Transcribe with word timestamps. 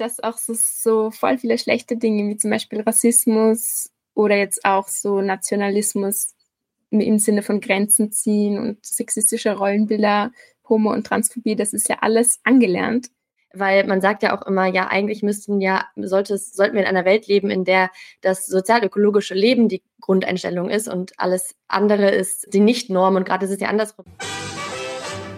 dass 0.00 0.20
auch 0.20 0.38
so, 0.38 0.54
so 0.56 1.10
voll 1.10 1.38
viele 1.38 1.58
schlechte 1.58 1.96
Dinge, 1.96 2.28
wie 2.28 2.36
zum 2.36 2.50
Beispiel 2.50 2.80
Rassismus 2.80 3.90
oder 4.14 4.36
jetzt 4.36 4.64
auch 4.64 4.88
so 4.88 5.20
Nationalismus 5.20 6.34
im 6.90 7.18
Sinne 7.18 7.42
von 7.42 7.60
Grenzen 7.60 8.10
ziehen 8.12 8.58
und 8.58 8.84
sexistische 8.84 9.56
Rollenbilder, 9.56 10.32
Homo- 10.68 10.92
und 10.92 11.06
Transphobie, 11.06 11.56
das 11.56 11.72
ist 11.72 11.88
ja 11.88 11.98
alles 12.00 12.40
angelernt. 12.44 13.10
Weil 13.54 13.86
man 13.86 14.02
sagt 14.02 14.22
ja 14.22 14.36
auch 14.36 14.46
immer, 14.46 14.66
ja, 14.66 14.88
eigentlich 14.88 15.22
müssten 15.22 15.60
ja, 15.60 15.86
sollte 15.96 16.34
es, 16.34 16.52
sollten 16.52 16.74
wir 16.74 16.82
in 16.82 16.88
einer 16.88 17.06
Welt 17.06 17.28
leben, 17.28 17.50
in 17.50 17.64
der 17.64 17.90
das 18.20 18.46
sozial-ökologische 18.46 19.34
Leben 19.34 19.68
die 19.68 19.82
Grundeinstellung 20.02 20.68
ist 20.68 20.86
und 20.86 21.12
alles 21.16 21.54
andere 21.66 22.10
ist 22.10 22.52
die 22.52 22.60
Nicht-Norm 22.60 23.16
und 23.16 23.24
gerade 23.24 23.46
ist 23.46 23.52
es 23.52 23.60
ja 23.60 23.68
andersrum. 23.68 24.04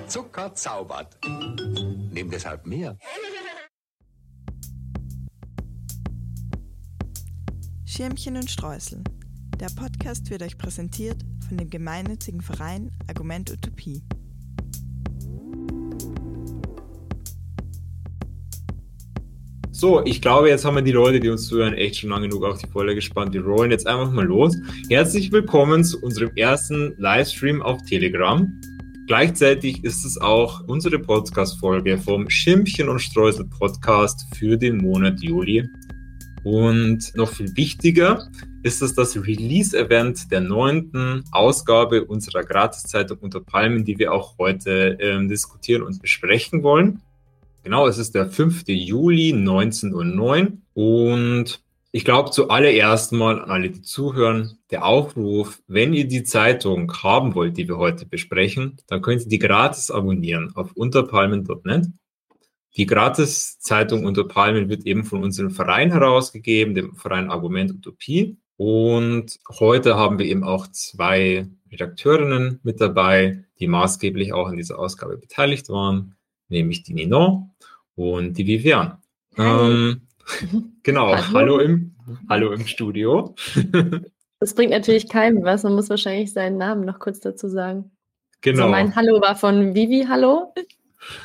Zucker 0.09 0.53
zaubert. 0.55 1.17
Nimm 2.11 2.31
deshalb 2.31 2.67
mehr. 2.67 2.97
Schirmchen 8.01 8.37
und 8.37 8.51
Streusel. 8.51 9.05
Der 9.61 9.67
Podcast 9.77 10.31
wird 10.31 10.41
euch 10.41 10.57
präsentiert 10.57 11.19
von 11.47 11.59
dem 11.59 11.69
gemeinnützigen 11.69 12.41
Verein 12.41 12.91
Argument 13.09 13.51
Utopie. 13.51 14.03
So, 19.71 20.03
ich 20.07 20.23
glaube, 20.23 20.49
jetzt 20.49 20.65
haben 20.65 20.77
wir 20.77 20.83
die 20.83 20.93
Leute, 20.93 21.21
die 21.21 21.29
uns 21.29 21.47
zuhören, 21.47 21.75
echt 21.75 21.97
schon 21.97 22.09
lange 22.09 22.31
genug 22.31 22.45
auf 22.45 22.57
die 22.57 22.69
Folge 22.69 22.95
gespannt. 22.95 23.35
Die 23.35 23.39
rollen 23.39 23.71
jetzt 23.71 23.87
einfach 23.87 24.11
mal 24.11 24.25
los. 24.25 24.57
Herzlich 24.89 25.31
willkommen 25.31 25.85
zu 25.85 26.03
unserem 26.03 26.35
ersten 26.37 26.95
Livestream 26.97 27.61
auf 27.61 27.83
Telegram. 27.83 28.51
Gleichzeitig 29.09 29.85
ist 29.85 30.07
es 30.07 30.17
auch 30.17 30.67
unsere 30.69 30.99
Podcast-Folge 30.99 31.99
vom 31.99 32.31
Schimpchen 32.31 32.89
und 32.89 33.01
Streusel 33.01 33.45
Podcast 33.45 34.25
für 34.35 34.57
den 34.57 34.79
Monat 34.79 35.21
Juli. 35.21 35.69
Und 36.43 37.15
noch 37.15 37.31
viel 37.31 37.55
wichtiger 37.57 38.29
ist 38.63 38.83
es 38.83 38.95
das 38.95 39.17
Release-Event 39.17 40.31
der 40.31 40.41
neunten 40.41 41.25
Ausgabe 41.33 42.05
unserer 42.05 42.43
Gratiszeitung 42.45 43.19
unter 43.19 43.41
Palmen, 43.41 43.85
die 43.85 43.99
wir 43.99 44.13
auch 44.13 44.39
heute 44.39 44.97
ähm, 45.01 45.29
diskutieren 45.29 45.83
und 45.83 46.01
besprechen 46.01 46.63
wollen. 46.63 47.03
Genau, 47.63 47.87
es 47.87 47.99
ist 47.99 48.15
der 48.15 48.27
5. 48.27 48.65
Juli 48.69 49.33
19.09 49.35 50.53
Uhr 50.75 51.13
und 51.13 51.61
ich 51.93 52.05
glaube 52.05 52.31
zuallererst 52.31 53.13
mal 53.13 53.43
an 53.43 53.51
alle, 53.51 53.71
die 53.71 53.83
zuhören, 53.83 54.59
der 54.71 54.85
Aufruf, 54.85 55.61
wenn 55.67 55.93
ihr 55.93 56.07
die 56.07 56.23
Zeitung 56.23 56.91
haben 57.03 57.35
wollt, 57.35 57.57
die 57.57 57.69
wir 57.69 57.79
heute 57.79 58.07
besprechen, 58.07 58.77
dann 58.87 59.03
könnt 59.03 59.23
ihr 59.23 59.29
die 59.29 59.41
gratis 59.41 59.91
abonnieren 59.91 60.53
auf 60.55 60.73
unterpalmen.net. 60.73 61.89
Die 62.77 62.87
Gratis-Zeitung 62.87 64.05
unter 64.05 64.25
Palmen 64.25 64.69
wird 64.69 64.87
eben 64.87 65.05
von 65.05 65.23
unserem 65.23 65.51
Verein 65.51 65.91
herausgegeben, 65.93 66.75
dem 66.75 66.95
Verein 66.95 67.31
Argument 67.31 67.73
Utopie. 67.73 68.39
Und 68.57 69.39
heute 69.49 69.97
haben 69.97 70.19
wir 70.19 70.27
eben 70.27 70.45
auch 70.45 70.67
zwei 70.69 71.49
Redakteurinnen 71.73 72.61
mit 72.63 72.81
dabei, 72.81 73.45
die 73.59 73.67
maßgeblich 73.67 74.33
auch 74.33 74.49
an 74.49 74.57
dieser 74.57 74.79
Ausgabe 74.79 75.17
beteiligt 75.17 75.69
waren 75.69 76.15
nämlich 76.51 76.83
die 76.83 76.95
Ninon 76.95 77.51
und 77.95 78.37
die 78.37 78.47
Vivian. 78.47 78.99
Ähm, 79.39 80.03
genau, 80.83 81.15
hallo. 81.15 81.33
hallo. 81.33 81.59
im, 81.59 81.95
hallo 82.29 82.53
im 82.53 82.67
Studio. 82.67 83.35
das 84.41 84.55
bringt 84.55 84.73
natürlich 84.73 85.09
keinem 85.09 85.43
was, 85.43 85.63
man 85.63 85.75
muss 85.75 85.89
wahrscheinlich 85.89 86.33
seinen 86.33 86.59
Namen 86.59 86.85
noch 86.85 86.99
kurz 86.99 87.21
dazu 87.21 87.49
sagen. 87.49 87.91
Genau. 88.43 88.65
Also 88.65 88.71
mein 88.71 88.97
Hallo 88.97 89.21
war 89.21 89.37
von 89.37 89.75
Vivi, 89.75 90.07
hallo. 90.09 90.55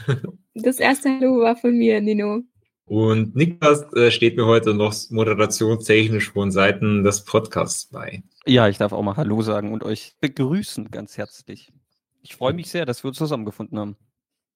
Das 0.58 0.80
erste 0.80 1.10
Hallo 1.10 1.42
war 1.42 1.58
von 1.58 1.78
mir, 1.78 2.00
Nino. 2.00 2.42
Und 2.86 3.36
Niklas 3.36 3.92
äh, 3.94 4.10
steht 4.10 4.38
mir 4.38 4.46
heute 4.46 4.74
noch 4.74 4.96
moderationstechnisch 5.10 6.32
von 6.32 6.50
Seiten 6.50 7.04
des 7.04 7.26
Podcasts 7.26 7.88
bei. 7.88 8.24
Ja, 8.46 8.70
ich 8.70 8.78
darf 8.78 8.94
auch 8.94 9.04
mal 9.04 9.18
Hallo 9.18 9.42
sagen 9.42 9.74
und 9.74 9.84
euch 9.84 10.16
begrüßen 10.22 10.92
ganz 10.92 11.18
herzlich. 11.18 11.74
Ich 12.22 12.38
freue 12.38 12.54
mich 12.54 12.70
sehr, 12.70 12.86
dass 12.86 13.04
wir 13.04 13.10
uns 13.10 13.18
zusammengefunden 13.18 13.78
haben. 13.78 13.98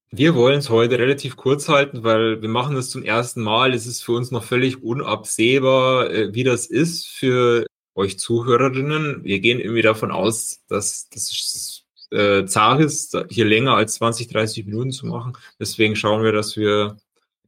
Wir 0.10 0.36
wollen 0.36 0.60
es 0.60 0.70
heute 0.70 0.98
relativ 0.98 1.36
kurz 1.36 1.68
halten, 1.68 2.04
weil 2.04 2.42
wir 2.42 2.50
machen 2.50 2.76
das 2.76 2.90
zum 2.90 3.04
ersten 3.04 3.42
Mal. 3.42 3.74
Es 3.74 3.86
ist 3.86 4.02
für 4.02 4.14
uns 4.14 4.32
noch 4.32 4.46
völlig 4.46 4.82
unabsehbar, 4.82 6.10
äh, 6.12 6.34
wie 6.34 6.46
das 6.46 6.66
ist 6.66 7.10
für 7.10 7.66
euch 7.94 8.18
Zuhörerinnen. 8.18 9.26
Wir 9.26 9.42
gehen 9.42 9.60
irgendwie 9.60 9.82
davon 9.82 10.12
aus, 10.12 10.64
dass 10.70 11.10
das 11.10 11.79
äh, 12.12 12.46
zart 12.46 12.82
ist, 12.82 13.18
hier 13.30 13.46
länger 13.46 13.76
als 13.76 13.96
20, 13.96 14.28
30 14.28 14.66
Minuten 14.66 14.92
zu 14.92 15.08
machen. 15.08 15.34
Deswegen 15.60 15.96
schauen 15.96 16.24
wir, 16.24 16.32
dass 16.32 16.58
wir, 16.58 16.98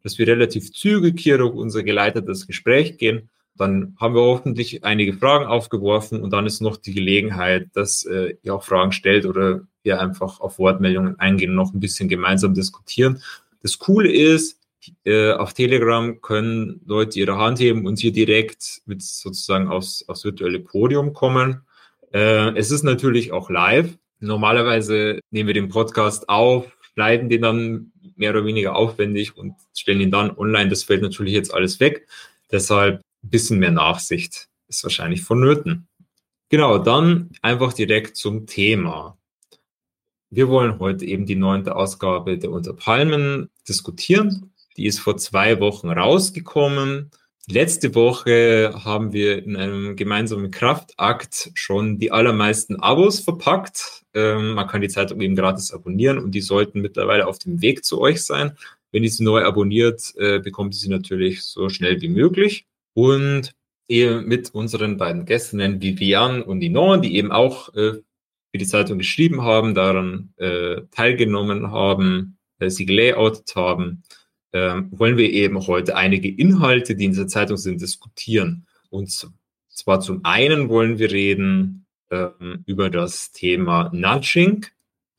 dass 0.03 0.17
wir 0.17 0.27
relativ 0.27 0.73
zügig 0.73 1.19
hier 1.19 1.38
durch 1.38 1.53
unser 1.53 1.83
geleitetes 1.83 2.47
Gespräch 2.47 2.97
gehen. 2.97 3.29
Dann 3.55 3.95
haben 4.00 4.16
wir 4.16 4.21
hoffentlich 4.21 4.83
einige 4.83 5.13
Fragen 5.13 5.45
aufgeworfen 5.45 6.21
und 6.21 6.31
dann 6.31 6.45
ist 6.45 6.61
noch 6.61 6.77
die 6.77 6.94
Gelegenheit, 6.94 7.67
dass 7.73 8.05
äh, 8.05 8.35
ihr 8.41 8.55
auch 8.55 8.63
Fragen 8.63 8.91
stellt 8.91 9.25
oder 9.25 9.61
wir 9.83 10.00
einfach 10.00 10.39
auf 10.39 10.57
Wortmeldungen 10.57 11.19
eingehen 11.19 11.51
und 11.51 11.55
noch 11.57 11.73
ein 11.73 11.79
bisschen 11.79 12.07
gemeinsam 12.07 12.53
diskutieren. 12.53 13.21
Das 13.61 13.77
Coole 13.77 14.11
ist, 14.11 14.59
äh, 15.03 15.33
auf 15.33 15.53
Telegram 15.53 16.21
können 16.21 16.81
Leute 16.85 17.19
ihre 17.19 17.38
Hand 17.38 17.59
heben 17.59 17.85
und 17.85 18.00
hier 18.00 18.11
direkt 18.11 18.81
mit 18.85 19.01
sozusagen 19.01 19.67
aufs, 19.67 20.07
aufs 20.07 20.23
virtuelle 20.23 20.59
Podium 20.59 21.13
kommen. 21.13 21.61
Äh, 22.13 22.55
es 22.57 22.71
ist 22.71 22.83
natürlich 22.83 23.31
auch 23.31 23.50
live. 23.50 23.97
Normalerweise 24.21 25.19
nehmen 25.31 25.47
wir 25.47 25.53
den 25.55 25.69
Podcast 25.69 26.29
auf, 26.29 26.77
schneiden 26.93 27.27
den 27.27 27.41
dann 27.41 27.91
mehr 28.15 28.29
oder 28.29 28.45
weniger 28.45 28.75
aufwendig 28.75 29.35
und 29.35 29.55
stellen 29.75 29.99
ihn 29.99 30.11
dann 30.11 30.37
online. 30.37 30.69
Das 30.69 30.83
fällt 30.83 31.01
natürlich 31.01 31.33
jetzt 31.33 31.53
alles 31.53 31.79
weg. 31.79 32.07
Deshalb 32.51 33.01
ein 33.23 33.29
bisschen 33.29 33.59
mehr 33.59 33.71
Nachsicht 33.71 34.47
ist 34.67 34.83
wahrscheinlich 34.83 35.23
vonnöten. 35.23 35.87
Genau, 36.49 36.77
dann 36.77 37.31
einfach 37.41 37.73
direkt 37.73 38.15
zum 38.15 38.45
Thema. 38.45 39.17
Wir 40.29 40.49
wollen 40.49 40.79
heute 40.79 41.05
eben 41.05 41.25
die 41.25 41.35
neunte 41.35 41.75
Ausgabe 41.75 42.38
der 42.38 42.51
Unter 42.51 42.73
Palmen 42.73 43.49
diskutieren. 43.67 44.53
Die 44.77 44.85
ist 44.85 44.99
vor 44.99 45.17
zwei 45.17 45.59
Wochen 45.59 45.89
rausgekommen. 45.89 47.09
Letzte 47.50 47.96
Woche 47.96 48.72
haben 48.85 49.13
wir 49.13 49.44
in 49.44 49.56
einem 49.56 49.96
gemeinsamen 49.96 50.52
Kraftakt 50.52 51.52
schon 51.56 51.97
die 51.97 52.12
allermeisten 52.12 52.75
Abos 52.78 53.19
verpackt. 53.19 54.03
Ähm, 54.13 54.53
man 54.53 54.68
kann 54.68 54.81
die 54.81 54.90
Zeitung 54.90 55.19
eben 55.22 55.35
gratis 55.35 55.72
abonnieren 55.72 56.19
und 56.19 56.31
die 56.31 56.41
sollten 56.41 56.81
mittlerweile 56.81 57.28
auf 57.28 57.40
dem 57.40 57.62
Weg 57.62 57.84
zu 57.84 58.00
euch 58.00 58.24
sein. 58.24 58.56
Wenn 58.91 59.03
ihr 59.03 59.09
sie 59.09 59.24
neu 59.24 59.44
abonniert, 59.44 60.13
äh, 60.18 60.40
bekommt 60.40 60.75
ihr 60.75 60.80
sie 60.80 60.90
natürlich 60.90 61.44
so 61.44 61.69
schnell 61.69 62.00
wie 62.01 62.09
möglich. 62.09 62.68
Und 62.94 63.53
eben 63.88 64.25
mit 64.28 64.53
unseren 64.53 64.97
beiden 64.97 65.25
Gästinnen 65.25 65.81
Vivian 65.81 66.44
und 66.44 66.59
Ninon, 66.59 67.01
die 67.01 67.16
eben 67.16 67.31
auch 67.31 67.74
äh, 67.74 67.94
für 68.51 68.57
die 68.57 68.68
Zeitung 68.68 68.97
geschrieben 68.97 69.41
haben, 69.41 69.74
daran 69.74 70.34
äh, 70.38 70.81
teilgenommen 70.91 71.72
haben, 71.72 72.38
äh, 72.59 72.69
sie 72.69 72.85
gelayoutet 72.85 73.56
haben, 73.56 74.03
äh, 74.51 74.81
wollen 74.91 75.17
wir 75.17 75.31
eben 75.31 75.67
heute 75.67 75.95
einige 75.95 76.29
Inhalte, 76.29 76.95
die 76.95 77.06
in 77.06 77.12
dieser 77.12 77.28
Zeitung 77.28 77.57
sind, 77.57 77.81
diskutieren. 77.81 78.66
Und 78.89 79.29
zwar 79.69 80.00
zum 80.01 80.22
einen 80.23 80.69
wollen 80.69 81.00
wir 81.00 81.12
reden 81.12 81.85
ähm, 82.09 82.63
über 82.66 82.89
das 82.89 83.31
Thema 83.31 83.89
Nudging 83.94 84.66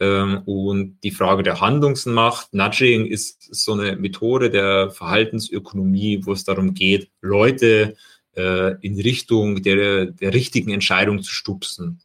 ähm, 0.01 0.43
und 0.45 0.99
die 1.03 1.11
Frage 1.11 1.43
der 1.43 1.61
Handlungsmacht. 1.61 2.53
Nudging 2.53 3.07
ist 3.07 3.55
so 3.55 3.73
eine 3.73 3.97
Methode 3.97 4.51
der 4.51 4.91
Verhaltensökonomie, 4.91 6.21
wo 6.25 6.33
es 6.33 6.45
darum 6.45 6.75
geht, 6.75 7.11
Leute 7.21 7.97
äh, 8.37 8.75
in 8.81 9.01
Richtung 9.01 9.63
der, 9.63 10.07
der 10.07 10.35
richtigen 10.35 10.71
Entscheidung 10.71 11.23
zu 11.23 11.33
stupsen 11.33 12.03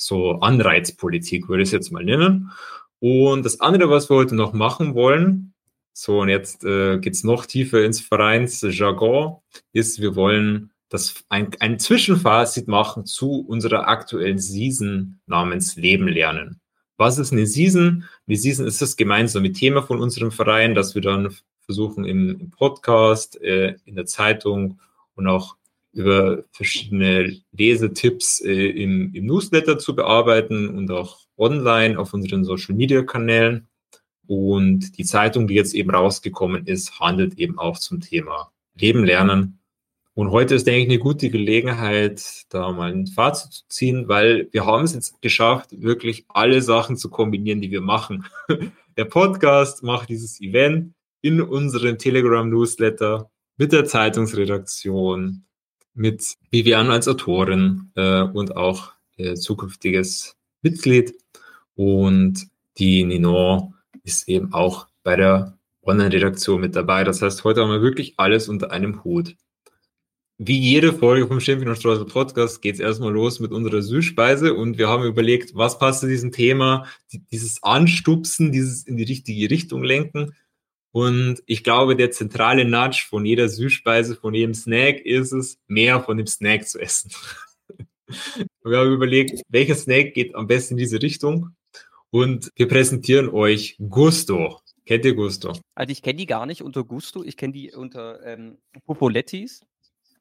so 0.00 0.32
Anreizpolitik, 0.40 1.48
würde 1.48 1.62
ich 1.62 1.68
es 1.68 1.72
jetzt 1.72 1.92
mal 1.92 2.04
nennen. 2.04 2.50
Und 2.98 3.44
das 3.44 3.60
andere, 3.60 3.90
was 3.90 4.10
wir 4.10 4.16
heute 4.16 4.34
noch 4.34 4.52
machen 4.52 4.94
wollen, 4.94 5.54
so 5.92 6.20
und 6.20 6.28
jetzt 6.28 6.64
äh, 6.64 6.98
geht 6.98 7.22
noch 7.24 7.46
tiefer 7.46 7.84
ins 7.84 8.00
Vereinsjargon, 8.00 9.36
ist, 9.72 10.00
wir 10.00 10.16
wollen 10.16 10.70
das 10.88 11.24
ein, 11.28 11.50
ein 11.60 11.78
Zwischenfazit 11.78 12.68
machen 12.68 13.06
zu 13.06 13.44
unserer 13.46 13.88
aktuellen 13.88 14.38
Season 14.38 15.20
namens 15.26 15.76
Leben 15.76 16.08
lernen. 16.08 16.60
Was 16.96 17.18
ist 17.18 17.32
eine 17.32 17.46
Season? 17.46 18.04
Eine 18.26 18.36
Season 18.36 18.66
ist 18.66 18.82
das 18.82 18.96
gemeinsame 18.96 19.52
Thema 19.52 19.82
von 19.82 20.00
unserem 20.00 20.32
Verein, 20.32 20.74
das 20.74 20.94
wir 20.94 21.02
dann 21.02 21.34
versuchen 21.60 22.04
im, 22.04 22.38
im 22.40 22.50
Podcast, 22.50 23.40
äh, 23.40 23.76
in 23.84 23.94
der 23.94 24.06
Zeitung 24.06 24.80
und 25.14 25.26
auch 25.26 25.56
über 25.92 26.44
verschiedene 26.52 27.40
Lesetipps 27.52 28.40
äh, 28.40 28.70
im, 28.70 29.14
im 29.14 29.26
Newsletter 29.26 29.78
zu 29.78 29.94
bearbeiten 29.94 30.68
und 30.68 30.90
auch 30.90 31.20
online 31.36 31.98
auf 31.98 32.12
unseren 32.12 32.44
Social 32.44 32.74
Media 32.74 33.02
Kanälen. 33.02 33.68
Und 34.30 34.96
die 34.96 35.04
Zeitung, 35.04 35.48
die 35.48 35.54
jetzt 35.54 35.74
eben 35.74 35.90
rausgekommen 35.90 36.64
ist, 36.64 37.00
handelt 37.00 37.36
eben 37.40 37.58
auch 37.58 37.78
zum 37.78 38.00
Thema 38.00 38.52
Leben 38.78 39.02
lernen. 39.02 39.58
Und 40.14 40.30
heute 40.30 40.54
ist, 40.54 40.68
denke 40.68 40.82
ich, 40.82 40.88
eine 40.88 41.00
gute 41.00 41.30
Gelegenheit, 41.30 42.44
da 42.48 42.70
mal 42.70 42.92
ein 42.92 43.08
Fazit 43.08 43.50
zu 43.52 43.64
ziehen, 43.66 44.06
weil 44.06 44.46
wir 44.52 44.66
haben 44.66 44.84
es 44.84 44.94
jetzt 44.94 45.20
geschafft, 45.20 45.70
wirklich 45.82 46.26
alle 46.28 46.62
Sachen 46.62 46.96
zu 46.96 47.10
kombinieren, 47.10 47.60
die 47.60 47.72
wir 47.72 47.80
machen. 47.80 48.24
Der 48.96 49.04
Podcast 49.04 49.82
macht 49.82 50.10
dieses 50.10 50.40
Event 50.40 50.94
in 51.22 51.40
unserem 51.40 51.98
Telegram-Newsletter 51.98 53.28
mit 53.56 53.72
der 53.72 53.84
Zeitungsredaktion, 53.84 55.44
mit 55.92 56.36
Vivian 56.52 56.92
als 56.92 57.08
Autorin 57.08 57.90
äh, 57.96 58.22
und 58.22 58.56
auch 58.56 58.92
äh, 59.16 59.34
zukünftiges 59.34 60.36
Mitglied. 60.62 61.14
Und 61.74 62.46
die 62.78 63.02
Ninon 63.04 63.74
ist 64.10 64.28
eben 64.28 64.52
auch 64.52 64.88
bei 65.04 65.14
der 65.16 65.56
Online-Redaktion 65.82 66.60
mit 66.60 66.74
dabei. 66.74 67.04
Das 67.04 67.22
heißt, 67.22 67.44
heute 67.44 67.62
haben 67.62 67.70
wir 67.70 67.80
wirklich 67.80 68.14
alles 68.16 68.48
unter 68.48 68.72
einem 68.72 69.04
Hut. 69.04 69.36
Wie 70.42 70.58
jede 70.58 70.92
Folge 70.92 71.26
vom 71.28 71.38
Schimpfen 71.38 71.68
und 71.68 71.76
Streusel 71.76 72.06
Podcast 72.06 72.62
geht 72.62 72.74
es 72.74 72.80
erstmal 72.80 73.12
los 73.12 73.40
mit 73.40 73.52
unserer 73.52 73.82
Süßspeise 73.82 74.54
und 74.54 74.78
wir 74.78 74.88
haben 74.88 75.04
überlegt, 75.04 75.54
was 75.54 75.78
passt 75.78 76.00
zu 76.00 76.08
diesem 76.08 76.32
Thema, 76.32 76.86
dieses 77.30 77.62
Anstupsen, 77.62 78.50
dieses 78.50 78.84
in 78.84 78.96
die 78.96 79.04
richtige 79.04 79.50
Richtung 79.50 79.84
lenken. 79.84 80.34
Und 80.92 81.42
ich 81.46 81.62
glaube, 81.62 81.94
der 81.94 82.10
zentrale 82.10 82.64
Nudge 82.64 83.04
von 83.08 83.24
jeder 83.24 83.48
Süßspeise, 83.48 84.16
von 84.16 84.34
jedem 84.34 84.54
Snack 84.54 85.00
ist 85.00 85.32
es, 85.32 85.58
mehr 85.68 86.00
von 86.00 86.16
dem 86.16 86.26
Snack 86.26 86.66
zu 86.66 86.80
essen. 86.80 87.12
wir 88.64 88.78
haben 88.78 88.92
überlegt, 88.92 89.42
welcher 89.48 89.76
Snack 89.76 90.14
geht 90.14 90.34
am 90.34 90.46
besten 90.46 90.74
in 90.74 90.78
diese 90.78 91.00
Richtung. 91.00 91.54
Und 92.10 92.50
wir 92.56 92.68
präsentieren 92.68 93.28
euch 93.28 93.76
Gusto. 93.78 94.60
Kennt 94.86 95.04
ihr 95.04 95.14
Gusto? 95.14 95.52
Also 95.74 95.92
ich 95.92 96.02
kenne 96.02 96.16
die 96.16 96.26
gar 96.26 96.46
nicht 96.46 96.62
unter 96.62 96.84
Gusto, 96.84 97.22
ich 97.22 97.36
kenne 97.36 97.52
die 97.52 97.72
unter 97.72 98.24
ähm, 98.26 98.58
Popolettis. 98.86 99.60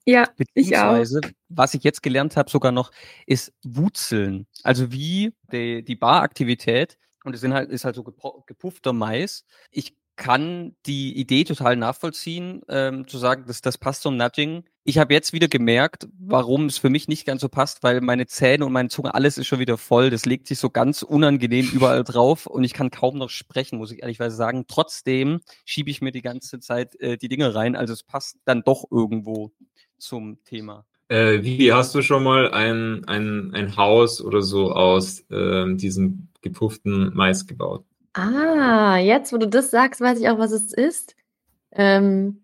Ja, 0.06 0.28
ich 0.54 0.78
auch. 0.78 1.04
Was 1.50 1.74
ich 1.74 1.84
jetzt 1.84 2.02
gelernt 2.02 2.38
habe 2.38 2.50
sogar 2.50 2.72
noch, 2.72 2.92
ist 3.26 3.54
Wutzeln. 3.64 4.48
Also 4.64 4.92
wie 4.92 5.34
die, 5.52 5.84
die 5.84 5.96
Baraktivität. 5.96 6.98
Und 7.24 7.36
es 7.36 7.42
sind 7.42 7.54
halt, 7.54 7.70
ist 7.70 7.86
halt 7.86 7.96
so 7.96 8.04
gepuffter 8.04 8.94
Mais. 8.94 9.44
Ich 9.72 9.96
kann 10.16 10.76
die 10.86 11.18
Idee 11.18 11.44
total 11.44 11.76
nachvollziehen, 11.76 12.62
ähm, 12.68 13.08
zu 13.08 13.18
sagen, 13.18 13.46
dass 13.48 13.62
das 13.62 13.78
passt 13.78 14.02
zum 14.02 14.18
Nudging. 14.18 14.64
Ich 14.90 14.98
habe 14.98 15.14
jetzt 15.14 15.34
wieder 15.34 15.48
gemerkt, 15.48 16.08
warum 16.18 16.66
es 16.66 16.80
für 16.80 16.90
mich 16.90 17.08
nicht 17.08 17.24
ganz 17.24 17.42
so 17.42 17.48
passt, 17.48 17.84
weil 17.84 18.02
meine 18.02 18.26
Zähne 18.26 18.66
und 18.66 18.74
meine 18.74 18.90
Zunge, 18.90 19.14
alles 19.14 19.38
ist 19.38 19.46
schon 19.46 19.60
wieder 19.60 19.78
voll. 19.78 20.10
Das 20.10 20.26
legt 20.26 20.48
sich 20.48 20.58
so 20.58 20.72
ganz 20.72 21.04
unangenehm 21.04 21.70
überall 21.74 22.04
drauf 22.04 22.48
und 22.48 22.64
ich 22.64 22.74
kann 22.74 22.90
kaum 22.90 23.20
noch 23.20 23.30
sprechen, 23.30 23.78
muss 23.78 23.92
ich 23.92 24.02
ehrlichweise 24.02 24.36
sagen. 24.36 24.66
Trotzdem 24.68 25.42
schiebe 25.64 25.92
ich 25.92 26.02
mir 26.02 26.12
die 26.12 26.24
ganze 26.24 26.60
Zeit 26.60 27.00
äh, 27.02 27.18
die 27.18 27.28
Dinge 27.28 27.54
rein. 27.54 27.76
Also 27.76 27.94
es 27.94 28.02
passt 28.02 28.40
dann 28.46 28.64
doch 28.64 28.86
irgendwo 28.90 29.52
zum 30.00 30.44
Thema. 30.44 30.88
Äh, 31.08 31.44
wie 31.44 31.72
hast 31.72 31.94
du 31.94 32.02
schon 32.02 32.24
mal 32.24 32.52
ein, 32.52 33.06
ein, 33.06 33.54
ein 33.54 33.78
Haus 33.78 34.24
oder 34.24 34.42
so 34.42 34.72
aus 34.72 35.20
äh, 35.30 35.72
diesem 35.76 36.30
gepufften 36.42 37.12
Mais 37.14 37.46
gebaut? 37.46 37.86
Ah, 38.14 38.98
jetzt, 38.98 39.32
wo 39.34 39.38
du 39.38 39.48
das 39.48 39.70
sagst, 39.70 40.02
weiß 40.02 40.20
ich 40.20 40.30
auch, 40.30 40.40
was 40.40 40.52
es 40.52 40.74
ist. 40.74 41.16
Ähm, 41.74 42.42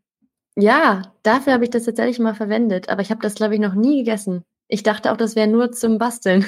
ja, 0.56 1.14
dafür 1.24 1.54
habe 1.54 1.64
ich 1.64 1.70
das 1.70 1.84
tatsächlich 1.84 2.20
mal 2.20 2.36
verwendet, 2.36 2.90
aber 2.90 3.02
ich 3.02 3.10
habe 3.10 3.22
das, 3.22 3.36
glaube 3.36 3.56
ich, 3.56 3.60
noch 3.60 3.74
nie 3.74 4.04
gegessen. 4.04 4.44
Ich 4.68 4.84
dachte 4.84 5.12
auch, 5.12 5.18
das 5.18 5.36
wäre 5.36 5.48
nur 5.48 5.72
zum 5.72 5.98
Basteln. 5.98 6.46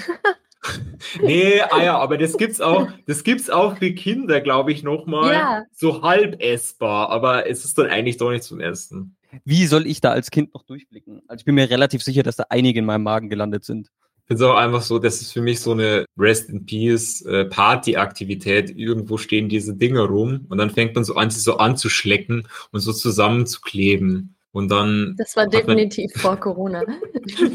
nee, 1.21 1.61
ah 1.61 1.83
ja, 1.83 1.97
aber 1.97 2.17
das 2.17 2.37
gibt's 2.37 2.61
auch, 2.61 2.87
das 3.05 3.23
gibt's 3.23 3.49
auch 3.49 3.77
für 3.77 3.93
Kinder, 3.93 4.41
glaube 4.41 4.71
ich, 4.71 4.83
nochmal. 4.83 5.33
Ja. 5.33 5.63
So 5.71 6.01
halb 6.01 6.41
essbar, 6.41 7.09
aber 7.09 7.47
es 7.47 7.63
ist 7.65 7.77
dann 7.77 7.87
eigentlich 7.87 8.17
doch 8.17 8.31
nicht 8.31 8.43
zum 8.43 8.59
Essen. 8.59 9.15
Wie 9.43 9.67
soll 9.67 9.85
ich 9.85 10.01
da 10.01 10.11
als 10.11 10.31
Kind 10.31 10.53
noch 10.53 10.63
durchblicken? 10.63 11.21
Also 11.27 11.41
ich 11.41 11.45
bin 11.45 11.55
mir 11.55 11.69
relativ 11.69 12.01
sicher, 12.01 12.23
dass 12.23 12.37
da 12.37 12.45
einige 12.49 12.79
in 12.79 12.85
meinem 12.85 13.03
Magen 13.03 13.29
gelandet 13.29 13.65
sind 13.65 13.89
finde 14.27 14.43
es 14.43 14.49
auch 14.49 14.55
einfach 14.55 14.81
so, 14.81 14.99
das 14.99 15.21
ist 15.21 15.31
für 15.31 15.41
mich 15.41 15.61
so 15.61 15.71
eine 15.71 16.05
Rest 16.17 16.49
in 16.49 16.65
Peace 16.65 17.21
äh, 17.21 17.45
Party-Aktivität. 17.45 18.75
Irgendwo 18.75 19.17
stehen 19.17 19.47
diese 19.47 19.73
Dinger 19.73 20.03
rum 20.03 20.45
und 20.49 20.57
dann 20.57 20.69
fängt 20.69 20.95
man 20.95 21.05
so 21.05 21.15
an, 21.15 21.29
sie 21.29 21.39
so 21.39 21.57
anzuschlecken 21.57 22.47
und 22.71 22.81
so 22.81 22.91
zusammenzukleben. 22.91 24.35
Und 24.51 24.69
dann. 24.69 25.15
Das 25.17 25.35
war 25.35 25.47
definitiv 25.47 26.11
man, 26.15 26.21
vor 26.21 26.35
Corona. 26.39 26.83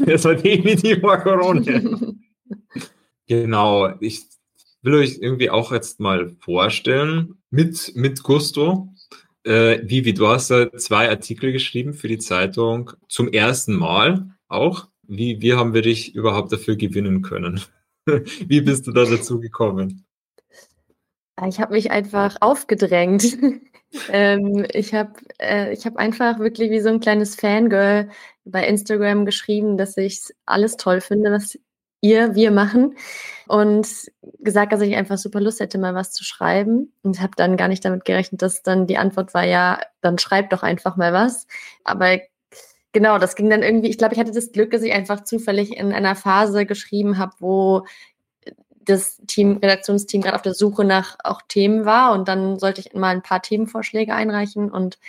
das 0.05 0.25
war 0.25 0.35
definitiv 0.35 0.99
vor 0.99 1.17
Corona. 1.17 1.61
genau. 3.27 3.93
Ich 3.99 4.21
will 4.81 4.95
euch 4.95 5.19
irgendwie 5.19 5.49
auch 5.49 5.71
jetzt 5.71 5.99
mal 5.99 6.31
vorstellen, 6.39 7.35
mit, 7.49 7.91
mit 7.95 8.23
Gusto. 8.23 8.89
Äh, 9.43 9.81
Vivi, 9.83 10.13
du 10.13 10.27
hast 10.27 10.49
da 10.49 10.71
zwei 10.73 11.09
Artikel 11.09 11.51
geschrieben 11.51 11.93
für 11.93 12.07
die 12.07 12.17
Zeitung 12.17 12.91
zum 13.09 13.27
ersten 13.27 13.75
Mal 13.75 14.29
auch. 14.47 14.87
Wie, 15.07 15.41
wie 15.41 15.53
haben 15.53 15.73
wir 15.73 15.81
dich 15.81 16.15
überhaupt 16.15 16.51
dafür 16.51 16.75
gewinnen 16.75 17.21
können? 17.21 17.61
wie 18.05 18.61
bist 18.61 18.87
du 18.87 18.91
da 18.91 19.05
dazu 19.05 19.39
gekommen? 19.39 20.05
Ich 21.47 21.59
habe 21.59 21.73
mich 21.73 21.91
einfach 21.91 22.37
aufgedrängt. 22.41 23.37
ähm, 24.09 24.65
ich 24.71 24.93
habe 24.93 25.13
äh, 25.39 25.75
hab 25.75 25.97
einfach 25.97 26.39
wirklich 26.39 26.69
wie 26.71 26.79
so 26.79 26.89
ein 26.89 26.99
kleines 26.99 27.35
Fangirl 27.35 28.09
bei 28.45 28.65
Instagram 28.67 29.25
geschrieben, 29.25 29.77
dass 29.77 29.97
ich 29.97 30.21
alles 30.45 30.77
toll 30.77 31.01
finde, 31.01 31.31
was 31.31 31.57
ihr, 32.01 32.35
wir 32.35 32.51
machen. 32.51 32.95
Und 33.47 33.87
gesagt, 34.39 34.73
dass 34.73 34.81
ich 34.81 34.95
einfach 34.95 35.17
super 35.17 35.41
Lust 35.41 35.59
hätte, 35.59 35.77
mal 35.77 35.95
was 35.95 36.11
zu 36.11 36.23
schreiben. 36.23 36.93
Und 37.01 37.21
habe 37.21 37.33
dann 37.35 37.57
gar 37.57 37.67
nicht 37.67 37.83
damit 37.83 38.05
gerechnet, 38.05 38.41
dass 38.41 38.61
dann 38.61 38.87
die 38.87 38.97
Antwort 38.97 39.33
war, 39.33 39.45
ja, 39.45 39.79
dann 40.01 40.17
schreib 40.17 40.49
doch 40.49 40.63
einfach 40.63 40.97
mal 40.97 41.13
was. 41.13 41.47
Aber 41.83 42.19
genau, 42.93 43.17
das 43.17 43.35
ging 43.35 43.49
dann 43.49 43.63
irgendwie, 43.63 43.89
ich 43.89 43.97
glaube, 43.97 44.13
ich 44.13 44.19
hatte 44.19 44.31
das 44.31 44.51
Glück, 44.51 44.71
dass 44.71 44.83
ich 44.83 44.93
einfach 44.93 45.23
zufällig 45.23 45.75
in 45.75 45.91
einer 45.91 46.15
Phase 46.15 46.65
geschrieben 46.65 47.17
habe, 47.17 47.33
wo 47.39 47.85
das 48.85 49.17
Team, 49.27 49.57
Redaktionsteam 49.57 50.21
gerade 50.21 50.35
auf 50.35 50.41
der 50.41 50.53
Suche 50.53 50.83
nach 50.83 51.17
auch 51.23 51.41
Themen 51.47 51.85
war 51.85 52.13
und 52.13 52.27
dann 52.27 52.59
sollte 52.59 52.81
ich 52.81 52.93
mal 52.93 53.09
ein 53.09 53.21
paar 53.21 53.41
Themenvorschläge 53.41 54.13
einreichen 54.13 54.71
und 54.71 54.99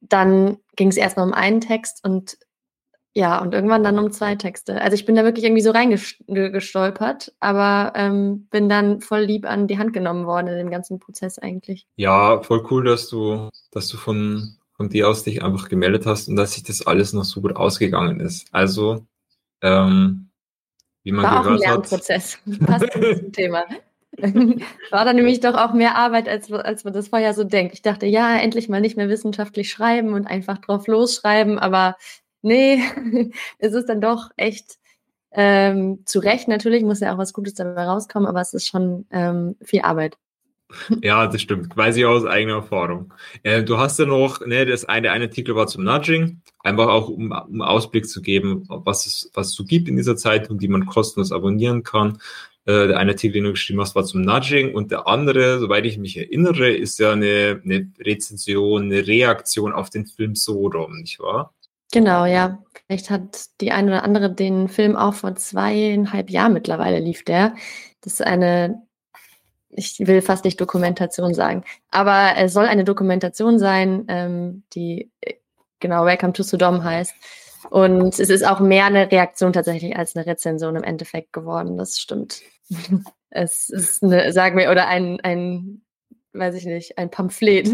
dann 0.00 0.58
ging 0.76 0.88
es 0.88 0.96
erstmal 0.96 1.26
um 1.26 1.32
einen 1.32 1.60
Text 1.60 2.04
und 2.04 2.36
ja, 3.14 3.42
und 3.42 3.52
irgendwann 3.52 3.84
dann 3.84 3.98
um 3.98 4.10
zwei 4.10 4.36
Texte. 4.36 4.80
Also 4.80 4.94
ich 4.94 5.04
bin 5.04 5.14
da 5.14 5.22
wirklich 5.22 5.44
irgendwie 5.44 5.62
so 5.62 5.70
reingestolpert, 5.70 7.34
aber 7.40 7.92
ähm, 7.94 8.46
bin 8.50 8.70
dann 8.70 9.02
voll 9.02 9.20
lieb 9.20 9.44
an 9.44 9.66
die 9.66 9.76
Hand 9.78 9.92
genommen 9.92 10.26
worden 10.26 10.46
in 10.46 10.56
dem 10.56 10.70
ganzen 10.70 10.98
Prozess 10.98 11.38
eigentlich. 11.38 11.86
Ja, 11.96 12.42
voll 12.42 12.66
cool, 12.70 12.84
dass 12.84 13.08
du, 13.08 13.50
dass 13.70 13.88
du 13.88 13.98
von 13.98 14.56
von 14.82 14.88
dir 14.88 15.08
aus 15.08 15.22
dich 15.22 15.44
einfach 15.44 15.68
gemeldet 15.68 16.06
hast 16.06 16.28
und 16.28 16.34
dass 16.34 16.54
sich 16.54 16.64
das 16.64 16.84
alles 16.84 17.12
noch 17.12 17.22
so 17.22 17.40
gut 17.40 17.54
ausgegangen 17.54 18.18
ist. 18.18 18.48
Also, 18.50 19.06
ähm, 19.62 20.28
wie 21.04 21.12
man 21.12 21.24
War 21.24 21.44
gehört 21.44 21.46
auch 21.46 21.50
ein 21.52 21.58
Lernprozess. 21.58 22.38
hat. 22.38 22.66
Passt 22.66 22.92
zum 22.92 23.32
Thema. 23.32 23.64
War 24.90 25.04
dann 25.04 25.14
nämlich 25.14 25.38
doch 25.38 25.54
auch 25.54 25.72
mehr 25.72 25.96
Arbeit, 25.96 26.28
als, 26.28 26.52
als 26.52 26.82
man 26.82 26.92
das 26.92 27.08
vorher 27.08 27.32
so 27.32 27.44
denkt. 27.44 27.74
Ich 27.74 27.82
dachte, 27.82 28.06
ja, 28.06 28.36
endlich 28.36 28.68
mal 28.68 28.80
nicht 28.80 28.96
mehr 28.96 29.08
wissenschaftlich 29.08 29.70
schreiben 29.70 30.14
und 30.14 30.26
einfach 30.26 30.58
drauf 30.58 30.88
losschreiben, 30.88 31.60
aber 31.60 31.96
nee, 32.42 32.82
es 33.58 33.74
ist 33.74 33.88
dann 33.88 34.00
doch 34.00 34.30
echt 34.36 34.78
ähm, 35.30 36.02
zu 36.06 36.18
Recht 36.18 36.48
natürlich, 36.48 36.82
muss 36.82 36.98
ja 36.98 37.14
auch 37.14 37.18
was 37.18 37.32
Gutes 37.32 37.54
dabei 37.54 37.84
rauskommen, 37.84 38.28
aber 38.28 38.40
es 38.40 38.52
ist 38.52 38.66
schon 38.66 39.06
ähm, 39.12 39.54
viel 39.62 39.82
Arbeit. 39.82 40.18
Ja, 41.02 41.26
das 41.26 41.42
stimmt. 41.42 41.76
Weiß 41.76 41.96
ich 41.96 42.04
aus 42.04 42.24
eigener 42.24 42.54
Erfahrung. 42.54 43.12
Äh, 43.42 43.62
du 43.62 43.78
hast 43.78 43.98
ja 43.98 44.06
noch, 44.06 44.44
ne, 44.46 44.66
das 44.66 44.84
eine, 44.84 45.10
eine 45.10 45.24
Artikel 45.24 45.54
war 45.54 45.66
zum 45.66 45.84
Nudging, 45.84 46.40
einfach 46.60 46.88
auch 46.88 47.08
um, 47.08 47.32
um 47.32 47.62
Ausblick 47.62 48.08
zu 48.08 48.22
geben, 48.22 48.64
was 48.68 49.06
es, 49.06 49.30
was 49.34 49.48
es 49.48 49.54
so 49.54 49.64
gibt 49.64 49.88
in 49.88 49.96
dieser 49.96 50.16
Zeitung, 50.16 50.58
die 50.58 50.68
man 50.68 50.86
kostenlos 50.86 51.32
abonnieren 51.32 51.82
kann. 51.82 52.18
Äh, 52.64 52.88
der 52.88 52.98
eine 52.98 53.12
Artikel, 53.12 53.34
den 53.34 53.44
du 53.44 53.50
geschrieben 53.50 53.80
hast, 53.80 53.94
war 53.94 54.04
zum 54.04 54.22
Nudging 54.22 54.74
und 54.74 54.92
der 54.92 55.08
andere, 55.08 55.58
soweit 55.58 55.84
ich 55.84 55.98
mich 55.98 56.16
erinnere, 56.16 56.70
ist 56.70 56.98
ja 57.00 57.12
eine, 57.12 57.60
eine 57.64 57.90
Rezension, 57.98 58.84
eine 58.84 59.06
Reaktion 59.06 59.72
auf 59.72 59.90
den 59.90 60.06
Film 60.06 60.36
Sodom, 60.36 60.98
nicht 60.98 61.18
wahr? 61.18 61.52
Genau, 61.92 62.24
ja. 62.24 62.62
Vielleicht 62.86 63.10
hat 63.10 63.46
die 63.60 63.72
eine 63.72 63.88
oder 63.88 64.04
andere 64.04 64.32
den 64.32 64.68
Film 64.68 64.96
auch 64.96 65.14
vor 65.14 65.34
zweieinhalb 65.34 66.30
Jahren 66.30 66.52
mittlerweile 66.52 67.00
lief 67.00 67.24
der. 67.24 67.54
Das 68.00 68.14
ist 68.14 68.22
eine 68.22 68.82
ich 69.72 69.98
will 70.00 70.22
fast 70.22 70.44
nicht 70.44 70.60
Dokumentation 70.60 71.34
sagen, 71.34 71.64
aber 71.90 72.34
es 72.36 72.52
soll 72.52 72.66
eine 72.66 72.84
Dokumentation 72.84 73.58
sein, 73.58 74.04
ähm, 74.08 74.62
die 74.74 75.10
äh, 75.20 75.34
genau 75.80 76.04
Welcome 76.04 76.32
to 76.32 76.42
Sodom 76.42 76.84
heißt. 76.84 77.14
Und 77.70 78.18
es 78.18 78.30
ist 78.30 78.46
auch 78.46 78.60
mehr 78.60 78.86
eine 78.86 79.10
Reaktion 79.10 79.52
tatsächlich 79.52 79.96
als 79.96 80.16
eine 80.16 80.26
Rezension 80.26 80.76
im 80.76 80.82
Endeffekt 80.82 81.32
geworden. 81.32 81.76
Das 81.76 81.98
stimmt. 81.98 82.42
es 83.30 83.68
ist 83.70 84.02
eine, 84.02 84.32
sagen 84.32 84.58
wir, 84.58 84.70
oder 84.70 84.88
ein, 84.88 85.20
ein, 85.20 85.82
weiß 86.32 86.54
ich 86.56 86.66
nicht, 86.66 86.98
ein 86.98 87.10
Pamphlet. 87.10 87.70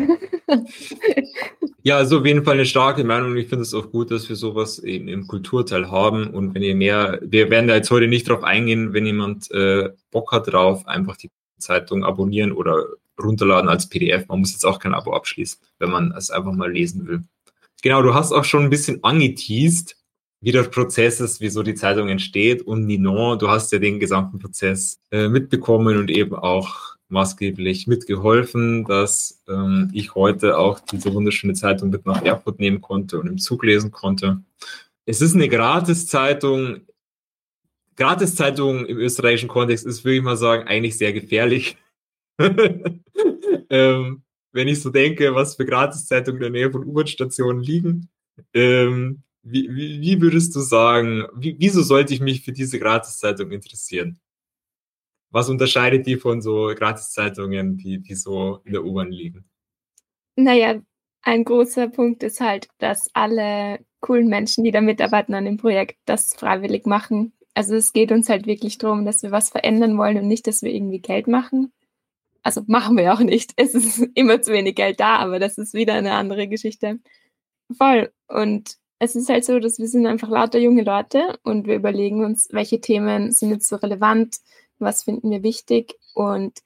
ja, 1.83 1.97
also 1.97 2.21
auf 2.21 2.27
jeden 2.27 2.45
Fall 2.45 2.55
eine 2.55 2.67
starke 2.67 3.03
Meinung. 3.03 3.37
Ich 3.37 3.49
finde 3.49 3.63
es 3.63 3.75
auch 3.75 3.91
gut, 3.91 4.11
dass 4.11 4.29
wir 4.29 4.37
sowas 4.37 4.79
eben 4.79 5.09
im 5.09 5.27
Kulturteil 5.27 5.91
haben. 5.91 6.29
Und 6.29 6.55
wenn 6.55 6.63
ihr 6.63 6.75
mehr, 6.75 7.19
wir 7.23 7.51
werden 7.51 7.67
da 7.69 7.77
jetzt 7.77 7.91
heute 7.91 8.09
nicht 8.09 8.29
drauf 8.29 8.45
eingehen, 8.45 8.93
wenn 8.93 9.07
jemand 9.07 9.51
äh, 9.51 9.91
Bock 10.11 10.33
hat 10.33 10.53
drauf, 10.53 10.87
einfach 10.87 11.17
die 11.17 11.31
Zeitung 11.59 12.05
abonnieren 12.05 12.53
oder 12.53 12.85
runterladen 13.21 13.69
als 13.69 13.89
PDF. 13.89 14.29
Man 14.29 14.41
muss 14.41 14.53
jetzt 14.53 14.65
auch 14.65 14.79
kein 14.79 14.95
Abo 14.95 15.13
abschließen, 15.15 15.61
wenn 15.79 15.91
man 15.91 16.13
es 16.13 16.31
einfach 16.31 16.53
mal 16.53 16.73
lesen 16.73 17.07
will. 17.07 17.23
Genau, 17.83 18.03
du 18.03 18.15
hast 18.15 18.33
auch 18.33 18.45
schon 18.45 18.65
ein 18.65 18.71
bisschen 18.71 19.03
angeteased, 19.05 19.97
wie 20.41 20.53
der 20.53 20.65
Prozess 20.65 21.21
ist, 21.21 21.41
wieso 21.41 21.63
die 21.63 21.75
Zeitung 21.75 22.09
entsteht. 22.09 22.63
Und 22.63 22.87
Ninon, 22.87 23.39
du 23.39 23.49
hast 23.49 23.73
ja 23.73 23.79
den 23.79 24.01
gesamten 24.01 24.39
Prozess 24.39 25.01
äh, 25.11 25.29
mitbekommen 25.29 25.97
und 25.97 26.11
eben 26.11 26.35
auch 26.35 26.97
maßgeblich 27.09 27.87
mitgeholfen, 27.87 28.85
dass 28.85 29.43
ähm, 29.49 29.91
ich 29.95 30.15
heute 30.15 30.59
auch 30.59 30.79
diese 30.81 31.13
wunderschöne 31.15 31.55
Zeitung 31.55 31.91
mit 31.91 32.07
nach 32.07 32.23
Erfurt 32.23 32.61
nehmen 32.61 32.81
konnte 32.81 33.19
und 33.19 33.27
im 33.27 33.39
Zug 33.39 33.65
lesen 33.65 33.91
konnte. 33.91 34.43
Es 35.07 35.23
ist 35.23 35.35
eine 35.35 35.49
Gratiszeitung. 35.49 36.83
Gratiszeitung 37.99 38.87
im 38.87 38.97
österreichischen 38.97 39.49
Kontext 39.49 39.85
ist, 39.85 40.05
würde 40.05 40.17
ich 40.17 40.23
mal 40.23 40.37
sagen, 40.37 40.69
eigentlich 40.69 40.97
sehr 40.97 41.13
gefährlich. 41.13 41.77
ähm, 42.39 44.23
wenn 44.53 44.69
ich 44.69 44.81
so 44.81 44.91
denke, 44.91 45.35
was 45.35 45.57
für 45.57 45.67
Gratiszeitungen 45.67 46.43
in 46.43 46.53
der 46.53 46.63
Nähe 46.63 46.71
von 46.71 46.85
U-Bahn-Stationen 46.85 47.61
liegen. 47.61 48.09
Ähm, 48.55 49.23
wie, 49.43 49.69
wie, 49.75 50.01
wie, 50.01 50.21
würdest 50.21 50.55
du 50.55 50.61
sagen, 50.61 51.25
wie, 51.35 51.57
wieso 51.59 51.83
sollte 51.83 52.15
ich 52.15 52.21
mich 52.21 52.45
für 52.45 52.53
diese 52.53 52.79
Gratiszeitung 52.79 53.51
interessieren? 53.51 54.21
Was 55.31 55.49
unterscheidet 55.49 56.07
die 56.07 56.17
von 56.17 56.41
so 56.41 56.73
Gratiszeitungen, 56.75 57.77
die, 57.77 57.99
die 57.99 58.15
so 58.15 58.61
in 58.65 58.73
der 58.73 58.85
U-Bahn 58.85 59.11
liegen? 59.11 59.45
Naja, 60.37 60.81
ein 61.23 61.45
großer 61.45 61.89
Punkt 61.89 62.23
ist 62.23 62.41
halt, 62.41 62.69
dass 62.79 63.11
alle 63.13 63.81
coolen 64.01 64.29
Menschen, 64.29 64.63
die 64.63 64.71
da 64.71 64.81
mitarbeiten 64.81 65.35
an 65.35 65.45
dem 65.45 65.57
Projekt, 65.57 65.99
das 66.05 66.35
freiwillig 66.35 66.87
machen. 66.87 67.33
Also 67.59 67.75
es 67.75 67.93
geht 67.93 68.13
uns 68.13 68.29
halt 68.29 68.47
wirklich 68.47 68.79
darum, 68.79 69.05
dass 69.05 69.25
wir 69.25 69.33
was 69.33 69.51
verändern 69.51 69.99
wollen 69.99 70.17
und 70.19 70.29
nicht, 70.29 70.47
dass 70.47 70.63
wir 70.63 70.73
irgendwie 70.73 71.01
Geld 71.01 71.27
machen. 71.27 71.73
Also 72.45 72.63
machen 72.69 72.97
wir 72.97 73.13
auch 73.13 73.19
nicht. 73.19 73.53
Es 73.57 73.75
ist 73.75 73.99
immer 74.15 74.41
zu 74.41 74.53
wenig 74.53 74.77
Geld 74.77 75.01
da, 75.01 75.17
aber 75.17 75.41
das 75.41 75.59
ist 75.59 75.75
wieder 75.75 75.95
eine 75.95 76.13
andere 76.13 76.47
Geschichte. 76.47 77.01
Voll. 77.77 78.13
Und 78.29 78.77
es 79.01 79.17
ist 79.17 79.29
halt 79.29 79.45
so, 79.45 79.59
dass 79.59 79.81
wir 79.81 79.89
sind 79.89 80.07
einfach 80.07 80.29
lauter 80.29 80.61
junge 80.61 80.85
Leute 80.85 81.37
und 81.43 81.67
wir 81.67 81.75
überlegen 81.75 82.25
uns, 82.25 82.47
welche 82.53 82.81
Themen 82.81 83.33
sind 83.33 83.51
jetzt 83.51 83.67
so 83.67 83.75
relevant, 83.75 84.37
was 84.79 85.03
finden 85.03 85.29
wir 85.29 85.43
wichtig 85.43 85.97
und 86.15 86.61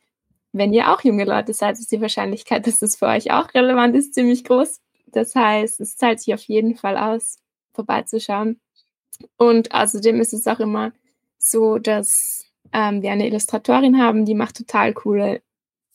wenn 0.53 0.75
ihr 0.75 0.93
auch 0.93 1.03
junge 1.03 1.25
Leute 1.25 1.55
seid, 1.55 1.79
ist 1.79 1.91
die 1.91 2.03
Wahrscheinlichkeit, 2.03 2.67
dass 2.67 2.81
das 2.81 2.97
für 2.97 3.07
euch 3.07 3.33
auch 3.33 3.55
relevant 3.55 3.97
ist, 3.97 4.13
ziemlich 4.13 4.45
groß. 4.45 4.83
Das 5.07 5.35
heißt, 5.35 5.81
es 5.81 5.97
zahlt 5.97 6.21
sich 6.21 6.35
auf 6.35 6.43
jeden 6.43 6.77
Fall 6.77 6.99
aus, 6.99 7.39
vorbeizuschauen. 7.73 8.61
Und 9.37 9.73
außerdem 9.73 10.21
ist 10.21 10.33
es 10.33 10.47
auch 10.47 10.61
immer 10.61 10.93
so, 11.39 11.79
dass 11.79 12.45
ähm, 12.73 13.03
wir 13.03 13.13
eine 13.13 13.27
Illustratorin 13.27 14.01
haben, 14.01 14.25
die 14.25 14.35
macht 14.35 14.57
total 14.57 14.93
coole 14.95 15.43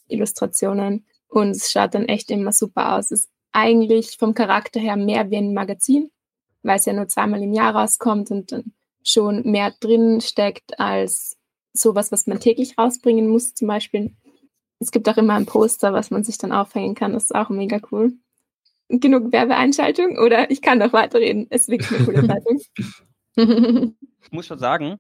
Illustrationen 0.08 1.06
und 1.28 1.52
es 1.52 1.72
schaut 1.72 1.96
dann 1.96 2.06
echt 2.06 2.32
immer 2.32 2.52
super 2.52 2.96
aus. 2.96 3.12
Es 3.12 3.22
ist 3.22 3.30
eigentlich 3.52 4.18
vom 4.18 4.34
Charakter 4.34 4.80
her 4.80 4.98
mehr 4.98 5.30
wie 5.32 5.38
ein 5.38 5.54
Magazin, 5.54 6.12
weil 6.64 6.78
es 6.78 6.86
ja 6.86 6.94
nur 6.94 7.08
zweimal 7.08 7.42
im 7.42 7.54
Jahr 7.54 7.76
rauskommt 7.76 8.32
und 8.32 8.52
dann 8.52 8.74
schon 9.04 9.44
mehr 9.44 9.74
drin 9.80 10.22
steckt 10.22 10.80
als 10.80 11.38
sowas, 11.74 12.12
was 12.12 12.28
man 12.28 12.40
täglich 12.40 12.78
rausbringen 12.78 13.28
muss, 13.28 13.54
zum 13.54 13.68
Beispiel. 13.68 14.16
Es 14.80 14.92
gibt 14.92 15.08
auch 15.10 15.18
immer 15.18 15.34
ein 15.34 15.46
Poster, 15.46 15.94
was 15.94 16.12
man 16.12 16.24
sich 16.24 16.38
dann 16.38 16.52
aufhängen 16.52 16.96
kann. 16.96 17.14
Das 17.14 17.26
ist 17.26 17.36
auch 17.36 17.50
mega 17.50 17.80
cool. 17.92 18.14
Genug 18.90 19.32
Werbeeinschaltung 19.32 20.18
oder 20.18 20.50
ich 20.52 20.62
kann 20.62 20.78
noch 20.78 20.94
weiterreden. 20.94 21.48
Es 21.50 21.62
ist 21.62 21.70
wirklich 21.70 21.92
eine 21.92 22.06
coole 22.06 22.28
Zeitung. 22.28 22.62
Ich 23.38 24.32
muss 24.32 24.48
schon 24.48 24.60
sagen, 24.60 24.98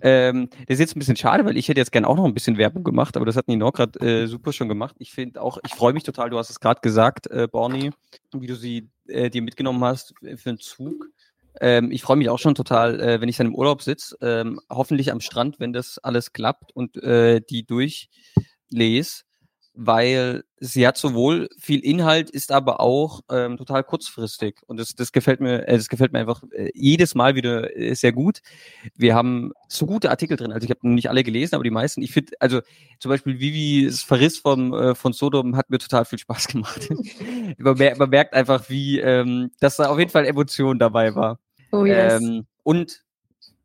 ähm, 0.00 0.48
das 0.66 0.74
ist 0.74 0.80
jetzt 0.80 0.96
ein 0.96 0.98
bisschen 0.98 1.16
schade, 1.16 1.44
weil 1.44 1.56
ich 1.56 1.68
hätte 1.68 1.80
jetzt 1.80 1.92
gerne 1.92 2.08
auch 2.08 2.16
noch 2.16 2.24
ein 2.24 2.34
bisschen 2.34 2.58
Werbung 2.58 2.82
gemacht, 2.82 3.16
aber 3.16 3.24
das 3.24 3.36
hat 3.36 3.46
Nino 3.46 3.70
gerade 3.70 4.00
äh, 4.00 4.26
super 4.26 4.52
schon 4.52 4.68
gemacht. 4.68 4.96
Ich 4.98 5.12
finde 5.12 5.40
auch, 5.42 5.58
ich 5.64 5.74
freue 5.74 5.92
mich 5.92 6.02
total, 6.02 6.30
du 6.30 6.38
hast 6.38 6.50
es 6.50 6.58
gerade 6.58 6.80
gesagt, 6.80 7.28
äh, 7.28 7.46
Borny, 7.46 7.92
wie 8.32 8.46
du 8.46 8.56
sie 8.56 8.88
äh, 9.06 9.30
dir 9.30 9.42
mitgenommen 9.42 9.84
hast 9.84 10.14
für 10.20 10.48
den 10.48 10.58
Zug. 10.58 11.08
Ähm, 11.60 11.92
ich 11.92 12.02
freue 12.02 12.16
mich 12.16 12.30
auch 12.30 12.38
schon 12.38 12.54
total, 12.54 13.00
äh, 13.00 13.20
wenn 13.20 13.28
ich 13.28 13.36
dann 13.36 13.46
im 13.46 13.54
Urlaub 13.54 13.82
sitze, 13.82 14.16
ähm, 14.20 14.58
hoffentlich 14.68 15.12
am 15.12 15.20
Strand, 15.20 15.60
wenn 15.60 15.72
das 15.72 15.98
alles 15.98 16.32
klappt 16.32 16.72
und 16.74 16.96
äh, 16.96 17.40
die 17.48 17.64
durchlese 17.64 19.22
weil 19.74 20.44
sie 20.60 20.86
hat 20.86 20.96
sowohl 20.96 21.48
viel 21.58 21.80
Inhalt, 21.80 22.30
ist 22.30 22.52
aber 22.52 22.78
auch 22.80 23.22
ähm, 23.28 23.56
total 23.56 23.82
kurzfristig. 23.82 24.60
Und 24.66 24.78
das, 24.78 24.94
das 24.94 25.10
gefällt 25.10 25.40
mir, 25.40 25.66
äh, 25.66 25.76
das 25.76 25.88
gefällt 25.88 26.12
mir 26.12 26.20
einfach 26.20 26.44
äh, 26.52 26.70
jedes 26.74 27.16
Mal 27.16 27.34
wieder 27.34 27.76
äh, 27.76 27.94
sehr 27.94 28.12
gut. 28.12 28.40
Wir 28.94 29.16
haben 29.16 29.52
so 29.68 29.84
gute 29.86 30.10
Artikel 30.10 30.36
drin. 30.36 30.52
Also 30.52 30.64
ich 30.64 30.70
habe 30.70 30.88
nicht 30.88 31.10
alle 31.10 31.24
gelesen, 31.24 31.56
aber 31.56 31.64
die 31.64 31.70
meisten. 31.70 32.02
Ich 32.02 32.12
finde, 32.12 32.34
also 32.38 32.60
zum 33.00 33.08
Beispiel 33.08 33.40
Vivis 33.40 34.02
Verriss 34.02 34.38
vom, 34.38 34.72
äh, 34.72 34.94
von 34.94 35.12
Sodom 35.12 35.56
hat 35.56 35.70
mir 35.70 35.78
total 35.78 36.04
viel 36.04 36.20
Spaß 36.20 36.48
gemacht. 36.48 36.88
man, 37.58 37.76
mer 37.76 37.96
man, 37.98 38.10
merkt 38.10 38.32
einfach, 38.32 38.70
wie, 38.70 39.00
ähm, 39.00 39.50
dass 39.58 39.76
da 39.76 39.88
auf 39.88 39.98
jeden 39.98 40.12
Fall 40.12 40.24
Emotion 40.24 40.78
dabei 40.78 41.16
war. 41.16 41.40
Oh 41.72 41.84
yes. 41.84 42.22
Ähm, 42.22 42.46
und 42.62 43.02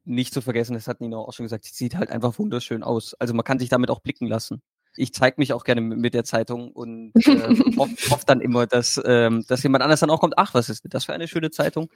nicht 0.06 0.34
zu 0.34 0.42
vergessen, 0.42 0.74
das 0.74 0.88
hat 0.88 1.02
Nina 1.02 1.18
auch 1.18 1.34
schon 1.34 1.46
gesagt, 1.46 1.66
sie 1.66 1.74
sieht 1.76 1.96
halt 1.96 2.10
einfach 2.10 2.40
wunderschön 2.40 2.82
aus. 2.82 3.14
Also 3.20 3.36
man 3.36 3.44
kann 3.44 3.60
sich 3.60 3.70
damit 3.70 3.92
auch 3.92 4.00
blicken 4.00 4.26
lassen 4.26 4.64
ich 5.00 5.14
zeige 5.14 5.36
mich 5.38 5.54
auch 5.54 5.64
gerne 5.64 5.82
mit 5.82 6.14
der 6.14 6.24
Zeitung 6.24 6.72
und 6.72 7.12
äh, 7.26 7.78
hoffe 7.78 7.96
hoff 8.12 8.26
dann 8.26 8.42
immer, 8.42 8.68
dass, 8.68 9.02
ähm, 9.06 9.46
dass 9.48 9.64
jemand 9.64 9.84
anders 9.84 10.02
dann 10.02 10.10
auch 10.10 10.20
kommt, 10.20 10.38
ach, 10.38 10.54
was 10.54 10.70
ist 10.70 10.84
das 10.90 11.06
für 11.06 11.14
eine 11.14 11.28
schöne 11.28 11.52
Zeitung? 11.52 11.90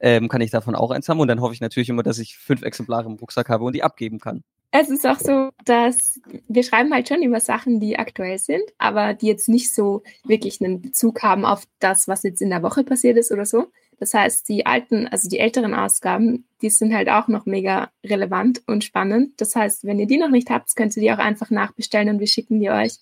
Ähm, 0.00 0.28
kann 0.28 0.40
ich 0.40 0.50
davon 0.50 0.74
auch 0.74 0.90
eins 0.90 1.08
haben 1.08 1.20
und 1.20 1.28
dann 1.28 1.40
hoffe 1.40 1.54
ich 1.54 1.60
natürlich 1.60 1.88
immer, 1.88 2.02
dass 2.02 2.18
ich 2.18 2.36
fünf 2.38 2.62
Exemplare 2.62 3.06
im 3.06 3.14
Rucksack 3.14 3.48
habe 3.48 3.64
und 3.64 3.74
die 3.74 3.82
abgeben 3.82 4.20
kann. 4.20 4.42
Es 4.76 4.90
ist 4.90 5.06
auch 5.06 5.20
so, 5.20 5.50
dass 5.64 6.20
wir 6.48 6.64
schreiben 6.64 6.92
halt 6.92 7.08
schon 7.08 7.22
über 7.22 7.38
Sachen, 7.38 7.78
die 7.78 7.96
aktuell 7.96 8.38
sind, 8.38 8.64
aber 8.76 9.14
die 9.14 9.28
jetzt 9.28 9.48
nicht 9.48 9.72
so 9.72 10.02
wirklich 10.24 10.60
einen 10.60 10.82
Bezug 10.82 11.22
haben 11.22 11.44
auf 11.44 11.62
das, 11.78 12.08
was 12.08 12.24
jetzt 12.24 12.42
in 12.42 12.50
der 12.50 12.64
Woche 12.64 12.82
passiert 12.82 13.16
ist 13.16 13.30
oder 13.30 13.44
so, 13.44 13.68
das 13.98 14.14
heißt, 14.14 14.48
die 14.48 14.66
alten, 14.66 15.06
also 15.08 15.28
die 15.28 15.38
älteren 15.38 15.74
Ausgaben, 15.74 16.44
die 16.62 16.70
sind 16.70 16.94
halt 16.94 17.08
auch 17.08 17.28
noch 17.28 17.46
mega 17.46 17.90
relevant 18.04 18.62
und 18.66 18.84
spannend. 18.84 19.40
Das 19.40 19.54
heißt, 19.54 19.84
wenn 19.84 19.98
ihr 19.98 20.06
die 20.06 20.18
noch 20.18 20.30
nicht 20.30 20.50
habt, 20.50 20.74
könnt 20.76 20.96
ihr 20.96 21.02
die 21.02 21.12
auch 21.12 21.18
einfach 21.18 21.50
nachbestellen 21.50 22.08
und 22.08 22.20
wir 22.20 22.26
schicken 22.26 22.60
die 22.60 22.70
euch. 22.70 22.94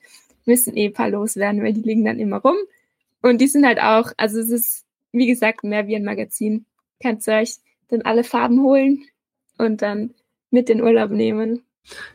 Wir 0.44 0.52
müssen 0.52 0.76
eh 0.76 0.86
ein 0.86 0.92
paar 0.92 1.08
loswerden, 1.08 1.62
weil 1.62 1.72
die 1.72 1.82
liegen 1.82 2.04
dann 2.04 2.18
immer 2.18 2.38
rum. 2.38 2.56
Und 3.22 3.40
die 3.40 3.46
sind 3.46 3.64
halt 3.64 3.80
auch, 3.80 4.12
also 4.16 4.40
es 4.40 4.50
ist, 4.50 4.84
wie 5.12 5.26
gesagt, 5.26 5.64
mehr 5.64 5.86
wie 5.86 5.96
ein 5.96 6.04
Magazin. 6.04 6.66
Könnt 7.00 7.26
ihr 7.26 7.34
euch 7.34 7.56
dann 7.88 8.02
alle 8.02 8.24
Farben 8.24 8.62
holen 8.62 9.04
und 9.58 9.82
dann 9.82 10.14
mit 10.50 10.68
in 10.70 10.82
Urlaub 10.82 11.10
nehmen. 11.10 11.62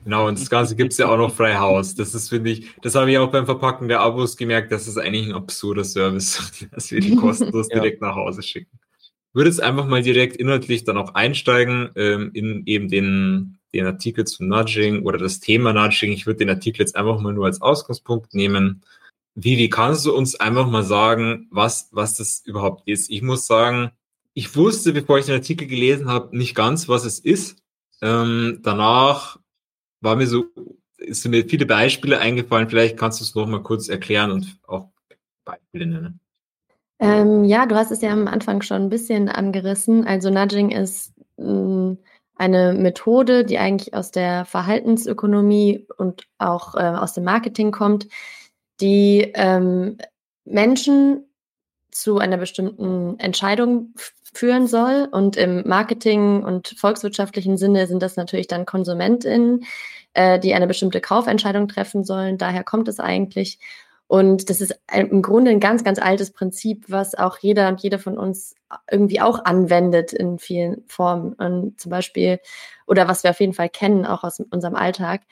Genau, 0.04 0.28
und 0.28 0.40
das 0.40 0.50
Ganze 0.50 0.76
gibt 0.76 0.94
es 0.94 0.98
ja 0.98 1.10
auch 1.10 1.18
noch 1.18 1.34
frei 1.34 1.56
Haus. 1.56 1.96
Das 1.96 2.16
ist, 2.16 2.30
finde 2.30 2.52
ich, 2.52 2.70
das 2.82 2.96
habe 2.96 3.12
ich 3.12 3.18
auch 3.18 3.32
beim 3.32 3.46
Verpacken 3.46 3.88
der 3.88 4.00
Abos 4.00 4.38
gemerkt, 4.38 4.72
das 4.72 4.88
ist 4.88 4.98
eigentlich 4.98 5.28
ein 5.28 5.34
absurder 5.34 5.84
Service, 5.84 6.68
dass 6.72 6.92
wir 6.92 7.02
die 7.02 7.16
kostenlos 7.16 7.68
ja. 7.72 7.76
direkt 7.76 8.02
nach 8.02 8.16
Hause 8.16 8.42
schicken. 8.42 8.80
Ich 9.02 9.36
würde 9.36 9.50
jetzt 9.50 9.62
einfach 9.62 9.86
mal 9.86 10.02
direkt 10.02 10.38
inhaltlich 10.38 10.84
dann 10.84 10.98
auch 10.98 11.14
einsteigen 11.14 11.90
ähm, 11.96 12.32
in 12.34 12.64
eben 12.66 12.88
den, 12.88 13.60
den 13.74 13.86
Artikel 13.86 14.26
zu 14.26 14.44
Nudging 14.44 15.04
oder 15.04 15.18
das 15.18 15.40
Thema 15.40 15.74
Nudging. 15.74 16.12
Ich 16.12 16.26
würde 16.26 16.40
den 16.40 16.50
Artikel 16.50 16.82
jetzt 16.82 16.96
einfach 16.96 17.20
mal 17.20 17.34
nur 17.34 17.46
als 17.46 17.62
Ausgangspunkt 17.62 18.34
nehmen. 18.34 18.84
Vivi, 19.36 19.70
kannst 19.70 20.06
du 20.06 20.16
uns 20.16 20.36
einfach 20.40 20.68
mal 20.68 20.84
sagen, 20.84 21.48
was, 21.52 21.90
was 21.92 22.16
das 22.16 22.42
überhaupt 22.46 22.88
ist? 22.88 23.12
Ich 23.12 23.22
muss 23.22 23.46
sagen, 23.46 23.92
ich 24.34 24.56
wusste, 24.56 24.94
bevor 24.94 25.20
ich 25.20 25.26
den 25.26 25.36
Artikel 25.36 25.68
gelesen 25.68 26.10
habe, 26.10 26.36
nicht 26.36 26.56
ganz, 26.56 26.88
was 26.88 27.06
es 27.06 27.20
ist. 27.20 27.62
Ähm, 28.02 28.60
danach 28.64 29.38
war 30.02 30.16
mir 30.16 30.28
so, 30.28 30.46
sind 30.98 31.32
mir 31.32 31.46
viele 31.46 31.66
Beispiele 31.66 32.20
eingefallen. 32.20 32.70
Vielleicht 32.70 32.98
kannst 32.98 33.20
du 33.20 33.24
es 33.24 33.36
noch 33.36 33.48
mal 33.48 33.64
kurz 33.64 33.90
erklären 33.90 34.32
und 34.32 34.58
auch 34.68 34.90
Beispiele 35.46 35.86
nennen. 35.86 36.20
Ähm, 37.00 37.44
ja, 37.44 37.66
du 37.66 37.76
hast 37.76 37.92
es 37.92 38.02
ja 38.02 38.12
am 38.12 38.28
Anfang 38.28 38.62
schon 38.62 38.84
ein 38.84 38.90
bisschen 38.90 39.30
angerissen. 39.30 40.06
Also 40.06 40.30
Nudging 40.30 40.72
ist 40.72 41.14
mh, 41.38 41.52
mm, 41.52 41.98
eine 42.36 42.74
Methode, 42.74 43.46
die 43.46 43.58
eigentlich 43.58 43.94
aus 43.94 44.12
der 44.12 44.46
Verhaltensökonomie 44.46 45.88
und 45.98 46.28
auch 46.38 46.76
äh, 46.76 46.80
aus 46.80 47.14
dem 47.14 47.24
Marketing 47.24 47.72
kommt, 47.72 48.08
die 48.80 49.32
ähm, 49.34 49.98
Menschen 50.46 51.26
zu 51.92 52.20
einer 52.20 52.38
bestimmten 52.38 53.20
Entscheidung 53.20 53.94
führen 54.38 54.68
soll. 54.68 55.08
Und 55.12 55.36
im 55.38 55.68
Marketing 55.68 56.44
und 56.44 56.76
volkswirtschaftlichen 56.78 57.58
Sinne 57.58 57.88
sind 57.88 58.02
das 58.02 58.16
natürlich 58.16 58.48
dann 58.48 58.66
KonsumentInnen, 58.66 59.66
äh, 60.14 60.40
die 60.40 60.54
eine 60.54 60.68
bestimmte 60.68 61.02
Kaufentscheidung 61.02 61.68
treffen 61.68 62.04
sollen. 62.04 62.38
Daher 62.38 62.64
kommt 62.64 62.88
es 62.88 63.00
eigentlich. 63.00 63.60
Und 64.08 64.50
das 64.50 64.62
ist 64.62 64.80
im 64.94 65.22
Grunde 65.22 65.52
ein 65.52 65.60
ganz, 65.60 65.84
ganz 65.84 66.00
altes 66.00 66.32
Prinzip, 66.32 66.86
was 66.88 67.14
auch 67.14 67.40
jeder 67.40 67.68
und 67.68 67.82
jede 67.82 68.00
von 68.00 68.18
uns 68.18 68.56
irgendwie 68.90 69.20
auch 69.20 69.44
anwendet 69.44 70.14
in 70.14 70.40
vielen 70.40 70.84
Formen. 70.88 71.34
Und 71.34 71.80
zum 71.80 71.90
Beispiel, 71.90 72.40
oder 72.86 73.10
was 73.10 73.24
wir 73.24 73.32
auf 73.32 73.40
jeden 73.42 73.54
Fall 73.54 73.70
kennen, 73.70 74.06
auch 74.06 74.24
aus 74.24 74.40
unserem 74.40 74.76
Alltag. 74.76 75.24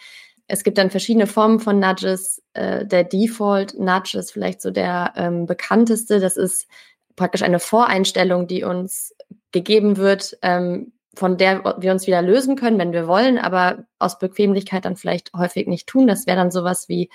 Es 0.47 0.63
gibt 0.63 0.77
dann 0.77 0.91
verschiedene 0.91 1.25
Formen 1.25 1.59
von 1.61 1.79
Nudges. 1.79 2.43
Äh, 2.53 2.85
der 2.85 3.05
Default 3.05 3.79
Nudge 3.79 4.17
ist 4.17 4.31
vielleicht 4.33 4.61
so 4.61 4.71
der 4.71 5.13
ähm, 5.15 5.45
bekannteste. 5.45 6.19
Das 6.19 6.35
ist 6.35 6.67
praktisch 7.15 7.43
eine 7.43 7.59
Voreinstellung, 7.59 8.47
die 8.47 8.63
uns 8.63 9.15
gegeben 9.51 9.97
wird, 9.97 10.37
ähm, 10.41 10.93
von 11.15 11.37
der 11.37 11.63
wir 11.79 11.91
uns 11.91 12.07
wieder 12.07 12.21
lösen 12.21 12.55
können, 12.55 12.77
wenn 12.77 12.91
wir 12.91 13.07
wollen, 13.07 13.37
aber 13.37 13.85
aus 13.99 14.19
Bequemlichkeit 14.19 14.85
dann 14.85 14.97
vielleicht 14.97 15.31
häufig 15.33 15.67
nicht 15.67 15.87
tun. 15.87 16.07
Das 16.07 16.27
wäre 16.27 16.37
dann 16.37 16.51
sowas 16.51 16.89
wie, 16.89 17.09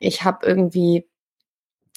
ich 0.00 0.24
habe 0.24 0.46
irgendwie 0.46 1.06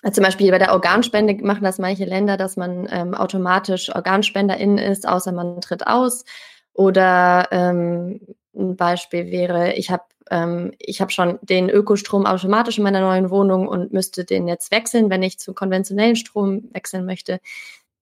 äh, 0.04 0.12
zum 0.12 0.24
Beispiel 0.24 0.52
bei 0.52 0.60
der 0.60 0.74
Organspende 0.74 1.36
machen 1.46 1.64
das 1.64 1.80
manche 1.80 2.06
Länder, 2.06 2.38
dass 2.38 2.58
man 2.58 2.88
ähm, 2.92 3.14
automatisch 3.14 3.94
OrganspenderInnen 3.96 4.78
ist, 4.78 5.08
außer 5.08 5.32
man 5.32 5.62
tritt 5.62 5.88
aus. 5.88 6.26
Oder 6.74 7.48
ähm, 7.52 8.22
ein 8.56 8.76
Beispiel 8.76 9.32
wäre, 9.32 9.74
ich 9.74 9.92
habe 9.92 10.04
ähm, 10.30 10.72
ich 10.80 11.02
habe 11.02 11.12
schon 11.12 11.40
den 11.42 11.70
Ökostrom 11.70 12.26
automatisch 12.26 12.78
in 12.78 12.84
meiner 12.84 13.02
neuen 13.02 13.30
Wohnung 13.30 13.68
und 13.68 13.94
müsste 13.94 14.26
den 14.26 14.48
jetzt 14.48 14.72
wechseln, 14.72 15.10
wenn 15.10 15.24
ich 15.24 15.40
zu 15.40 15.54
konventionellen 15.54 16.16
Strom 16.16 16.70
wechseln 16.72 17.06
möchte. 17.06 17.40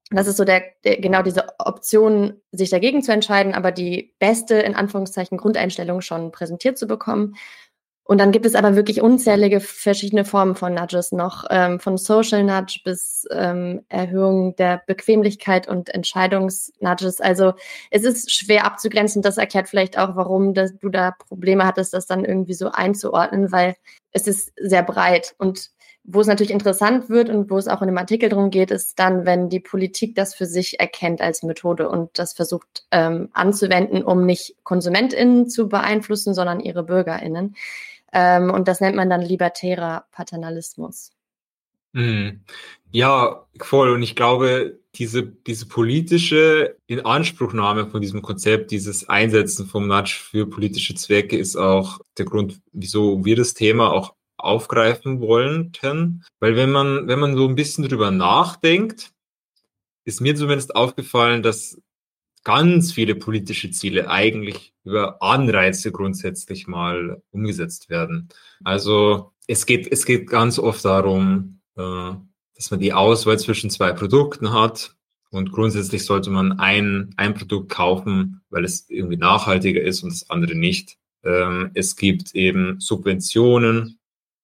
Das 0.10 0.28
ist 0.28 0.38
so 0.38 0.46
der, 0.46 0.64
der, 0.86 1.02
genau 1.02 1.22
diese 1.22 1.48
Option, 1.60 2.40
sich 2.54 2.70
dagegen 2.70 3.02
zu 3.02 3.12
entscheiden, 3.12 3.54
aber 3.54 3.72
die 3.72 4.16
beste, 4.20 4.56
in 4.56 4.76
Anführungszeichen, 4.76 5.38
Grundeinstellung 5.38 6.00
schon 6.02 6.32
präsentiert 6.32 6.78
zu 6.78 6.88
bekommen. 6.88 7.36
Und 8.08 8.20
dann 8.20 8.32
gibt 8.32 8.46
es 8.46 8.56
aber 8.56 8.78
wirklich 8.78 9.02
unzählige 9.02 9.60
verschiedene 9.60 10.24
Formen 10.24 10.56
von 10.56 10.74
Nudges 10.74 11.12
noch, 11.12 11.44
ähm, 11.50 11.78
von 11.82 11.98
Social 11.98 12.42
Nudge 12.42 12.80
bis 12.86 13.28
ähm, 13.32 13.82
Erhöhung 13.90 14.56
der 14.56 14.82
Bequemlichkeit 14.88 15.68
und 15.68 15.90
Entscheidungsnudges. 15.90 17.20
Also 17.20 17.52
es 17.92 18.06
ist 18.06 18.32
schwer 18.32 18.66
abzugrenzen. 18.66 19.22
Das 19.22 19.38
erklärt 19.38 19.68
vielleicht 19.68 20.00
auch, 20.00 20.16
warum 20.16 20.54
das, 20.54 20.78
du 20.78 20.88
da 20.88 21.12
Probleme 21.28 21.66
hattest, 21.66 21.94
das 21.94 22.08
dann 22.08 22.24
irgendwie 22.24 22.54
so 22.54 22.72
einzuordnen, 22.72 23.52
weil 23.52 23.76
es 24.14 24.26
ist 24.26 24.54
sehr 24.56 24.84
breit. 24.84 25.36
Und 25.38 25.72
wo 26.06 26.22
es 26.22 26.28
natürlich 26.28 26.52
interessant 26.52 27.10
wird 27.10 27.30
und 27.30 27.50
wo 27.50 27.58
es 27.58 27.68
auch 27.68 27.82
in 27.82 27.88
dem 27.88 27.98
Artikel 27.98 28.30
drum 28.30 28.52
geht, 28.52 28.72
ist 28.72 28.98
dann, 28.98 29.26
wenn 29.26 29.50
die 29.50 29.60
Politik 29.60 30.16
das 30.16 30.34
für 30.34 30.46
sich 30.46 30.80
erkennt 30.80 31.20
als 31.20 31.44
Methode 31.44 31.90
und 31.90 32.18
das 32.18 32.32
versucht 32.32 32.86
ähm, 32.92 33.28
anzuwenden, 33.34 34.02
um 34.02 34.26
nicht 34.26 34.56
KonsumentInnen 34.64 35.50
zu 35.50 35.68
beeinflussen, 35.68 36.34
sondern 36.34 36.62
ihre 36.62 36.84
BürgerInnen. 36.84 37.56
Ähm, 38.14 38.50
und 38.50 38.68
das 38.68 38.82
nennt 38.82 38.96
man 38.96 39.10
dann 39.10 39.22
libertärer 39.22 40.06
Paternalismus. 40.12 41.12
Mhm. 41.94 42.42
Ja, 42.92 43.46
voll. 43.60 43.92
Und 43.92 44.04
ich 44.04 44.16
glaube, 44.16 44.80
diese, 44.96 45.24
diese 45.24 45.68
politische 45.68 46.78
Inanspruchnahme 46.88 47.88
von 47.88 48.02
diesem 48.02 48.22
Konzept, 48.22 48.72
dieses 48.72 49.10
Einsetzen 49.10 49.68
vom 49.68 49.88
Nudge 49.88 50.20
für 50.20 50.48
politische 50.48 50.96
Zwecke 50.96 51.38
ist 51.38 51.56
auch 51.56 52.00
der 52.18 52.26
Grund, 52.26 52.62
wieso 52.72 53.26
wir 53.26 53.36
das 53.36 53.54
Thema 53.54 53.92
auch 53.92 54.16
aufgreifen 54.38 55.20
wollten. 55.20 56.24
Weil 56.40 56.56
wenn 56.56 56.72
man, 56.72 57.08
wenn 57.08 57.20
man 57.20 57.36
so 57.36 57.48
ein 57.48 57.56
bisschen 57.56 57.88
drüber 57.88 58.12
nachdenkt, 58.12 59.12
ist 60.06 60.22
mir 60.22 60.36
zumindest 60.36 60.76
aufgefallen, 60.76 61.44
dass 61.44 61.82
ganz 62.48 62.94
viele 62.94 63.14
politische 63.14 63.72
Ziele 63.72 64.10
eigentlich 64.10 64.74
über 64.86 65.22
Anreize 65.22 65.92
grundsätzlich 65.92 66.66
mal 66.66 67.22
umgesetzt 67.32 67.90
werden. 67.90 68.30
Also 68.64 69.34
es 69.48 69.66
geht, 69.66 69.92
es 69.92 70.06
geht 70.06 70.30
ganz 70.30 70.58
oft 70.58 70.86
darum, 70.86 71.60
äh, 71.76 72.14
dass 72.56 72.72
man 72.72 72.80
die 72.80 72.94
Auswahl 72.94 73.38
zwischen 73.38 73.70
zwei 73.70 73.92
Produkten 73.92 74.54
hat 74.54 74.96
und 75.30 75.52
grundsätzlich 75.52 76.06
sollte 76.06 76.30
man 76.30 76.58
ein, 76.58 77.14
ein 77.18 77.34
Produkt 77.34 77.68
kaufen, 77.68 78.40
weil 78.50 78.64
es 78.64 78.90
irgendwie 78.90 79.18
nachhaltiger 79.18 79.82
ist 79.82 80.04
und 80.04 80.14
das 80.14 80.30
andere 80.30 80.56
nicht. 80.56 80.98
Ähm, 81.26 81.72
es 81.74 81.98
gibt 81.98 82.34
eben 82.34 82.80
Subventionen, 82.80 84.00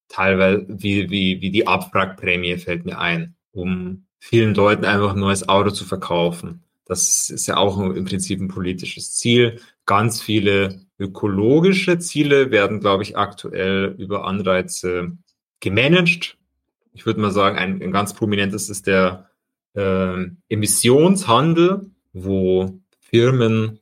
teilweise 0.10 0.66
wie, 0.68 1.10
wie, 1.10 1.40
wie 1.40 1.52
die 1.52 1.68
Abwrackprämie 1.68 2.58
fällt 2.58 2.84
mir 2.84 3.00
ein, 3.00 3.38
um 3.54 4.08
vielen 4.20 4.54
Leuten 4.56 4.84
einfach 4.84 5.14
ein 5.14 5.22
neues 5.22 5.48
Auto 5.48 5.70
zu 5.72 5.86
verkaufen. 5.86 6.64
Das 6.86 7.30
ist 7.30 7.48
ja 7.48 7.58
auch 7.58 7.80
im 7.80 8.06
Prinzip 8.06 8.42
ein 8.42 8.50
politisches 8.50 9.14
Ziel. 9.14 9.60
Ganz 9.86 10.22
viele 10.22 10.82
ökologische 11.00 12.00
Ziele 12.00 12.52
werden, 12.52 12.80
glaube 12.80 13.04
ich, 13.04 13.18
aktuell 13.18 13.96
über 13.98 14.26
Anreize 14.26 15.18
gemanagt. 15.60 16.38
Ich 16.94 17.06
würde 17.06 17.22
mal 17.22 17.32
sagen, 17.32 17.58
ein, 17.58 17.82
ein 17.82 17.92
ganz 17.92 18.14
prominentes 18.14 18.70
ist 18.70 18.88
der 18.88 19.30
äh, 19.76 20.26
Emissionshandel, 20.50 21.90
wo 22.12 22.80
Firmen 23.00 23.80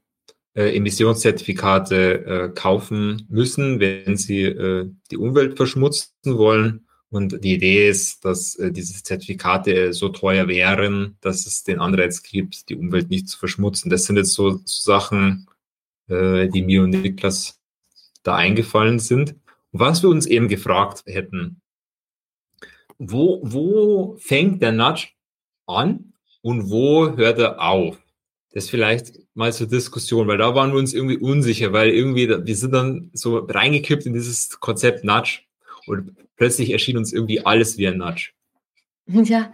äh, 0.53 0.75
Emissionszertifikate 0.75 2.25
äh, 2.25 2.49
kaufen 2.49 3.25
müssen, 3.29 3.79
wenn 3.79 4.17
sie 4.17 4.43
äh, 4.43 4.89
die 5.09 5.17
Umwelt 5.17 5.57
verschmutzen 5.57 6.37
wollen. 6.37 6.87
Und 7.11 7.43
die 7.43 7.55
Idee 7.55 7.89
ist, 7.89 8.23
dass 8.23 8.55
äh, 8.55 8.71
diese 8.71 9.03
Zertifikate 9.03 9.91
so 9.91 10.09
teuer 10.09 10.47
wären, 10.47 11.17
dass 11.19 11.45
es 11.45 11.63
den 11.63 11.79
Anreiz 11.79 12.23
gibt, 12.23 12.69
die 12.69 12.77
Umwelt 12.77 13.09
nicht 13.09 13.27
zu 13.27 13.37
verschmutzen. 13.37 13.89
Das 13.89 14.05
sind 14.05 14.15
jetzt 14.15 14.33
so, 14.33 14.61
so 14.63 14.63
Sachen, 14.65 15.47
äh, 16.07 16.47
die 16.47 16.61
mir 16.61 16.83
und 16.83 16.91
Niklas 16.91 17.59
da 18.23 18.35
eingefallen 18.35 18.99
sind. 18.99 19.35
Und 19.73 19.79
was 19.81 20.01
wir 20.03 20.09
uns 20.09 20.25
eben 20.25 20.47
gefragt 20.47 21.03
hätten, 21.05 21.61
wo, 22.97 23.41
wo 23.43 24.15
fängt 24.17 24.61
der 24.61 24.71
Nudge 24.71 25.09
an 25.65 26.13
und 26.41 26.69
wo 26.69 27.17
hört 27.17 27.39
er 27.39 27.59
auf? 27.59 27.97
Das 28.53 28.69
vielleicht 28.69 29.19
mal 29.33 29.51
zur 29.51 29.67
Diskussion, 29.67 30.27
weil 30.27 30.37
da 30.37 30.55
waren 30.55 30.71
wir 30.71 30.79
uns 30.79 30.93
irgendwie 30.93 31.17
unsicher, 31.17 31.73
weil 31.73 31.89
irgendwie, 31.89 32.29
wir 32.29 32.55
sind 32.55 32.73
dann 32.73 33.09
so 33.13 33.39
reingekippt 33.39 34.05
in 34.05 34.13
dieses 34.13 34.59
Konzept 34.61 35.03
Nudge 35.03 35.41
und 35.87 36.15
plötzlich 36.35 36.71
erschien 36.71 36.97
uns 36.97 37.13
irgendwie 37.13 37.45
alles 37.45 37.77
wie 37.77 37.87
ein 37.87 37.97
Nudge. 37.97 38.31
Ja, 39.07 39.51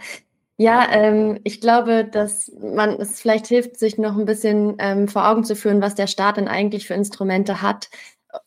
ja, 0.60 0.88
ähm, 0.92 1.40
ich 1.44 1.62
glaube, 1.62 2.04
dass 2.04 2.52
man 2.60 3.00
es 3.00 3.22
vielleicht 3.22 3.46
hilft, 3.46 3.78
sich 3.78 4.00
noch 4.00 4.18
ein 4.18 4.26
bisschen 4.26 4.76
ähm, 4.80 5.08
vor 5.08 5.28
Augen 5.28 5.44
zu 5.44 5.56
führen, 5.56 5.82
was 5.82 5.94
der 5.94 6.08
Staat 6.08 6.38
denn 6.38 6.48
eigentlich 6.48 6.88
für 6.88 6.96
Instrumente 6.96 7.62
hat, 7.62 7.90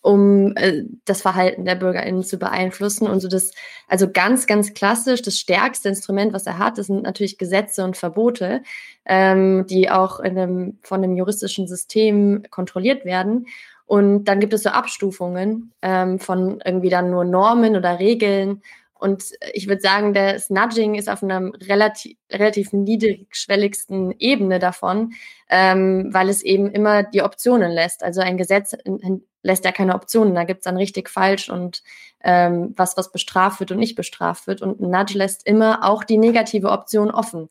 um 0.00 0.56
äh, 0.56 0.84
das 1.04 1.22
Verhalten 1.22 1.64
der 1.64 1.76
BürgerInnen 1.76 2.24
zu 2.24 2.36
beeinflussen. 2.38 3.06
Und 3.06 3.20
so 3.20 3.28
das, 3.28 3.52
also 3.86 4.10
ganz, 4.10 4.46
ganz 4.48 4.74
klassisch, 4.74 5.22
das 5.22 5.38
stärkste 5.38 5.88
Instrument, 5.88 6.32
was 6.32 6.46
er 6.46 6.58
hat, 6.58 6.78
das 6.78 6.88
sind 6.88 7.04
natürlich 7.04 7.38
Gesetze 7.38 7.84
und 7.84 7.96
Verbote, 7.96 8.62
ähm, 9.06 9.66
die 9.68 9.88
auch 9.88 10.18
in 10.18 10.36
einem, 10.36 10.78
von 10.82 11.04
einem 11.04 11.16
juristischen 11.16 11.68
System 11.68 12.42
kontrolliert 12.50 13.04
werden. 13.04 13.46
Und 13.90 14.26
dann 14.26 14.38
gibt 14.38 14.53
es 14.53 14.62
so 14.62 14.68
Abstufungen 14.68 15.72
ähm, 15.83 16.20
von 16.20 16.61
irgendwie 16.64 16.90
dann 16.90 17.11
nur 17.11 17.24
Normen 17.24 17.74
oder 17.74 17.98
Regeln. 17.98 18.62
Und 18.94 19.33
ich 19.53 19.66
würde 19.66 19.81
sagen, 19.81 20.14
das 20.14 20.48
Nudging 20.48 20.94
ist 20.94 21.09
auf 21.09 21.24
einer 21.24 21.50
relativ, 21.68 22.16
relativ 22.31 22.72
niedrigschwelligsten 22.72 24.14
Ebene 24.20 24.61
davon, 24.61 25.14
ähm, 25.48 26.09
weil 26.12 26.29
es 26.29 26.42
eben 26.42 26.70
immer 26.70 27.03
die 27.03 27.22
Optionen 27.22 27.72
lässt. 27.72 28.05
Also 28.05 28.20
ein 28.20 28.37
Gesetz 28.37 28.76
lässt 29.42 29.64
ja 29.64 29.72
keine 29.72 29.96
Optionen. 29.96 30.37
Da 30.37 30.44
gibt 30.44 30.61
es 30.61 30.64
dann 30.66 30.76
richtig 30.76 31.11
falsch 31.11 31.50
und 31.50 31.83
ähm, 32.22 32.72
was, 32.76 32.96
was 32.96 33.11
bestraft 33.11 33.59
wird 33.59 33.72
und 33.72 33.79
nicht 33.79 33.96
bestraft 33.96 34.46
wird. 34.46 34.62
Und 34.62 34.81
ein 34.81 34.90
Nudge 34.90 35.18
lässt 35.18 35.44
immer 35.48 35.83
auch 35.83 36.05
die 36.05 36.18
negative 36.18 36.70
Option 36.70 37.11
offen. 37.11 37.48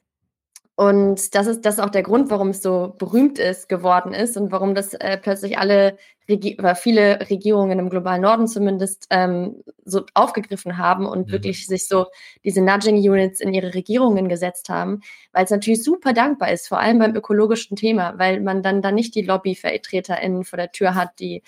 Und 0.79 1.35
das 1.35 1.45
ist, 1.45 1.65
das 1.65 1.73
ist 1.73 1.81
auch 1.81 1.89
der 1.89 2.03
Grund, 2.03 2.29
warum 2.29 2.51
es 2.51 2.61
so 2.61 2.95
berühmt 2.97 3.37
ist, 3.37 3.67
geworden 3.67 4.13
ist 4.13 4.37
und 4.37 4.49
warum 4.53 4.75
das 4.75 4.93
äh, 4.93 5.17
plötzlich 5.17 5.57
alle 5.57 5.97
Regi 6.29 6.55
oder 6.57 6.73
viele 6.73 7.29
Regierungen 7.29 7.79
im 7.79 7.89
globalen 7.89 8.21
Norden 8.21 8.47
zumindest 8.47 9.05
ähm, 9.09 9.61
so 9.83 10.05
aufgegriffen 10.13 10.77
haben 10.77 11.05
und 11.05 11.27
mhm. 11.27 11.31
wirklich 11.33 11.67
sich 11.67 11.89
so 11.89 12.05
diese 12.45 12.61
Nudging 12.61 12.95
Units 12.95 13.41
in 13.41 13.53
ihre 13.53 13.73
Regierungen 13.73 14.29
gesetzt 14.29 14.69
haben, 14.69 15.01
weil 15.33 15.43
es 15.43 15.51
natürlich 15.51 15.83
super 15.83 16.13
dankbar 16.13 16.49
ist, 16.53 16.69
vor 16.69 16.79
allem 16.79 16.99
beim 16.99 17.13
ökologischen 17.13 17.75
Thema, 17.75 18.13
weil 18.17 18.39
man 18.39 18.63
dann 18.63 18.81
da 18.81 18.93
nicht 18.93 19.15
die 19.15 19.23
LobbyvertreterInnen 19.23 20.45
vor 20.45 20.55
der 20.55 20.71
Tür 20.71 20.95
hat, 20.95 21.19
die 21.19 21.43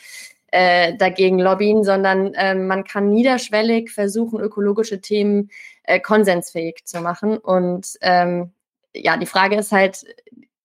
äh, 0.48 0.98
dagegen 0.98 1.40
lobbyen, 1.40 1.86
sondern 1.86 2.34
äh, 2.34 2.54
man 2.54 2.84
kann 2.84 3.08
niederschwellig 3.08 3.92
versuchen, 3.92 4.42
ökologische 4.42 5.00
Themen 5.00 5.52
äh, 5.84 6.02
konsensfähig 6.02 6.84
zu 6.84 7.00
machen. 7.00 7.38
Und 7.38 7.94
ähm, 8.02 8.52
ja, 8.94 9.18
die 9.18 9.26
Frage 9.26 9.58
ist 9.58 9.72
halt, 9.72 10.06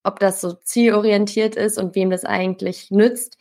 ob 0.03 0.21
das 0.21 0.41
so 0.41 0.53
zielorientiert 0.53 1.57
ist 1.57 1.79
und 1.79 1.95
wem 1.95 2.11
das 2.11 2.25
eigentlich 2.25 2.91
nützt. 2.91 3.39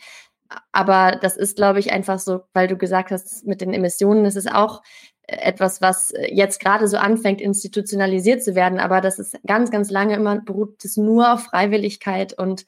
Aber 0.71 1.17
das 1.21 1.37
ist, 1.37 1.55
glaube 1.55 1.79
ich, 1.79 1.91
einfach 1.91 2.19
so, 2.19 2.41
weil 2.53 2.67
du 2.67 2.77
gesagt 2.77 3.11
hast, 3.11 3.45
mit 3.45 3.61
den 3.61 3.73
Emissionen, 3.73 4.25
ist 4.25 4.51
auch 4.51 4.81
äh, 5.27 5.37
etwas, 5.37 5.81
was 5.81 6.11
äh, 6.11 6.33
jetzt 6.33 6.59
gerade 6.59 6.87
so 6.87 6.97
anfängt, 6.97 7.41
institutionalisiert 7.41 8.43
zu 8.43 8.55
werden. 8.55 8.79
Aber 8.79 9.01
das 9.01 9.19
ist 9.19 9.37
ganz, 9.45 9.71
ganz 9.71 9.89
lange 9.91 10.15
immer, 10.15 10.39
beruht 10.41 10.83
es 10.85 10.97
nur 10.97 11.33
auf 11.33 11.43
Freiwilligkeit 11.43 12.33
und 12.33 12.65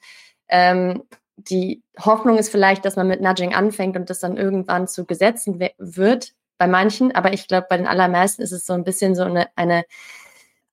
ähm, 0.48 1.02
die 1.36 1.82
Hoffnung 2.00 2.36
ist 2.36 2.50
vielleicht, 2.50 2.84
dass 2.84 2.96
man 2.96 3.06
mit 3.06 3.20
Nudging 3.20 3.54
anfängt 3.54 3.96
und 3.96 4.10
das 4.10 4.18
dann 4.18 4.36
irgendwann 4.36 4.88
zu 4.88 5.04
Gesetzen 5.04 5.60
wird 5.78 6.32
bei 6.58 6.66
manchen. 6.66 7.14
Aber 7.14 7.32
ich 7.32 7.46
glaube, 7.46 7.68
bei 7.70 7.76
den 7.76 7.86
allermeisten 7.86 8.42
ist 8.42 8.52
es 8.52 8.66
so 8.66 8.72
ein 8.72 8.82
bisschen 8.82 9.14
so 9.14 9.22
eine, 9.22 9.46
eine 9.54 9.84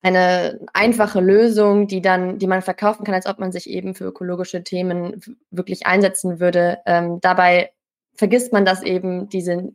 eine 0.06 0.60
einfache 0.72 1.20
Lösung, 1.20 1.88
die 1.88 2.00
dann, 2.00 2.38
die 2.38 2.46
man 2.46 2.62
verkaufen 2.62 3.04
kann, 3.04 3.15
als 3.15 3.26
ob 3.26 3.39
man 3.39 3.52
sich 3.52 3.68
eben 3.68 3.96
für 3.96 4.06
ökologische 4.06 4.63
Themen 4.63 5.20
wirklich 5.50 5.88
einsetzen 5.88 6.39
würde. 6.39 6.78
Ähm, 6.86 7.18
dabei 7.22 7.72
vergisst 8.13 8.54
man, 8.54 8.65
dass 8.65 8.84
eben 8.84 9.30
diese 9.30 9.74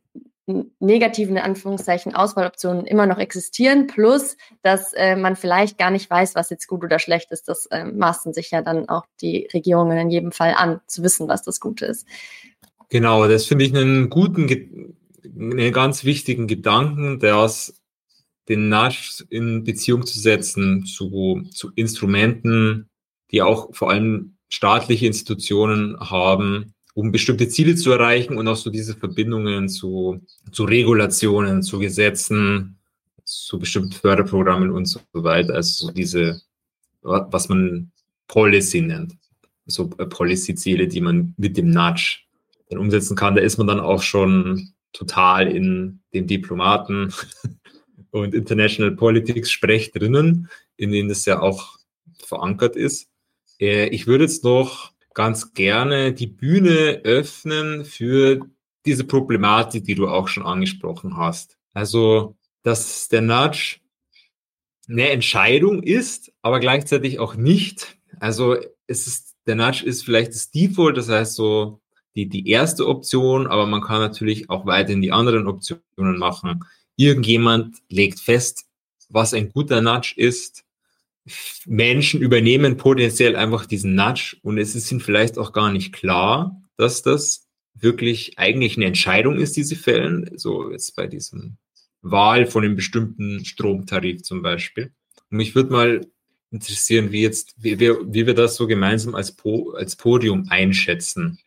negativen 0.78 1.36
in 1.36 1.42
Anführungszeichen 1.42 2.14
Auswahloptionen 2.14 2.86
immer 2.86 3.06
noch 3.06 3.18
existieren, 3.18 3.88
plus 3.88 4.36
dass 4.62 4.92
äh, 4.92 5.16
man 5.16 5.34
vielleicht 5.34 5.78
gar 5.78 5.90
nicht 5.90 6.08
weiß, 6.08 6.36
was 6.36 6.48
jetzt 6.48 6.68
gut 6.68 6.84
oder 6.84 7.00
schlecht 7.00 7.32
ist. 7.32 7.48
Das 7.48 7.66
äh, 7.66 7.84
maßen 7.84 8.32
sich 8.32 8.52
ja 8.52 8.62
dann 8.62 8.88
auch 8.88 9.06
die 9.20 9.48
Regierungen 9.52 9.98
in 9.98 10.10
jedem 10.10 10.30
Fall 10.30 10.54
an, 10.56 10.80
zu 10.86 11.02
wissen, 11.02 11.26
was 11.26 11.42
das 11.42 11.58
Gute 11.58 11.86
ist. 11.86 12.06
Genau, 12.88 13.26
das 13.26 13.46
finde 13.46 13.64
ich 13.64 13.74
einen 13.74 14.10
guten, 14.10 14.96
einen 15.24 15.72
ganz 15.72 16.04
wichtigen 16.04 16.46
Gedanken, 16.46 17.18
der 17.18 17.36
aus 17.36 17.79
den 18.50 18.68
Nudge 18.68 19.24
in 19.30 19.64
Beziehung 19.64 20.04
zu 20.04 20.18
setzen 20.18 20.84
zu, 20.84 21.42
zu 21.52 21.70
Instrumenten, 21.76 22.90
die 23.30 23.42
auch 23.42 23.74
vor 23.74 23.90
allem 23.90 24.34
staatliche 24.48 25.06
Institutionen 25.06 25.98
haben, 26.00 26.74
um 26.94 27.12
bestimmte 27.12 27.48
Ziele 27.48 27.76
zu 27.76 27.92
erreichen 27.92 28.36
und 28.36 28.48
auch 28.48 28.56
so 28.56 28.68
diese 28.68 28.94
Verbindungen 28.94 29.68
zu, 29.68 30.20
zu 30.50 30.64
Regulationen, 30.64 31.62
zu 31.62 31.78
Gesetzen, 31.78 32.76
zu 33.24 33.60
bestimmten 33.60 33.92
Förderprogrammen 33.92 34.72
und 34.72 34.86
so 34.86 35.00
weiter. 35.12 35.54
Also 35.54 35.86
so 35.86 35.92
diese, 35.92 36.42
was 37.02 37.48
man 37.48 37.92
Policy 38.26 38.80
nennt. 38.80 39.14
So 39.66 39.90
äh, 39.98 40.06
Policy-Ziele, 40.06 40.88
die 40.88 41.00
man 41.00 41.34
mit 41.36 41.56
dem 41.56 41.70
Nudge 41.70 42.22
dann 42.68 42.80
umsetzen 42.80 43.16
kann. 43.16 43.36
Da 43.36 43.42
ist 43.42 43.58
man 43.58 43.68
dann 43.68 43.78
auch 43.78 44.02
schon 44.02 44.72
total 44.92 45.46
in 45.46 46.00
dem 46.12 46.26
Diplomaten 46.26 47.12
und 48.10 48.34
International 48.34 48.92
Politics 48.92 49.50
Sprech 49.50 49.92
drinnen, 49.92 50.48
in 50.76 50.92
denen 50.92 51.08
das 51.08 51.24
ja 51.24 51.40
auch 51.40 51.78
verankert 52.18 52.76
ist. 52.76 53.08
Äh, 53.60 53.88
ich 53.88 54.06
würde 54.06 54.24
jetzt 54.24 54.44
noch 54.44 54.92
ganz 55.14 55.52
gerne 55.54 56.12
die 56.12 56.26
Bühne 56.26 57.00
öffnen 57.04 57.84
für 57.84 58.46
diese 58.86 59.04
Problematik, 59.04 59.84
die 59.84 59.94
du 59.94 60.08
auch 60.08 60.28
schon 60.28 60.44
angesprochen 60.44 61.16
hast. 61.16 61.58
Also, 61.74 62.36
dass 62.62 63.08
der 63.08 63.20
Nudge 63.20 63.80
eine 64.88 65.10
Entscheidung 65.10 65.82
ist, 65.82 66.32
aber 66.42 66.60
gleichzeitig 66.60 67.18
auch 67.18 67.34
nicht. 67.34 67.98
Also, 68.18 68.56
es 68.86 69.06
ist, 69.06 69.36
der 69.46 69.56
Nudge 69.56 69.84
ist 69.84 70.04
vielleicht 70.04 70.32
das 70.32 70.50
Default, 70.50 70.96
das 70.96 71.08
heißt 71.08 71.34
so 71.34 71.80
die, 72.14 72.28
die 72.28 72.48
erste 72.48 72.86
Option, 72.88 73.46
aber 73.46 73.66
man 73.66 73.82
kann 73.82 74.00
natürlich 74.00 74.50
auch 74.50 74.66
weiterhin 74.66 75.02
die 75.02 75.12
anderen 75.12 75.46
Optionen 75.46 76.18
machen. 76.18 76.64
Irgendjemand 77.00 77.78
legt 77.88 78.20
fest, 78.20 78.66
was 79.08 79.32
ein 79.32 79.48
guter 79.50 79.80
Nudge 79.80 80.14
ist 80.16 80.64
Menschen 81.66 82.20
übernehmen 82.20 82.76
potenziell 82.76 83.36
einfach 83.36 83.66
diesen 83.66 83.94
Nudge 83.94 84.36
und 84.42 84.58
es 84.58 84.74
ist 84.74 84.90
ihnen 84.90 85.00
vielleicht 85.00 85.38
auch 85.38 85.52
gar 85.52 85.72
nicht 85.72 85.92
klar, 85.92 86.60
dass 86.76 87.02
das 87.02 87.46
wirklich 87.74 88.38
eigentlich 88.38 88.76
eine 88.76 88.86
Entscheidung 88.86 89.38
ist, 89.38 89.56
die 89.56 89.62
sie 89.62 89.76
fällen. 89.76 90.30
So 90.36 90.70
jetzt 90.70 90.96
bei 90.96 91.06
diesem 91.06 91.56
Wahl 92.02 92.46
von 92.46 92.64
einem 92.64 92.76
bestimmten 92.76 93.44
Stromtarif 93.44 94.22
zum 94.22 94.42
Beispiel. 94.42 94.92
Und 95.30 95.36
mich 95.36 95.54
würde 95.54 95.72
mal 95.72 96.06
interessieren, 96.50 97.12
wie 97.12 97.22
jetzt, 97.22 97.54
wie 97.58 97.78
wir, 97.78 97.98
wie 98.12 98.26
wir 98.26 98.34
das 98.34 98.56
so 98.56 98.66
gemeinsam 98.66 99.14
als, 99.14 99.32
po, 99.32 99.72
als 99.72 99.96
Podium 99.96 100.46
einschätzen. 100.48 101.38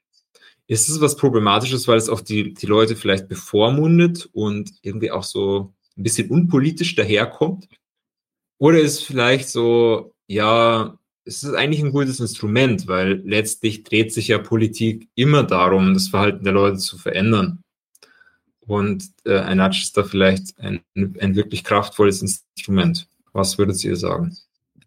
Ist 0.68 0.90
es 0.90 1.02
was 1.02 1.18
Problematisches, 1.18 1.88
weil 1.88 1.98
es 1.98 2.10
auch 2.10 2.22
die, 2.22 2.54
die 2.54 2.66
Leute 2.66 2.96
vielleicht 2.96 3.28
bevormundet 3.28 4.30
und 4.32 4.72
irgendwie 4.82 5.12
auch 5.12 5.24
so 5.24 5.74
ein 5.98 6.04
bisschen 6.04 6.30
unpolitisch 6.30 6.96
daherkommt? 6.96 7.68
Oder 8.58 8.80
ist 8.80 9.04
vielleicht 9.04 9.50
so, 9.50 10.14
ja, 10.28 10.98
es 11.26 11.44
ist 11.44 11.54
eigentlich 11.54 11.84
ein 11.84 11.92
gutes 11.92 12.20
Instrument, 12.20 12.88
weil 12.88 13.22
letztlich 13.26 13.84
dreht 13.84 14.14
sich 14.14 14.30
ja 14.30 14.38
Politik 14.40 15.10
immer 15.16 15.44
darum, 15.44 15.94
das 15.94 16.08
Verhalten 16.08 16.44
der 16.44 16.54
Leute 16.54 16.78
zu 16.78 16.98
verändern. 16.98 17.64
Und 18.66 19.10
äh, 19.26 19.40
ein 19.40 19.58
Nudge 19.58 19.82
ist 19.84 19.98
da 19.98 20.04
vielleicht 20.04 20.58
ein, 20.60 20.82
ein 20.96 21.36
wirklich 21.36 21.64
kraftvolles 21.64 22.22
Instrument. 22.22 23.08
Was 23.34 23.58
würdet 23.58 23.84
ihr 23.84 23.96
sagen? 23.96 24.38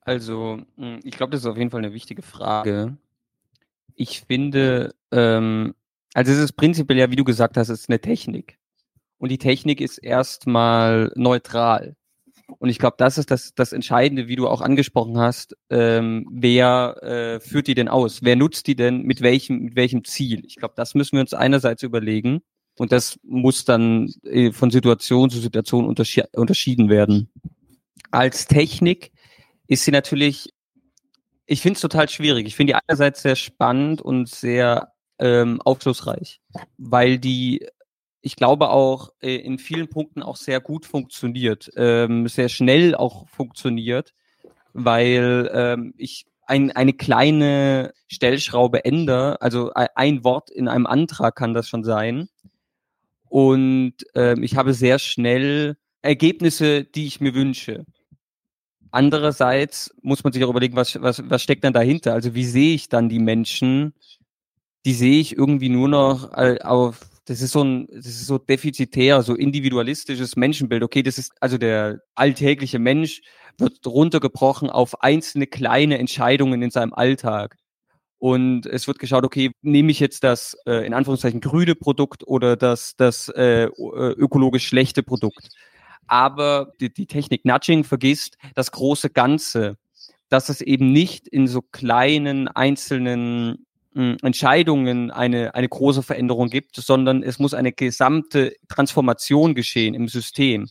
Also, 0.02 0.60
hm, 0.76 1.00
ich 1.02 1.16
glaube, 1.16 1.32
das 1.32 1.40
ist 1.40 1.46
auf 1.46 1.58
jeden 1.58 1.70
Fall 1.70 1.84
eine 1.84 1.92
wichtige 1.92 2.22
Frage. 2.22 2.96
Ich 3.96 4.20
finde, 4.20 4.94
ähm, 5.10 5.74
also 6.14 6.32
es 6.32 6.38
ist 6.38 6.52
prinzipiell 6.52 6.98
ja, 6.98 7.10
wie 7.10 7.16
du 7.16 7.24
gesagt 7.24 7.56
hast, 7.56 7.68
es 7.68 7.80
ist 7.80 7.90
eine 7.90 8.00
Technik. 8.00 8.58
Und 9.18 9.30
die 9.30 9.38
Technik 9.38 9.80
ist 9.80 9.98
erstmal 9.98 11.10
neutral. 11.16 11.96
Und 12.58 12.68
ich 12.68 12.78
glaube, 12.78 12.96
das 12.98 13.18
ist 13.18 13.30
das, 13.30 13.54
das 13.54 13.72
Entscheidende, 13.72 14.28
wie 14.28 14.36
du 14.36 14.46
auch 14.46 14.60
angesprochen 14.60 15.18
hast. 15.18 15.56
Ähm, 15.68 16.28
wer 16.30 16.96
äh, 17.02 17.40
führt 17.40 17.66
die 17.66 17.74
denn 17.74 17.88
aus? 17.88 18.22
Wer 18.22 18.36
nutzt 18.36 18.66
die 18.66 18.76
denn 18.76 19.02
mit 19.02 19.20
welchem, 19.20 19.60
mit 19.60 19.76
welchem 19.76 20.04
Ziel? 20.04 20.44
Ich 20.46 20.56
glaube, 20.56 20.74
das 20.76 20.94
müssen 20.94 21.16
wir 21.16 21.22
uns 21.22 21.34
einerseits 21.34 21.82
überlegen. 21.82 22.42
Und 22.78 22.92
das 22.92 23.18
muss 23.22 23.64
dann 23.64 24.12
äh, 24.22 24.52
von 24.52 24.70
Situation 24.70 25.30
zu 25.30 25.40
Situation 25.40 25.86
unterschi 25.86 26.22
unterschieden 26.34 26.88
werden. 26.88 27.30
Als 28.10 28.46
Technik 28.46 29.12
ist 29.66 29.84
sie 29.84 29.90
natürlich, 29.90 30.50
ich 31.46 31.60
finde 31.60 31.76
es 31.76 31.80
total 31.80 32.08
schwierig. 32.08 32.46
Ich 32.46 32.56
finde 32.56 32.72
die 32.74 32.80
einerseits 32.86 33.22
sehr 33.22 33.36
spannend 33.36 34.02
und 34.02 34.28
sehr 34.28 34.92
ähm, 35.18 35.60
aufschlussreich, 35.62 36.40
weil 36.76 37.18
die 37.18 37.66
ich 38.20 38.34
glaube 38.34 38.70
auch 38.70 39.12
äh, 39.20 39.36
in 39.36 39.58
vielen 39.58 39.88
Punkten 39.88 40.22
auch 40.22 40.36
sehr 40.36 40.60
gut 40.60 40.84
funktioniert, 40.84 41.70
ähm, 41.76 42.26
sehr 42.26 42.48
schnell 42.48 42.96
auch 42.96 43.28
funktioniert, 43.28 44.14
weil 44.72 45.48
ähm, 45.54 45.94
ich 45.96 46.26
ein, 46.46 46.72
eine 46.72 46.92
kleine 46.92 47.92
Stellschraube 48.08 48.84
ändere, 48.84 49.40
also 49.40 49.72
ein 49.74 50.24
Wort 50.24 50.50
in 50.50 50.68
einem 50.68 50.86
Antrag 50.86 51.36
kann 51.36 51.54
das 51.54 51.68
schon 51.68 51.84
sein. 51.84 52.28
Und 53.28 53.94
ähm, 54.14 54.42
ich 54.42 54.56
habe 54.56 54.74
sehr 54.74 54.98
schnell 54.98 55.76
Ergebnisse, 56.02 56.84
die 56.84 57.06
ich 57.06 57.20
mir 57.20 57.34
wünsche. 57.34 57.84
Andererseits 58.90 59.94
muss 60.02 60.24
man 60.24 60.32
sich 60.32 60.44
auch 60.44 60.50
überlegen, 60.50 60.76
was, 60.76 61.00
was, 61.00 61.22
was 61.28 61.42
steckt 61.42 61.64
dann 61.64 61.72
dahinter? 61.72 62.12
Also 62.14 62.34
wie 62.34 62.44
sehe 62.44 62.74
ich 62.74 62.88
dann 62.88 63.08
die 63.08 63.18
Menschen? 63.18 63.94
Die 64.84 64.94
sehe 64.94 65.20
ich 65.20 65.36
irgendwie 65.36 65.68
nur 65.68 65.88
noch 65.88 66.32
äh, 66.32 66.58
auf 66.62 67.00
das 67.26 67.40
ist 67.40 67.52
so 67.52 67.64
ein, 67.64 67.88
das 67.88 68.06
ist 68.06 68.26
so 68.26 68.38
defizitär, 68.38 69.20
so 69.22 69.34
individualistisches 69.34 70.36
Menschenbild. 70.36 70.84
Okay, 70.84 71.02
das 71.02 71.18
ist 71.18 71.32
also 71.40 71.58
der 71.58 72.00
alltägliche 72.14 72.78
Mensch 72.78 73.20
wird 73.58 73.84
runtergebrochen 73.84 74.70
auf 74.70 75.02
einzelne 75.02 75.46
kleine 75.46 75.98
Entscheidungen 75.98 76.62
in 76.62 76.70
seinem 76.70 76.94
Alltag. 76.94 77.56
Und 78.18 78.66
es 78.66 78.86
wird 78.86 78.98
geschaut, 78.98 79.24
okay, 79.24 79.50
nehme 79.60 79.90
ich 79.90 80.00
jetzt 80.00 80.24
das 80.24 80.56
äh, 80.66 80.86
in 80.86 80.94
Anführungszeichen 80.94 81.40
grüne 81.40 81.74
Produkt 81.74 82.26
oder 82.26 82.56
das, 82.56 82.94
das 82.96 83.28
äh, 83.28 83.64
äh 83.64 83.68
ökologisch 83.68 84.66
schlechte 84.66 85.02
Produkt. 85.02 85.48
Aber 86.06 86.72
die, 86.80 86.92
die 86.92 87.06
Technik 87.06 87.44
Nudging 87.44 87.84
vergisst 87.84 88.36
das 88.54 88.72
große 88.72 89.10
Ganze, 89.10 89.76
dass 90.28 90.48
es 90.48 90.60
eben 90.60 90.92
nicht 90.92 91.28
in 91.28 91.46
so 91.46 91.62
kleinen 91.62 92.48
einzelnen 92.48 93.66
Entscheidungen 93.96 95.10
eine, 95.10 95.54
eine 95.54 95.68
große 95.68 96.02
Veränderung 96.02 96.50
gibt, 96.50 96.76
sondern 96.76 97.22
es 97.22 97.38
muss 97.38 97.54
eine 97.54 97.72
gesamte 97.72 98.54
Transformation 98.68 99.54
geschehen 99.54 99.94
im 99.94 100.08
System. 100.08 100.68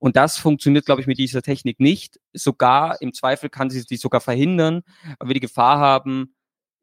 Und 0.00 0.16
das 0.16 0.36
funktioniert, 0.38 0.86
glaube 0.86 1.00
ich, 1.00 1.06
mit 1.06 1.18
dieser 1.18 1.42
Technik 1.42 1.78
nicht. 1.78 2.18
Sogar 2.32 3.00
im 3.02 3.12
Zweifel 3.12 3.50
kann 3.50 3.70
sie 3.70 3.84
die 3.84 3.98
sogar 3.98 4.20
verhindern, 4.20 4.82
weil 5.18 5.28
wir 5.28 5.34
die 5.34 5.40
Gefahr 5.40 5.78
haben, 5.78 6.34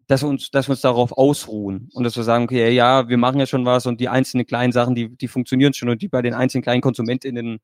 dass 0.07 0.23
wir 0.23 0.29
uns, 0.29 0.51
dass 0.51 0.67
wir 0.67 0.71
uns 0.71 0.81
darauf 0.81 1.11
ausruhen 1.11 1.89
und 1.93 2.03
dass 2.03 2.15
wir 2.15 2.23
sagen, 2.23 2.45
okay, 2.45 2.71
ja, 2.71 3.09
wir 3.09 3.17
machen 3.17 3.39
ja 3.39 3.45
schon 3.45 3.65
was 3.65 3.85
und 3.85 3.99
die 3.99 4.09
einzelnen 4.09 4.45
kleinen 4.45 4.71
Sachen, 4.71 4.95
die, 4.95 5.15
die 5.15 5.27
funktionieren 5.27 5.73
schon 5.73 5.89
und 5.89 6.01
die 6.01 6.07
bei 6.07 6.21
den 6.21 6.33
einzelnen 6.33 6.63
kleinen 6.63 6.81
KonsumentInnen 6.81 7.59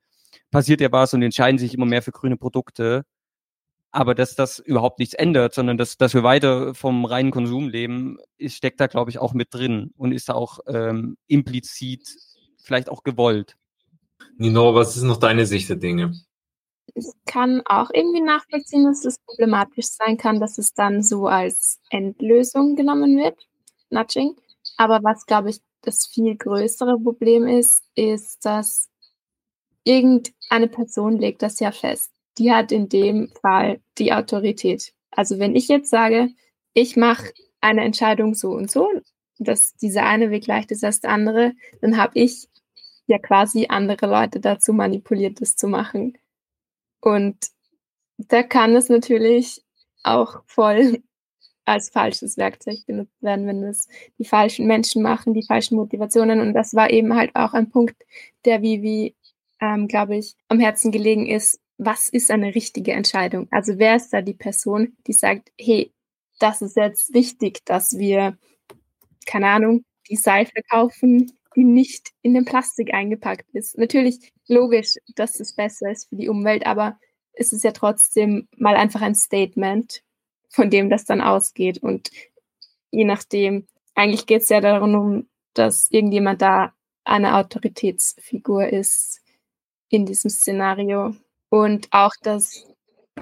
passiert 0.51 0.81
ja 0.81 0.91
was 0.91 1.13
und 1.13 1.21
entscheiden 1.21 1.57
sich 1.57 1.73
immer 1.73 1.85
mehr 1.85 2.01
für 2.01 2.11
grüne 2.11 2.37
Produkte 2.37 3.05
aber 3.93 4.15
dass 4.15 4.35
das 4.35 4.57
überhaupt 4.57 4.97
nichts 4.97 5.13
ändert, 5.13 5.53
sondern 5.53 5.77
dass, 5.77 5.97
dass 5.97 6.15
wir 6.15 6.23
weiter 6.23 6.73
vom 6.73 7.05
reinen 7.05 7.29
Konsum 7.29 7.69
leben, 7.69 8.17
ist, 8.37 8.55
steckt 8.55 8.79
da, 8.79 8.87
glaube 8.87 9.11
ich, 9.11 9.19
auch 9.19 9.33
mit 9.33 9.53
drin 9.53 9.93
und 9.95 10.11
ist 10.11 10.29
da 10.29 10.33
auch 10.33 10.59
ähm, 10.67 11.15
implizit 11.27 12.09
vielleicht 12.57 12.89
auch 12.89 13.03
gewollt. 13.03 13.55
Nino, 14.37 14.73
was 14.73 14.97
ist 14.97 15.03
noch 15.03 15.17
deine 15.17 15.45
Sicht 15.45 15.69
der 15.69 15.75
Dinge? 15.75 16.13
Ich 16.95 17.05
kann 17.25 17.61
auch 17.65 17.89
irgendwie 17.93 18.21
nachvollziehen, 18.21 18.85
dass 18.85 19.05
es 19.05 19.19
problematisch 19.19 19.87
sein 19.87 20.17
kann, 20.17 20.39
dass 20.39 20.57
es 20.57 20.73
dann 20.73 21.01
so 21.01 21.27
als 21.27 21.79
Endlösung 21.89 22.75
genommen 22.75 23.17
wird, 23.17 23.37
Nudging. 23.89 24.35
Aber 24.77 24.99
was, 25.03 25.25
glaube 25.25 25.49
ich, 25.49 25.59
das 25.81 26.07
viel 26.07 26.35
größere 26.35 26.99
Problem 26.99 27.47
ist, 27.47 27.83
ist, 27.95 28.45
dass 28.45 28.89
irgendeine 29.83 30.67
Person 30.67 31.17
legt 31.17 31.41
das 31.41 31.59
ja 31.59 31.71
fest 31.71 32.13
die 32.37 32.51
hat 32.51 32.71
in 32.71 32.89
dem 32.89 33.29
Fall 33.41 33.79
die 33.97 34.13
Autorität. 34.13 34.93
Also 35.11 35.39
wenn 35.39 35.55
ich 35.55 35.67
jetzt 35.67 35.89
sage, 35.89 36.29
ich 36.73 36.95
mache 36.95 37.31
eine 37.61 37.83
Entscheidung 37.83 38.33
so 38.33 38.51
und 38.51 38.71
so, 38.71 38.89
dass 39.39 39.75
dieser 39.75 40.05
eine 40.05 40.31
Weg 40.31 40.47
leichter 40.47 40.73
ist 40.73 40.83
als 40.83 40.99
der 41.01 41.11
andere, 41.11 41.53
dann 41.81 41.97
habe 41.97 42.13
ich 42.19 42.47
ja 43.07 43.19
quasi 43.19 43.67
andere 43.69 44.07
Leute 44.07 44.39
dazu 44.39 44.73
manipuliert, 44.73 45.41
das 45.41 45.55
zu 45.55 45.67
machen. 45.67 46.17
Und 47.03 47.35
da 48.17 48.43
kann 48.43 48.75
es 48.77 48.87
natürlich 48.87 49.61
auch 50.03 50.41
voll 50.45 51.03
als 51.65 51.89
falsches 51.89 52.37
Werkzeug 52.37 52.85
benutzt 52.85 53.21
werden, 53.21 53.47
wenn 53.47 53.63
es 53.63 53.87
die 54.17 54.25
falschen 54.25 54.67
Menschen 54.67 55.01
machen, 55.01 55.33
die 55.33 55.45
falschen 55.45 55.75
Motivationen. 55.75 56.39
Und 56.41 56.53
das 56.53 56.73
war 56.73 56.89
eben 56.89 57.15
halt 57.15 57.35
auch 57.35 57.53
ein 57.53 57.69
Punkt, 57.69 57.95
der 58.45 58.61
Vivi, 58.61 59.15
ähm, 59.61 59.87
glaube 59.87 60.17
ich, 60.17 60.35
am 60.47 60.59
Herzen 60.59 60.91
gelegen 60.91 61.25
ist, 61.25 61.59
was 61.77 62.09
ist 62.09 62.31
eine 62.31 62.55
richtige 62.55 62.93
Entscheidung? 62.93 63.47
Also 63.51 63.79
wer 63.79 63.95
ist 63.95 64.11
da 64.11 64.21
die 64.21 64.33
Person, 64.33 64.95
die 65.07 65.13
sagt, 65.13 65.51
hey, 65.59 65.91
das 66.39 66.61
ist 66.61 66.75
jetzt 66.75 67.13
wichtig, 67.13 67.65
dass 67.65 67.97
wir, 67.97 68.37
keine 69.25 69.47
Ahnung, 69.47 69.85
die 70.09 70.17
Seife 70.17 70.61
kaufen, 70.69 71.31
die 71.55 71.63
nicht 71.63 72.11
in 72.21 72.33
den 72.33 72.45
Plastik 72.45 72.93
eingepackt 72.93 73.49
ist. 73.53 73.77
Natürlich 73.77 74.33
logisch, 74.47 74.95
dass 75.15 75.39
es 75.39 75.55
besser 75.55 75.91
ist 75.91 76.09
für 76.09 76.15
die 76.15 76.29
Umwelt, 76.29 76.65
aber 76.65 76.99
es 77.33 77.53
ist 77.53 77.63
ja 77.63 77.71
trotzdem 77.71 78.47
mal 78.57 78.75
einfach 78.75 79.01
ein 79.01 79.15
Statement, 79.15 80.03
von 80.49 80.69
dem 80.69 80.89
das 80.89 81.05
dann 81.05 81.21
ausgeht. 81.21 81.79
Und 81.79 82.11
je 82.91 83.05
nachdem, 83.05 83.67
eigentlich 83.95 84.25
geht 84.25 84.43
es 84.43 84.49
ja 84.49 84.61
darum, 84.61 85.27
dass 85.53 85.89
irgendjemand 85.91 86.41
da 86.41 86.73
eine 87.03 87.35
Autoritätsfigur 87.35 88.67
ist 88.67 89.21
in 89.89 90.05
diesem 90.05 90.29
Szenario. 90.29 91.15
Und 91.49 91.87
auch, 91.91 92.13
dass 92.21 92.65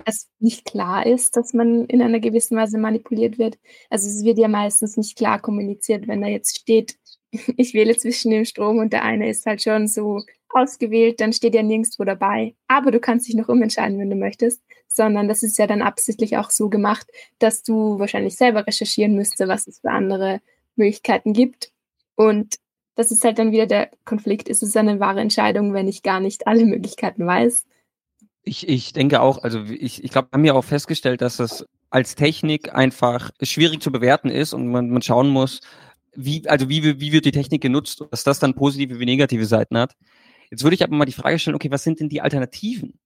es 0.06 0.30
nicht 0.40 0.66
klar 0.66 1.06
ist, 1.06 1.36
dass 1.36 1.54
man 1.54 1.86
in 1.86 2.02
einer 2.02 2.20
gewissen 2.20 2.58
Weise 2.58 2.78
manipuliert 2.78 3.38
wird. 3.38 3.58
Also 3.90 4.08
es 4.08 4.24
wird 4.24 4.38
ja 4.38 4.48
meistens 4.48 4.98
nicht 4.98 5.18
klar 5.18 5.42
kommuniziert, 5.42 6.08
wenn 6.08 6.22
da 6.22 6.28
jetzt 6.28 6.58
steht, 6.58 6.98
ich 7.58 7.74
wähle 7.74 7.96
zwischen 7.98 8.32
dem 8.32 8.46
Strom 8.46 8.80
und 8.80 8.94
der 8.94 9.04
eine 9.04 9.30
ist 9.30 9.46
halt 9.46 9.62
schon 9.62 9.88
so 9.88 10.24
ausgewählt, 10.50 11.22
dann 11.22 11.34
steht 11.34 11.56
ja 11.56 11.64
nirgendwo 11.64 12.04
dabei. 12.04 12.56
Aber 12.68 12.92
du 12.92 13.00
kannst 13.00 13.28
dich 13.28 13.36
noch 13.36 13.48
umentscheiden, 13.48 14.00
wenn 14.00 14.10
du 14.10 14.16
möchtest, 14.16 14.62
sondern 14.88 15.28
das 15.28 15.44
ist 15.44 15.58
ja 15.58 15.68
dann 15.68 15.82
absichtlich 15.82 16.38
auch 16.38 16.50
so 16.50 16.70
gemacht, 16.70 17.08
dass 17.40 17.64
du 17.64 18.00
wahrscheinlich 18.00 18.36
selber 18.36 18.68
recherchieren 18.68 19.16
müsstest, 19.16 19.48
was 19.48 19.68
es 19.68 19.80
für 19.80 19.92
andere 19.92 20.42
Möglichkeiten 20.76 21.34
gibt. 21.34 21.72
Und 22.16 22.56
das 22.96 23.12
ist 23.12 23.24
halt 23.24 23.40
dann 23.40 23.52
wieder 23.52 23.66
der 23.66 23.90
Konflikt. 24.04 24.50
Ist 24.50 24.64
es 24.64 24.76
eine 24.76 25.00
wahre 25.00 25.22
Entscheidung, 25.22 25.74
wenn 25.74 25.88
ich 25.88 26.04
gar 26.04 26.20
nicht 26.20 26.48
alle 26.48 26.66
Möglichkeiten 26.66 27.26
weiß? 27.26 27.66
Ich, 28.44 28.68
ich 28.68 28.92
denke 28.92 29.22
auch, 29.22 29.44
also 29.44 29.64
ich, 29.64 30.04
ich 30.04 30.12
glaube, 30.12 30.30
wir 30.32 30.38
haben 30.38 30.46
ja 30.46 30.54
auch 30.54 30.64
festgestellt, 30.64 31.22
dass 31.22 31.38
das 31.38 31.66
als 31.90 32.16
Technik 32.16 32.74
einfach 32.74 33.32
schwierig 33.42 33.82
zu 33.82 33.92
bewerten 33.92 34.30
ist 34.30 34.54
und 34.54 34.68
man, 34.68 34.90
man 34.90 35.02
schauen 35.02 35.30
muss, 35.30 35.62
wie, 36.14 36.48
also 36.48 36.70
wie, 36.70 37.00
wie 37.00 37.12
wird 37.12 37.26
die 37.26 37.32
Technik 37.32 37.62
genutzt, 37.62 38.04
dass 38.12 38.24
das 38.24 38.40
dann 38.40 38.56
positive 38.56 39.00
wie 39.00 39.06
negative 39.06 39.46
Seiten 39.46 39.78
hat. 39.78 39.96
Jetzt 40.50 40.64
würde 40.64 40.76
ich 40.76 40.84
aber 40.84 40.96
mal 40.96 41.06
die 41.06 41.14
Frage 41.14 41.40
stellen, 41.40 41.56
okay, 41.56 41.72
was 41.72 41.84
sind 41.84 42.00
denn 42.00 42.10
die 42.10 42.22
Alternativen? 42.22 43.00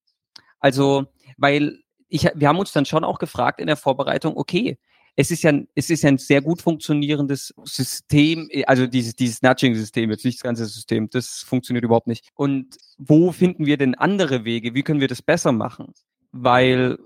Also, 0.59 1.05
weil 1.37 1.79
ich, 2.09 2.27
wir 2.33 2.47
haben 2.47 2.59
uns 2.59 2.71
dann 2.71 2.85
schon 2.85 3.03
auch 3.03 3.19
gefragt 3.19 3.59
in 3.59 3.67
der 3.67 3.77
Vorbereitung, 3.77 4.35
okay, 4.37 4.79
es 5.15 5.31
ist 5.31 5.43
ja, 5.43 5.53
es 5.75 5.89
ist 5.89 6.03
ja 6.03 6.09
ein 6.09 6.17
sehr 6.17 6.41
gut 6.41 6.61
funktionierendes 6.61 7.53
System, 7.63 8.49
also 8.65 8.85
dieses, 8.85 9.15
dieses 9.15 9.41
Nudging-System, 9.41 10.09
jetzt 10.11 10.25
nicht 10.25 10.39
das 10.39 10.43
ganze 10.43 10.65
System, 10.65 11.09
das 11.09 11.43
funktioniert 11.47 11.85
überhaupt 11.85 12.07
nicht. 12.07 12.27
Und 12.33 12.75
wo 12.97 13.31
finden 13.31 13.65
wir 13.65 13.77
denn 13.77 13.95
andere 13.95 14.43
Wege? 14.43 14.73
Wie 14.73 14.83
können 14.83 14.99
wir 14.99 15.07
das 15.07 15.21
besser 15.21 15.51
machen? 15.51 15.93
Weil 16.31 16.97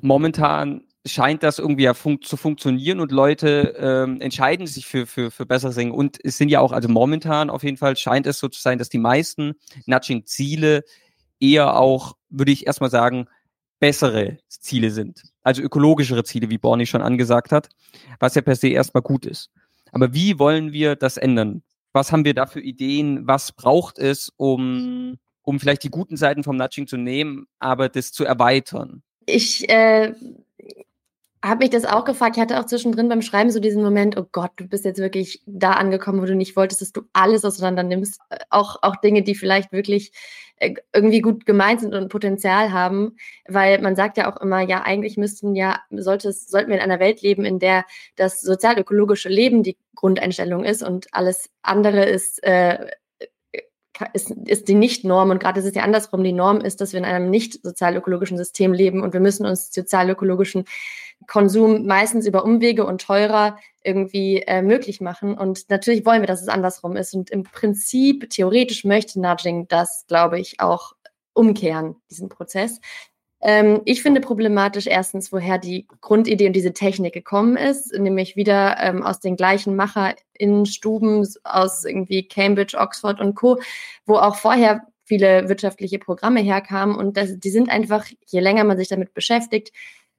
momentan 0.00 0.85
scheint 1.06 1.42
das 1.42 1.58
irgendwie 1.58 1.84
ja 1.84 1.94
fun 1.94 2.20
zu 2.20 2.36
funktionieren 2.36 3.00
und 3.00 3.12
Leute 3.12 3.74
ähm, 3.78 4.20
entscheiden 4.20 4.66
sich 4.66 4.86
für, 4.86 5.06
für, 5.06 5.30
für 5.30 5.46
bessere 5.46 5.72
Dinge. 5.74 5.92
Und 5.92 6.18
es 6.22 6.38
sind 6.38 6.48
ja 6.48 6.60
auch, 6.60 6.72
also 6.72 6.88
momentan 6.88 7.50
auf 7.50 7.62
jeden 7.62 7.76
Fall 7.76 7.96
scheint 7.96 8.26
es 8.26 8.38
so 8.38 8.48
zu 8.48 8.60
sein, 8.60 8.78
dass 8.78 8.88
die 8.88 8.98
meisten 8.98 9.54
Nudging-Ziele 9.86 10.84
eher 11.40 11.76
auch, 11.76 12.16
würde 12.28 12.52
ich 12.52 12.66
erstmal 12.66 12.90
sagen, 12.90 13.28
bessere 13.78 14.38
Ziele 14.48 14.90
sind. 14.90 15.22
Also 15.42 15.62
ökologischere 15.62 16.24
Ziele, 16.24 16.50
wie 16.50 16.58
Borny 16.58 16.86
schon 16.86 17.02
angesagt 17.02 17.52
hat, 17.52 17.68
was 18.20 18.34
ja 18.34 18.42
per 18.42 18.56
se 18.56 18.68
erstmal 18.68 19.02
gut 19.02 19.26
ist. 19.26 19.50
Aber 19.92 20.14
wie 20.14 20.38
wollen 20.38 20.72
wir 20.72 20.96
das 20.96 21.16
ändern? 21.16 21.62
Was 21.92 22.12
haben 22.12 22.24
wir 22.24 22.34
da 22.34 22.46
für 22.46 22.60
Ideen? 22.60 23.26
Was 23.26 23.52
braucht 23.52 23.98
es, 23.98 24.32
um, 24.36 25.18
um 25.42 25.60
vielleicht 25.60 25.84
die 25.84 25.90
guten 25.90 26.16
Seiten 26.16 26.42
vom 26.42 26.56
Nudging 26.56 26.86
zu 26.86 26.96
nehmen, 26.96 27.46
aber 27.58 27.88
das 27.88 28.12
zu 28.12 28.24
erweitern? 28.24 29.02
Ich 29.26 29.68
äh, 29.68 30.14
habe 31.46 31.64
mich 31.64 31.70
das 31.70 31.84
auch 31.84 32.04
gefragt. 32.04 32.36
Ich 32.36 32.42
hatte 32.42 32.58
auch 32.58 32.66
zwischendrin 32.66 33.08
beim 33.08 33.22
Schreiben 33.22 33.50
so 33.50 33.60
diesen 33.60 33.82
Moment, 33.82 34.16
oh 34.16 34.26
Gott, 34.32 34.52
du 34.56 34.66
bist 34.66 34.84
jetzt 34.84 35.00
wirklich 35.00 35.42
da 35.46 35.72
angekommen, 35.72 36.20
wo 36.20 36.26
du 36.26 36.34
nicht 36.34 36.56
wolltest, 36.56 36.80
dass 36.80 36.92
du 36.92 37.02
alles 37.12 37.44
auseinander 37.44 37.82
nimmst. 37.82 38.20
Auch, 38.50 38.76
auch 38.82 38.96
Dinge, 38.96 39.22
die 39.22 39.34
vielleicht 39.34 39.72
wirklich 39.72 40.12
äh, 40.56 40.74
irgendwie 40.92 41.20
gut 41.20 41.46
gemeint 41.46 41.80
sind 41.80 41.94
und 41.94 42.08
Potenzial 42.08 42.72
haben. 42.72 43.16
Weil 43.46 43.80
man 43.80 43.96
sagt 43.96 44.16
ja 44.16 44.32
auch 44.32 44.40
immer, 44.40 44.60
ja, 44.60 44.82
eigentlich 44.82 45.16
müssten 45.16 45.54
ja, 45.54 45.80
sollte 45.90 46.32
sollten 46.32 46.70
wir 46.70 46.76
in 46.76 46.82
einer 46.82 47.00
Welt 47.00 47.22
leben, 47.22 47.44
in 47.44 47.58
der 47.58 47.84
das 48.16 48.40
sozial-ökologische 48.40 49.28
Leben 49.28 49.62
die 49.62 49.76
Grundeinstellung 49.94 50.64
ist 50.64 50.82
und 50.82 51.06
alles 51.12 51.50
andere 51.62 52.04
ist, 52.04 52.42
äh, 52.42 52.86
ist, 54.12 54.30
ist 54.30 54.68
die 54.68 54.74
Nicht-Norm 54.74 55.30
und 55.30 55.40
gerade 55.40 55.60
ist 55.60 55.66
es 55.66 55.74
ja 55.74 55.82
andersrum. 55.82 56.22
Die 56.22 56.32
Norm 56.32 56.60
ist, 56.60 56.80
dass 56.80 56.92
wir 56.92 56.98
in 56.98 57.06
einem 57.06 57.30
nicht 57.30 57.62
sozial-ökologischen 57.62 58.36
System 58.36 58.72
leben 58.72 59.02
und 59.02 59.12
wir 59.12 59.20
müssen 59.20 59.46
uns 59.46 59.72
sozial-ökologischen 59.72 60.64
Konsum 61.26 61.86
meistens 61.86 62.26
über 62.26 62.44
Umwege 62.44 62.86
und 62.86 63.00
teurer 63.00 63.58
irgendwie 63.82 64.42
äh, 64.42 64.62
möglich 64.62 65.00
machen. 65.00 65.36
Und 65.36 65.68
natürlich 65.70 66.04
wollen 66.04 66.22
wir, 66.22 66.26
dass 66.26 66.42
es 66.42 66.48
andersrum 66.48 66.96
ist. 66.96 67.14
Und 67.14 67.30
im 67.30 67.42
Prinzip, 67.42 68.30
theoretisch 68.30 68.84
möchte 68.84 69.20
Nudging 69.20 69.68
das, 69.68 70.04
glaube 70.06 70.38
ich, 70.38 70.60
auch 70.60 70.94
umkehren, 71.32 71.96
diesen 72.10 72.28
Prozess. 72.28 72.80
Ähm, 73.40 73.82
ich 73.84 74.02
finde 74.02 74.20
problematisch 74.20 74.86
erstens, 74.86 75.32
woher 75.32 75.58
die 75.58 75.86
Grundidee 76.00 76.46
und 76.46 76.54
diese 76.54 76.72
Technik 76.72 77.12
gekommen 77.12 77.56
ist, 77.56 77.92
nämlich 77.92 78.34
wieder 78.34 78.76
ähm, 78.80 79.02
aus 79.02 79.20
den 79.20 79.36
gleichen 79.36 79.76
MacherInnen-Stuben 79.76 81.26
aus 81.44 81.84
irgendwie 81.84 82.26
Cambridge, 82.26 82.76
Oxford 82.78 83.20
und 83.20 83.34
Co., 83.34 83.60
wo 84.06 84.16
auch 84.16 84.36
vorher 84.36 84.86
viele 85.04 85.48
wirtschaftliche 85.48 85.98
Programme 85.98 86.40
herkamen 86.40 86.96
und 86.96 87.16
das, 87.16 87.38
die 87.38 87.50
sind 87.50 87.70
einfach, 87.70 88.06
je 88.26 88.40
länger 88.40 88.64
man 88.64 88.76
sich 88.78 88.88
damit 88.88 89.14
beschäftigt, 89.14 89.70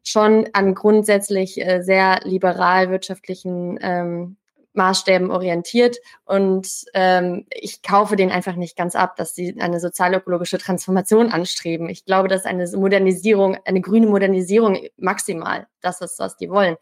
schon 0.07 0.47
an 0.53 0.73
grundsätzlich 0.73 1.59
äh, 1.59 1.81
sehr 1.81 2.19
liberal 2.23 2.89
wirtschaftlichen 2.89 3.77
ähm, 3.81 4.37
Maßstäben 4.73 5.31
orientiert. 5.31 5.97
Und 6.23 6.85
ähm, 6.93 7.45
ich 7.49 7.81
kaufe 7.81 8.15
den 8.15 8.31
einfach 8.31 8.55
nicht 8.55 8.77
ganz 8.77 8.95
ab, 8.95 9.15
dass 9.17 9.35
sie 9.35 9.59
eine 9.59 9.79
sozialökologische 9.79 10.59
Transformation 10.59 11.31
anstreben. 11.31 11.89
Ich 11.89 12.05
glaube, 12.05 12.29
dass 12.29 12.45
eine 12.45 12.65
Modernisierung, 12.77 13.57
eine 13.65 13.81
grüne 13.81 14.07
Modernisierung 14.07 14.77
maximal 14.95 15.67
das 15.81 15.99
ist, 16.01 16.19
was 16.19 16.37
die 16.37 16.49
wollen. 16.49 16.77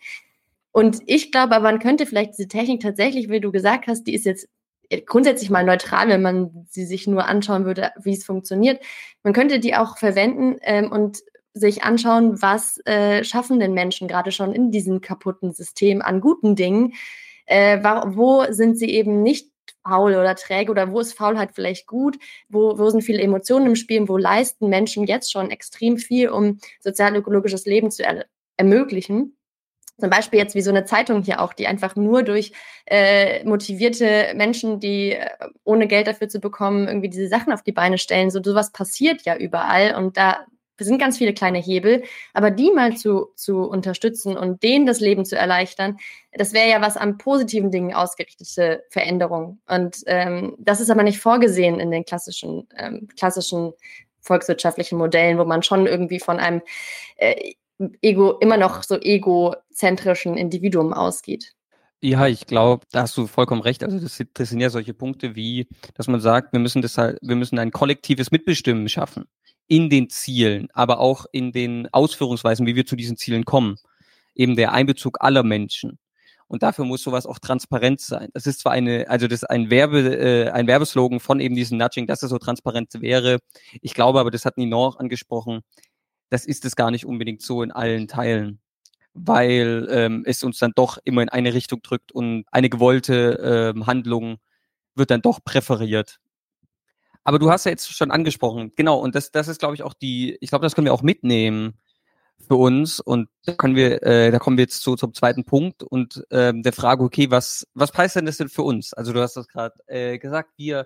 Und 0.72 1.00
ich 1.06 1.32
glaube, 1.32 1.56
aber 1.56 1.64
man 1.64 1.80
könnte 1.80 2.06
vielleicht 2.06 2.38
diese 2.38 2.50
Technik 2.50 2.82
tatsächlich, 2.82 3.30
wie 3.30 3.40
du 3.40 3.52
gesagt 3.52 3.88
hast, 3.88 4.04
die 4.04 4.14
ist 4.14 4.26
jetzt 4.26 4.50
grundsätzlich 5.06 5.50
mal 5.50 5.64
neutral, 5.64 6.10
wenn 6.10 6.22
man 6.22 6.68
sie 6.70 6.86
sich 6.86 7.08
nur 7.08 7.26
anschauen 7.26 7.66
würde, 7.66 7.92
wie 8.04 8.14
es 8.14 8.26
funktioniert. 8.26 8.84
Man 9.24 9.34
könnte 9.34 9.60
die 9.60 9.76
auch 9.76 9.98
verwenden 9.98 10.58
ähm, 10.62 10.92
und 10.92 11.20
sich 11.56 11.84
anschauen, 11.84 12.42
was 12.42 12.80
äh, 12.86 13.24
schaffen 13.24 13.60
denn 13.60 13.74
Menschen 13.74 14.08
gerade 14.08 14.32
schon 14.32 14.54
in 14.54 14.72
diesem 14.72 15.02
kaputten 15.02 15.54
System 15.54 16.02
an 16.02 16.20
guten 16.20 16.56
Dingen. 16.56 16.94
Äh, 17.46 17.82
wo 17.82 18.46
sind 18.50 18.78
sie 18.78 18.90
eben 18.90 19.24
nicht 19.24 19.50
faul 19.84 20.16
oder 20.16 20.36
träge 20.36 20.72
oder 20.72 20.92
wo 20.92 21.00
ist 21.00 21.14
Faulheit 21.14 21.52
vielleicht 21.54 21.88
gut, 21.88 22.18
wo, 22.50 22.78
wo 22.78 22.90
sind 22.90 23.04
viele 23.04 23.22
Emotionen 23.22 23.68
im 23.68 23.76
Spiel, 23.76 24.08
wo 24.10 24.18
leisten 24.18 24.68
Menschen 24.68 25.06
jetzt 25.06 25.32
schon 25.32 25.50
extrem 25.50 25.98
viel, 25.98 26.30
um 26.30 26.60
sozial-ökologisches 26.82 27.66
Leben 27.66 27.90
zu 27.90 28.04
er 28.04 28.26
ermöglichen. 28.58 29.38
Zum 29.98 30.10
Beispiel 30.10 30.40
jetzt 30.40 30.56
wie 30.56 30.62
so 30.62 30.72
eine 30.72 30.84
Zeitung 30.84 31.24
hier 31.24 31.40
auch, 31.40 31.54
die 31.54 31.68
einfach 31.68 31.96
nur 31.96 32.24
durch 32.24 32.52
äh, 32.86 33.46
motivierte 33.46 34.34
Menschen, 34.36 34.82
die 34.82 35.12
äh, 35.12 35.30
ohne 35.64 35.88
Geld 35.88 36.08
dafür 36.08 36.28
zu 36.28 36.40
bekommen, 36.42 36.88
irgendwie 36.88 37.10
diese 37.10 37.30
Sachen 37.30 37.54
auf 37.54 37.64
die 37.64 37.72
Beine 37.72 37.98
stellen. 37.98 38.30
So 38.30 38.44
sowas 38.44 38.72
passiert 38.72 39.22
ja 39.24 39.38
überall 39.38 39.96
und 39.96 40.18
da 40.18 40.46
sind 40.80 41.00
ganz 41.00 41.18
viele 41.18 41.34
kleine 41.34 41.60
Hebel, 41.60 42.04
aber 42.34 42.52
die 42.52 42.72
mal 42.72 42.98
zu, 42.98 43.28
zu 43.36 43.64
unterstützen 43.64 44.36
und 44.36 44.64
denen 44.64 44.86
das 44.86 45.00
Leben 45.00 45.26
zu 45.26 45.38
erleichtern, 45.38 45.98
das 46.34 46.54
wäre 46.54 46.70
ja 46.70 46.82
was 46.82 46.98
an 46.98 47.18
positiven 47.18 47.72
Dingen 47.72 47.94
ausgerichtete 47.94 48.84
Veränderung. 48.90 49.60
Und 49.68 49.98
ähm, 50.06 50.56
das 50.60 50.82
ist 50.82 50.90
aber 50.90 51.04
nicht 51.04 51.20
vorgesehen 51.20 51.80
in 51.80 51.92
den 51.92 52.04
klassischen, 52.04 52.68
ähm, 52.78 53.08
klassischen 53.18 53.74
volkswirtschaftlichen 54.20 54.98
Modellen, 54.98 55.38
wo 55.38 55.46
man 55.46 55.64
schon 55.64 55.86
irgendwie 55.86 56.20
von 56.20 56.40
einem 56.40 56.62
äh, 57.18 57.54
Ego, 58.02 58.38
immer 58.40 58.58
noch 58.58 58.84
so 58.84 59.00
egozentrischen 59.00 60.38
Individuum 60.38 60.94
ausgeht. 60.94 61.54
Ja, 62.02 62.28
ich 62.28 62.46
glaube, 62.46 62.86
da 62.92 63.02
hast 63.02 63.18
du 63.18 63.28
vollkommen 63.28 63.62
recht. 63.62 63.84
Also 63.84 64.00
das, 64.00 64.22
das, 64.34 64.50
sind 64.50 64.60
ja 64.60 64.70
solche 64.70 64.94
Punkte 64.94 65.36
wie, 65.36 65.68
dass 65.96 66.08
man 66.08 66.20
sagt, 66.20 66.54
wir 66.54 66.60
müssen 66.60 66.82
das 66.82 66.98
halt, 66.98 67.18
wir 67.22 67.36
müssen 67.36 67.58
ein 67.58 67.72
kollektives 67.72 68.32
Mitbestimmen 68.32 68.88
schaffen 68.90 69.26
in 69.68 69.90
den 69.90 70.10
Zielen, 70.10 70.68
aber 70.74 71.00
auch 71.00 71.26
in 71.32 71.52
den 71.52 71.88
Ausführungsweisen, 71.92 72.66
wie 72.68 72.76
wir 72.76 72.86
zu 72.86 72.96
diesen 72.96 73.18
Zielen 73.18 73.46
kommen. 73.46 73.78
Eben 74.36 74.56
der 74.56 74.74
Einbezug 74.74 75.18
aller 75.22 75.44
Menschen. 75.44 75.98
Und 76.48 76.62
dafür 76.62 76.86
muss 76.86 77.02
sowas 77.02 77.26
auch 77.26 77.40
transparent 77.40 78.02
sein. 78.02 78.30
Das 78.34 78.46
ist 78.46 78.60
zwar 78.60 78.72
eine, 78.74 79.10
also 79.10 79.28
das 79.28 79.42
ist 79.44 79.50
ein 79.50 79.70
Werbe, 79.72 80.16
äh, 80.16 80.50
ein 80.52 80.68
Werbeslogan 80.68 81.20
von 81.20 81.40
eben 81.40 81.56
diesem 81.56 81.78
Nudging, 81.78 82.06
dass 82.06 82.22
es 82.22 82.30
so 82.30 82.38
transparent 82.38 82.90
wäre. 83.02 83.40
Ich 83.82 83.94
glaube 83.94 84.20
aber, 84.20 84.30
das 84.30 84.46
hat 84.46 84.58
Nino 84.58 84.86
auch 84.86 85.00
angesprochen, 85.00 85.62
das 86.30 86.46
ist 86.46 86.66
es 86.66 86.76
gar 86.76 86.92
nicht 86.92 87.06
unbedingt 87.06 87.42
so 87.42 87.64
in 87.64 87.72
allen 87.72 88.08
Teilen, 88.08 88.60
weil 89.14 89.88
ähm, 89.90 90.24
es 90.28 90.44
uns 90.44 90.60
dann 90.60 90.74
doch 90.76 91.00
immer 91.04 91.24
in 91.24 91.30
eine 91.30 91.54
Richtung 91.54 91.82
drückt 91.82 92.12
und 92.12 92.46
eine 92.52 92.70
gewollte 92.70 93.74
ähm, 93.76 93.88
Handlung 93.88 94.38
wird 94.96 95.12
dann 95.12 95.22
doch 95.22 95.44
präferiert. 95.44 96.20
Aber 97.26 97.40
du 97.40 97.50
hast 97.50 97.66
ja 97.66 97.72
jetzt 97.72 97.92
schon 97.92 98.12
angesprochen, 98.12 98.72
genau, 98.76 99.00
und 99.00 99.16
das, 99.16 99.32
das 99.32 99.48
ist, 99.48 99.60
glaube 99.60 99.76
ich, 99.76 99.84
auch 99.84 99.96
die, 99.96 100.38
ich 100.42 100.50
glaube, 100.50 100.64
das 100.64 100.76
können 100.76 100.86
wir 100.86 100.94
auch 100.94 101.02
mitnehmen 101.02 101.74
für 102.48 102.56
uns. 102.56 103.00
Und 103.00 103.30
da 103.46 103.54
können 103.54 103.76
wir, 103.76 104.04
äh, 104.04 104.32
da 104.32 104.40
kommen 104.40 104.58
wir 104.58 104.64
jetzt 104.64 104.82
zu, 104.82 104.96
zum 104.96 105.14
zweiten 105.14 105.44
Punkt 105.44 105.84
und 105.84 106.24
ähm, 106.32 106.64
der 106.64 106.74
Frage, 106.74 107.04
okay, 107.04 107.32
was, 107.32 107.68
was 107.74 107.92
preist 107.92 108.16
denn 108.16 108.26
das 108.26 108.38
denn 108.38 108.50
für 108.50 108.62
uns? 108.62 108.94
Also 108.94 109.12
du 109.12 109.22
hast 109.22 109.36
das 109.36 109.48
gerade 109.48 109.76
äh, 109.88 110.20
gesagt, 110.20 110.52
wir 110.58 110.86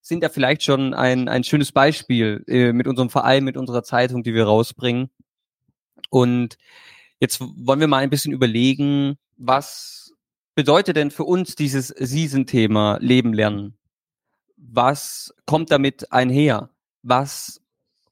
sind 0.00 0.22
ja 0.22 0.30
vielleicht 0.30 0.62
schon 0.62 0.94
ein, 0.94 1.28
ein 1.28 1.44
schönes 1.44 1.72
Beispiel 1.72 2.44
äh, 2.46 2.72
mit 2.72 2.86
unserem 2.86 3.10
Verein, 3.10 3.44
mit 3.44 3.56
unserer 3.56 3.82
Zeitung, 3.82 4.22
die 4.22 4.34
wir 4.34 4.44
rausbringen. 4.44 5.10
Und 6.10 6.56
jetzt 7.20 7.40
wollen 7.40 7.80
wir 7.80 7.88
mal 7.88 7.98
ein 7.98 8.10
bisschen 8.10 8.32
überlegen, 8.32 9.18
was 9.36 10.12
bedeutet 10.54 10.96
denn 10.96 11.10
für 11.10 11.24
uns 11.24 11.56
dieses 11.56 11.88
Season-Thema 11.88 12.98
Leben 13.00 13.32
lernen? 13.32 13.76
Was 14.66 15.34
kommt 15.46 15.70
damit 15.70 16.12
einher? 16.12 16.70
Was 17.02 17.60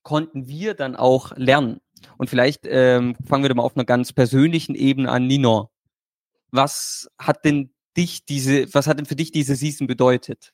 konnten 0.02 0.48
wir 0.48 0.74
dann 0.74 0.96
auch 0.96 1.36
lernen? 1.36 1.80
Und 2.18 2.30
vielleicht 2.30 2.66
ähm, 2.66 3.16
fangen 3.26 3.44
wir 3.44 3.48
doch 3.48 3.56
mal 3.56 3.62
auf 3.62 3.76
einer 3.76 3.84
ganz 3.84 4.12
persönlichen 4.12 4.74
Ebene 4.74 5.10
an, 5.10 5.26
Nino. 5.26 5.70
Was 6.50 7.08
hat 7.18 7.44
denn 7.44 7.72
dich 7.96 8.24
diese, 8.24 8.72
was 8.74 8.86
hat 8.86 8.98
denn 8.98 9.06
für 9.06 9.16
dich 9.16 9.32
diese 9.32 9.54
Season 9.54 9.86
bedeutet? 9.86 10.52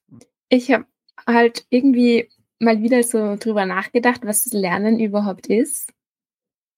Ich 0.48 0.70
habe 0.70 0.86
halt 1.26 1.66
irgendwie 1.70 2.28
mal 2.58 2.82
wieder 2.82 3.02
so 3.02 3.36
drüber 3.36 3.66
nachgedacht, 3.66 4.22
was 4.24 4.44
das 4.44 4.52
Lernen 4.52 5.00
überhaupt 5.00 5.46
ist. 5.46 5.92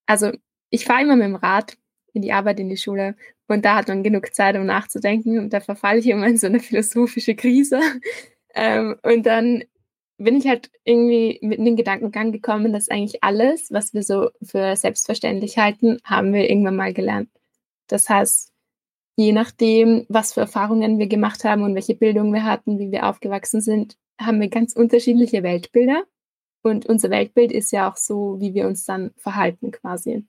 Also 0.07 0.33
ich 0.71 0.85
fahre 0.85 1.03
immer 1.03 1.17
mit 1.17 1.27
dem 1.27 1.37
Rad 1.37 1.77
in 2.13 2.23
die 2.23 2.33
Arbeit, 2.33 2.61
in 2.61 2.69
die 2.69 2.77
Schule 2.77 3.17
und 3.47 3.65
da 3.65 3.77
hat 3.77 3.89
man 3.89 4.03
genug 4.03 4.35
Zeit, 4.35 4.57
um 4.57 4.67
nachzudenken 4.67 5.39
und 5.39 5.53
da 5.53 5.61
verfalle 5.61 5.99
ich 5.99 6.07
immer 6.07 6.27
in 6.27 6.37
so 6.37 6.47
eine 6.47 6.61
philosophische 6.61 7.35
Krise. 7.35 7.81
Ähm, 8.55 8.97
und 9.03 9.27
dann 9.27 9.65
bin 10.19 10.37
ich 10.37 10.47
halt 10.47 10.71
irgendwie 10.85 11.39
mit 11.43 11.59
in 11.59 11.65
den 11.65 11.77
Gedankengang 11.77 12.31
gekommen, 12.31 12.73
dass 12.73 12.91
eigentlich 12.91 13.25
alles, 13.25 13.71
was 13.71 13.95
wir 13.95 14.03
so 14.03 14.31
für 14.43 14.77
selbstverständlich 14.77 15.57
halten, 15.59 15.99
haben 16.05 16.35
wir 16.35 16.49
irgendwann 16.49 16.77
mal 16.77 16.93
gelernt. 16.93 17.31
Das 17.87 18.09
heißt, 18.09 18.53
je 19.17 19.33
nachdem, 19.33 20.07
was 20.09 20.35
für 20.35 20.41
Erfahrungen 20.41 20.99
wir 20.99 21.07
gemacht 21.07 21.45
haben 21.45 21.63
und 21.63 21.75
welche 21.75 21.95
Bildung 21.95 22.33
wir 22.33 22.45
hatten, 22.45 22.79
wie 22.79 22.91
wir 22.91 23.09
aufgewachsen 23.09 23.61
sind, 23.61 23.97
haben 24.21 24.41
wir 24.41 24.49
ganz 24.49 24.75
unterschiedliche 24.75 25.43
Weltbilder. 25.43 26.05
Und 26.63 26.87
unser 26.87 27.09
Weltbild 27.09 27.53
ist 27.53 27.73
ja 27.73 27.91
auch 27.91 27.97
so, 27.97 28.37
wie 28.41 28.53
wir 28.53 28.67
uns 28.67 28.85
dann 28.85 29.13
verhalten 29.17 29.71
quasi. 29.71 30.27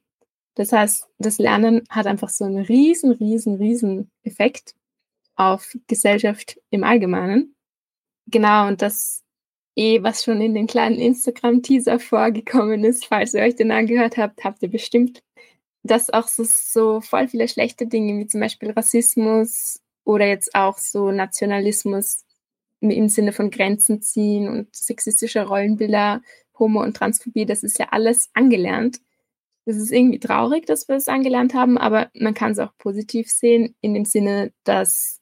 Das 0.55 0.71
heißt, 0.71 1.07
das 1.17 1.37
Lernen 1.37 1.83
hat 1.89 2.07
einfach 2.07 2.29
so 2.29 2.45
einen 2.45 2.63
riesen, 2.63 3.11
riesen, 3.11 3.55
riesen 3.55 4.11
Effekt 4.23 4.75
auf 5.35 5.75
Gesellschaft 5.87 6.59
im 6.69 6.83
Allgemeinen. 6.83 7.55
Genau, 8.31 8.67
und 8.67 8.81
das 8.81 9.21
eh, 9.75 10.01
was 10.03 10.23
schon 10.23 10.41
in 10.41 10.53
den 10.53 10.67
kleinen 10.67 10.97
Instagram-Teaser 10.97 11.99
vorgekommen 11.99 12.83
ist, 12.83 13.05
falls 13.05 13.33
ihr 13.33 13.41
euch 13.41 13.55
den 13.55 13.71
angehört 13.71 14.17
habt, 14.17 14.43
habt 14.43 14.61
ihr 14.63 14.69
bestimmt, 14.69 15.23
dass 15.83 16.09
auch 16.09 16.27
so, 16.27 16.43
so 16.45 17.01
voll 17.01 17.27
viele 17.27 17.47
schlechte 17.47 17.87
Dinge, 17.87 18.19
wie 18.19 18.27
zum 18.27 18.41
Beispiel 18.41 18.71
Rassismus 18.71 19.81
oder 20.03 20.27
jetzt 20.27 20.53
auch 20.55 20.77
so 20.77 21.11
Nationalismus 21.11 22.25
im 22.81 23.09
Sinne 23.09 23.31
von 23.31 23.51
Grenzen 23.51 24.01
ziehen 24.01 24.47
und 24.49 24.75
sexistische 24.75 25.45
Rollenbilder, 25.47 26.21
Homo- 26.57 26.83
und 26.83 26.97
Transphobie, 26.97 27.45
das 27.45 27.63
ist 27.63 27.79
ja 27.79 27.87
alles 27.91 28.29
angelernt. 28.33 28.99
Das 29.65 29.77
ist 29.77 29.91
irgendwie 29.91 30.19
traurig, 30.19 30.65
dass 30.65 30.87
wir 30.87 30.95
es 30.95 31.07
angelernt 31.07 31.53
haben, 31.53 31.77
aber 31.77 32.09
man 32.15 32.33
kann 32.33 32.51
es 32.51 32.59
auch 32.59 32.75
positiv 32.79 33.29
sehen, 33.29 33.75
in 33.81 33.93
dem 33.93 34.05
Sinne, 34.05 34.51
dass 34.63 35.19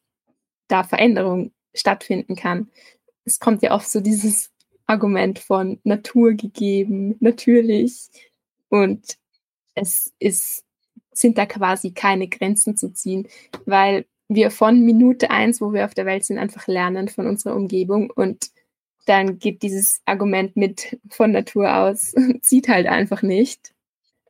da 0.70 0.84
Veränderung 0.84 1.52
stattfinden 1.74 2.36
kann 2.36 2.70
es 3.30 3.40
kommt 3.40 3.62
ja 3.62 3.72
oft 3.72 3.90
so 3.90 4.02
dieses 4.02 4.50
Argument 4.88 5.38
von 5.40 5.80
Natur 5.84 6.34
gegeben, 6.34 7.16
natürlich. 7.20 8.08
Und 8.70 9.18
es 9.76 10.14
ist, 10.20 10.64
sind 11.12 11.38
da 11.38 11.46
quasi 11.46 11.92
keine 11.92 12.28
Grenzen 12.28 12.76
zu 12.76 12.92
ziehen, 12.92 13.28
weil 13.66 14.06
wir 14.28 14.52
von 14.52 14.82
Minute 14.82 15.30
eins, 15.30 15.62
wo 15.62 15.74
wir 15.74 15.86
auf 15.86 15.94
der 15.94 16.06
Welt 16.06 16.26
sind, 16.26 16.40
einfach 16.40 16.68
lernen 16.68 17.08
von 17.08 17.28
unserer 17.28 17.56
Umgebung 17.56 18.10
und 18.10 18.50
dann 19.06 19.40
geht 19.40 19.64
dieses 19.64 20.02
Argument 20.06 20.56
mit 20.56 21.00
von 21.10 21.32
Natur 21.32 21.76
aus, 21.76 22.14
zieht 22.42 22.68
halt 22.68 22.88
einfach 22.88 23.22
nicht. 23.22 23.74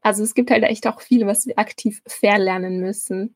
Also 0.02 0.24
es 0.24 0.34
gibt 0.34 0.52
halt 0.52 0.64
echt 0.64 0.88
auch 0.88 1.02
viel, 1.02 1.26
was 1.26 1.48
wir 1.48 1.58
aktiv 1.60 2.02
verlernen 2.06 2.80
müssen. 2.80 3.36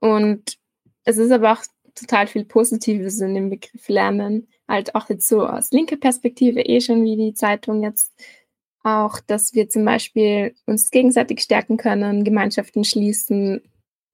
Und 0.00 0.58
es 1.04 1.16
ist 1.16 1.30
aber 1.30 1.52
auch 1.52 1.62
total 1.94 2.26
viel 2.26 2.44
Positives 2.44 3.20
in 3.20 3.34
dem 3.34 3.50
Begriff 3.50 3.88
Lernen. 3.88 4.48
Halt 4.70 4.94
auch 4.94 5.08
jetzt 5.08 5.26
so 5.26 5.44
aus 5.44 5.72
linker 5.72 5.96
Perspektive 5.96 6.60
eh 6.60 6.80
schon 6.80 7.02
wie 7.02 7.16
die 7.16 7.34
Zeitung 7.34 7.82
jetzt 7.82 8.14
auch, 8.84 9.18
dass 9.18 9.52
wir 9.52 9.68
zum 9.68 9.84
Beispiel 9.84 10.54
uns 10.64 10.92
gegenseitig 10.92 11.40
stärken 11.40 11.76
können, 11.76 12.22
Gemeinschaften 12.22 12.84
schließen 12.84 13.62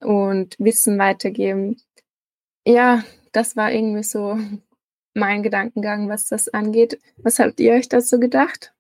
und 0.01 0.57
Wissen 0.59 0.99
weitergeben. 0.99 1.77
Ja, 2.67 3.05
das 3.33 3.55
war 3.55 3.71
irgendwie 3.71 4.03
so 4.03 4.39
mein 5.13 5.43
Gedankengang, 5.43 6.09
was 6.09 6.27
das 6.27 6.49
angeht. 6.49 6.99
Was 7.19 7.39
habt 7.39 7.61
ihr 7.61 7.75
euch 7.75 7.91
dazu 7.91 8.19
gedacht? 8.19 8.73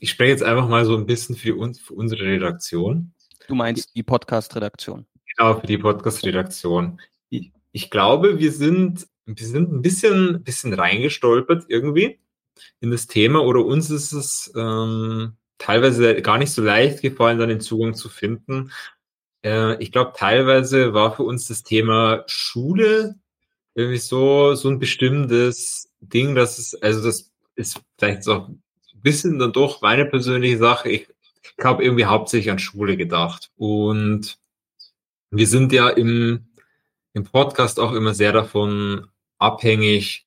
Ich 0.00 0.10
spreche 0.10 0.32
jetzt 0.32 0.42
einfach 0.42 0.68
mal 0.68 0.84
so 0.84 0.96
ein 0.96 1.06
bisschen 1.06 1.36
für, 1.36 1.54
uns, 1.54 1.78
für 1.78 1.94
unsere 1.94 2.24
Redaktion. 2.24 3.14
Du 3.46 3.54
meinst 3.54 3.94
die 3.94 4.02
Podcast-Redaktion? 4.02 5.06
Genau, 5.36 5.60
für 5.60 5.66
die 5.68 5.78
Podcast-Redaktion 5.78 6.98
ich 7.72 7.90
glaube, 7.90 8.38
wir 8.38 8.52
sind, 8.52 9.06
wir 9.38 9.46
sind 9.46 9.72
ein 9.72 9.82
bisschen, 9.82 10.42
bisschen 10.42 10.72
reingestolpert 10.72 11.64
irgendwie 11.68 12.18
in 12.80 12.90
das 12.90 13.06
Thema 13.06 13.42
oder 13.42 13.64
uns 13.64 13.90
ist 13.90 14.12
es 14.12 14.52
ähm, 14.56 15.36
teilweise 15.58 16.20
gar 16.22 16.38
nicht 16.38 16.52
so 16.52 16.62
leicht 16.62 17.02
gefallen, 17.02 17.38
dann 17.38 17.48
den 17.48 17.60
Zugang 17.60 17.94
zu 17.94 18.08
finden. 18.08 18.72
Äh, 19.44 19.82
ich 19.82 19.92
glaube, 19.92 20.12
teilweise 20.16 20.94
war 20.94 21.14
für 21.14 21.22
uns 21.22 21.48
das 21.48 21.62
Thema 21.62 22.24
Schule 22.26 23.16
irgendwie 23.74 23.98
so, 23.98 24.54
so 24.54 24.68
ein 24.68 24.78
bestimmtes 24.78 25.90
Ding, 26.00 26.34
dass 26.34 26.58
es, 26.58 26.74
also 26.74 27.02
das 27.02 27.30
ist 27.54 27.80
vielleicht 27.98 28.26
auch 28.28 28.48
ein 28.48 28.62
bisschen 28.94 29.38
dann 29.38 29.52
doch 29.52 29.80
meine 29.82 30.06
persönliche 30.06 30.58
Sache. 30.58 30.90
Ich, 30.90 31.08
ich 31.42 31.64
habe 31.64 31.84
irgendwie 31.84 32.04
hauptsächlich 32.06 32.50
an 32.50 32.58
Schule 32.58 32.96
gedacht. 32.96 33.50
Und 33.56 34.38
wir 35.30 35.46
sind 35.46 35.72
ja 35.72 35.88
im, 35.88 36.48
im 37.12 37.24
Podcast 37.24 37.78
auch 37.78 37.92
immer 37.92 38.14
sehr 38.14 38.32
davon 38.32 39.08
abhängig, 39.40 40.26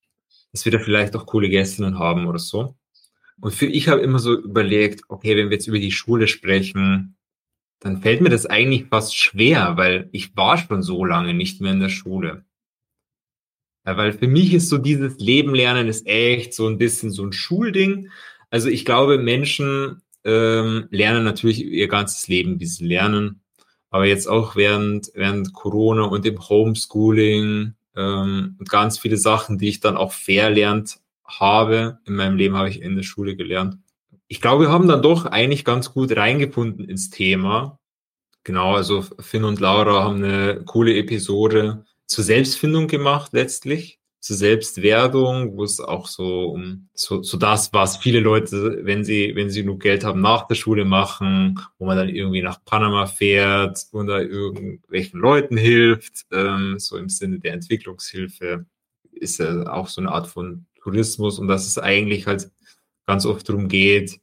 dass 0.51 0.65
wir 0.65 0.71
da 0.71 0.79
vielleicht 0.79 1.15
auch 1.15 1.25
coole 1.25 1.49
Gästinnen 1.49 1.97
haben 1.97 2.27
oder 2.27 2.39
so. 2.39 2.75
Und 3.39 3.53
für 3.53 3.65
ich 3.65 3.87
habe 3.87 4.01
immer 4.01 4.19
so 4.19 4.39
überlegt, 4.39 5.03
okay, 5.07 5.35
wenn 5.35 5.49
wir 5.49 5.57
jetzt 5.57 5.67
über 5.67 5.79
die 5.79 5.91
Schule 5.91 6.27
sprechen, 6.27 7.15
dann 7.79 8.01
fällt 8.01 8.21
mir 8.21 8.29
das 8.29 8.45
eigentlich 8.45 8.85
fast 8.85 9.17
schwer, 9.17 9.75
weil 9.75 10.09
ich 10.11 10.35
war 10.37 10.57
schon 10.57 10.83
so 10.83 11.03
lange 11.03 11.33
nicht 11.33 11.59
mehr 11.59 11.73
in 11.73 11.79
der 11.79 11.89
Schule. 11.89 12.45
Ja, 13.85 13.97
weil 13.97 14.13
für 14.13 14.27
mich 14.27 14.53
ist 14.53 14.69
so 14.69 14.77
dieses 14.77 15.17
Leben 15.19 15.53
lernen 15.53 15.89
ist 15.89 16.07
echt 16.07 16.53
so 16.53 16.67
ein 16.67 16.77
bisschen 16.77 17.11
so 17.11 17.25
ein 17.25 17.33
Schulding. 17.33 18.09
Also 18.49 18.69
ich 18.69 18.85
glaube, 18.85 19.17
Menschen 19.17 20.01
ähm, 20.23 20.87
lernen 20.89 21.25
natürlich 21.25 21.65
ihr 21.65 21.89
ganzes 21.89 22.27
Leben, 22.29 22.59
wie 22.61 22.65
sie 22.65 22.87
lernen. 22.87 23.41
Aber 23.89 24.05
jetzt 24.05 24.27
auch 24.27 24.55
während, 24.55 25.11
während 25.15 25.53
Corona 25.53 26.03
und 26.03 26.23
dem 26.23 26.39
Homeschooling 26.39 27.73
ähm, 27.95 28.57
ganz 28.67 28.99
viele 28.99 29.17
Sachen, 29.17 29.57
die 29.57 29.69
ich 29.69 29.79
dann 29.79 29.97
auch 29.97 30.13
verlernt 30.13 30.99
habe. 31.25 31.99
In 32.05 32.15
meinem 32.15 32.37
Leben 32.37 32.55
habe 32.55 32.69
ich 32.69 32.81
in 32.81 32.95
der 32.95 33.03
Schule 33.03 33.35
gelernt. 33.35 33.77
Ich 34.27 34.41
glaube, 34.41 34.65
wir 34.65 34.71
haben 34.71 34.87
dann 34.87 35.01
doch 35.01 35.25
eigentlich 35.25 35.65
ganz 35.65 35.93
gut 35.93 36.15
reingefunden 36.15 36.85
ins 36.85 37.09
Thema. 37.09 37.79
Genau, 38.43 38.75
also 38.75 39.03
Finn 39.19 39.43
und 39.43 39.59
Laura 39.59 40.03
haben 40.03 40.23
eine 40.23 40.63
coole 40.65 40.95
Episode 40.95 41.85
zur 42.07 42.23
Selbstfindung 42.23 42.87
gemacht 42.87 43.31
letztlich 43.33 43.99
zur 44.23 44.37
Selbstwerdung, 44.37 45.57
wo 45.57 45.65
es 45.65 45.81
auch 45.81 46.07
so 46.07 46.45
um 46.45 46.87
so, 46.93 47.21
so 47.23 47.37
das, 47.37 47.73
was 47.73 47.97
viele 47.97 48.21
Leute, 48.21 48.79
wenn 48.83 49.03
sie, 49.03 49.35
wenn 49.35 49.49
sie 49.49 49.63
genug 49.63 49.81
Geld 49.81 50.05
haben, 50.05 50.21
nach 50.21 50.47
der 50.47 50.55
Schule 50.55 50.85
machen, 50.85 51.59
wo 51.77 51.85
man 51.85 51.97
dann 51.97 52.07
irgendwie 52.07 52.41
nach 52.41 52.63
Panama 52.63 53.05
fährt 53.05 53.85
und 53.91 54.07
da 54.07 54.21
irgendwelchen 54.21 55.19
Leuten 55.19 55.57
hilft, 55.57 56.25
ähm, 56.31 56.79
so 56.79 56.95
im 56.95 57.09
Sinne 57.09 57.39
der 57.39 57.51
Entwicklungshilfe, 57.51 58.65
ist 59.11 59.39
ja 59.39 59.69
auch 59.69 59.89
so 59.89 59.99
eine 59.99 60.13
Art 60.13 60.27
von 60.27 60.67
Tourismus 60.81 61.37
und 61.37 61.49
dass 61.49 61.67
es 61.67 61.77
eigentlich 61.77 62.25
halt 62.25 62.49
ganz 63.05 63.25
oft 63.25 63.49
darum 63.49 63.67
geht, 63.67 64.21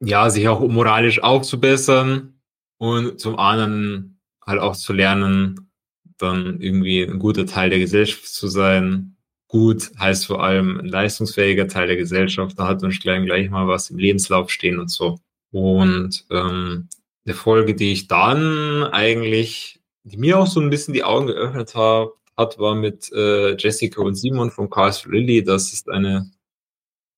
ja, 0.00 0.28
sich 0.28 0.48
auch 0.48 0.60
moralisch 0.66 1.22
aufzubessern 1.22 2.40
und 2.78 3.20
zum 3.20 3.38
anderen 3.38 4.18
halt 4.44 4.58
auch 4.58 4.74
zu 4.74 4.92
lernen, 4.92 5.70
dann 6.18 6.60
irgendwie 6.60 7.04
ein 7.04 7.20
guter 7.20 7.46
Teil 7.46 7.70
der 7.70 7.78
Gesellschaft 7.78 8.26
zu 8.26 8.48
sein, 8.48 9.15
gut 9.56 9.90
heißt 9.98 10.26
vor 10.26 10.42
allem 10.44 10.80
ein 10.80 10.86
leistungsfähiger 10.86 11.66
Teil 11.66 11.86
der 11.86 11.96
Gesellschaft. 11.96 12.58
Da 12.58 12.68
hat 12.68 12.82
uns 12.82 13.00
gleich, 13.00 13.50
mal 13.50 13.66
was 13.66 13.88
im 13.88 13.98
Lebenslauf 13.98 14.50
stehen 14.50 14.78
und 14.78 14.90
so. 14.90 15.18
Und 15.50 16.26
ähm, 16.30 16.88
der 17.24 17.34
Folge, 17.34 17.74
die 17.74 17.92
ich 17.92 18.06
dann 18.06 18.84
eigentlich, 18.84 19.80
die 20.04 20.18
mir 20.18 20.38
auch 20.38 20.46
so 20.46 20.60
ein 20.60 20.68
bisschen 20.68 20.92
die 20.92 21.04
Augen 21.04 21.28
geöffnet 21.28 21.74
hat, 21.74 22.10
hat 22.36 22.58
war 22.58 22.74
mit 22.74 23.10
äh, 23.12 23.56
Jessica 23.56 24.02
und 24.02 24.14
Simon 24.14 24.50
von 24.50 24.68
Cars 24.68 25.06
Lilly. 25.06 25.42
Das 25.42 25.72
ist 25.72 25.88
eine, 25.88 26.30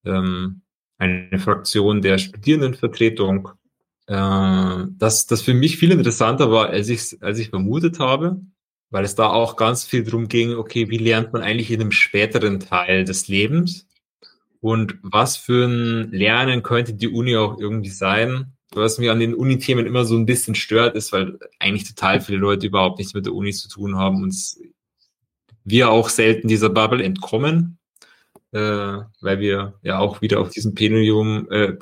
ähm, 0.04 0.62
eine 0.98 1.40
Fraktion 1.40 2.02
der 2.02 2.18
Studierendenvertretung. 2.18 3.48
Äh, 4.06 4.84
das, 4.96 5.26
das 5.26 5.42
für 5.42 5.54
mich 5.54 5.76
viel 5.76 5.90
interessanter 5.90 6.52
war, 6.52 6.68
als 6.68 7.18
als 7.20 7.38
ich 7.40 7.50
vermutet 7.50 7.98
habe 7.98 8.40
weil 8.90 9.04
es 9.04 9.14
da 9.14 9.28
auch 9.28 9.56
ganz 9.56 9.84
viel 9.84 10.04
drum 10.04 10.28
ging, 10.28 10.54
okay, 10.54 10.88
wie 10.90 10.98
lernt 10.98 11.32
man 11.32 11.42
eigentlich 11.42 11.70
in 11.70 11.80
einem 11.80 11.92
späteren 11.92 12.60
Teil 12.60 13.04
des 13.04 13.28
Lebens? 13.28 13.86
Und 14.60 14.98
was 15.02 15.36
für 15.36 15.66
ein 15.66 16.10
Lernen 16.10 16.62
könnte 16.62 16.94
die 16.94 17.08
Uni 17.08 17.36
auch 17.36 17.58
irgendwie 17.58 17.90
sein? 17.90 18.52
Was 18.72 18.98
mir 18.98 19.12
an 19.12 19.20
den 19.20 19.34
Uni-Themen 19.34 19.86
immer 19.86 20.04
so 20.04 20.16
ein 20.16 20.26
bisschen 20.26 20.54
stört, 20.54 20.96
ist, 20.96 21.12
weil 21.12 21.38
eigentlich 21.58 21.88
total 21.88 22.20
viele 22.20 22.38
Leute 22.38 22.66
überhaupt 22.66 22.98
nichts 22.98 23.14
mit 23.14 23.24
der 23.24 23.34
Uni 23.34 23.52
zu 23.52 23.68
tun 23.68 23.96
haben 23.96 24.22
und 24.22 24.34
wir 25.64 25.90
auch 25.90 26.08
selten 26.08 26.48
dieser 26.48 26.70
Bubble 26.70 27.04
entkommen, 27.04 27.78
äh, 28.52 28.58
weil 29.20 29.40
wir 29.40 29.74
ja 29.82 29.98
auch 29.98 30.22
wieder 30.22 30.40
auf 30.40 30.50
diesem 30.50 30.74
Podium, 30.74 31.50
äh, 31.50 31.74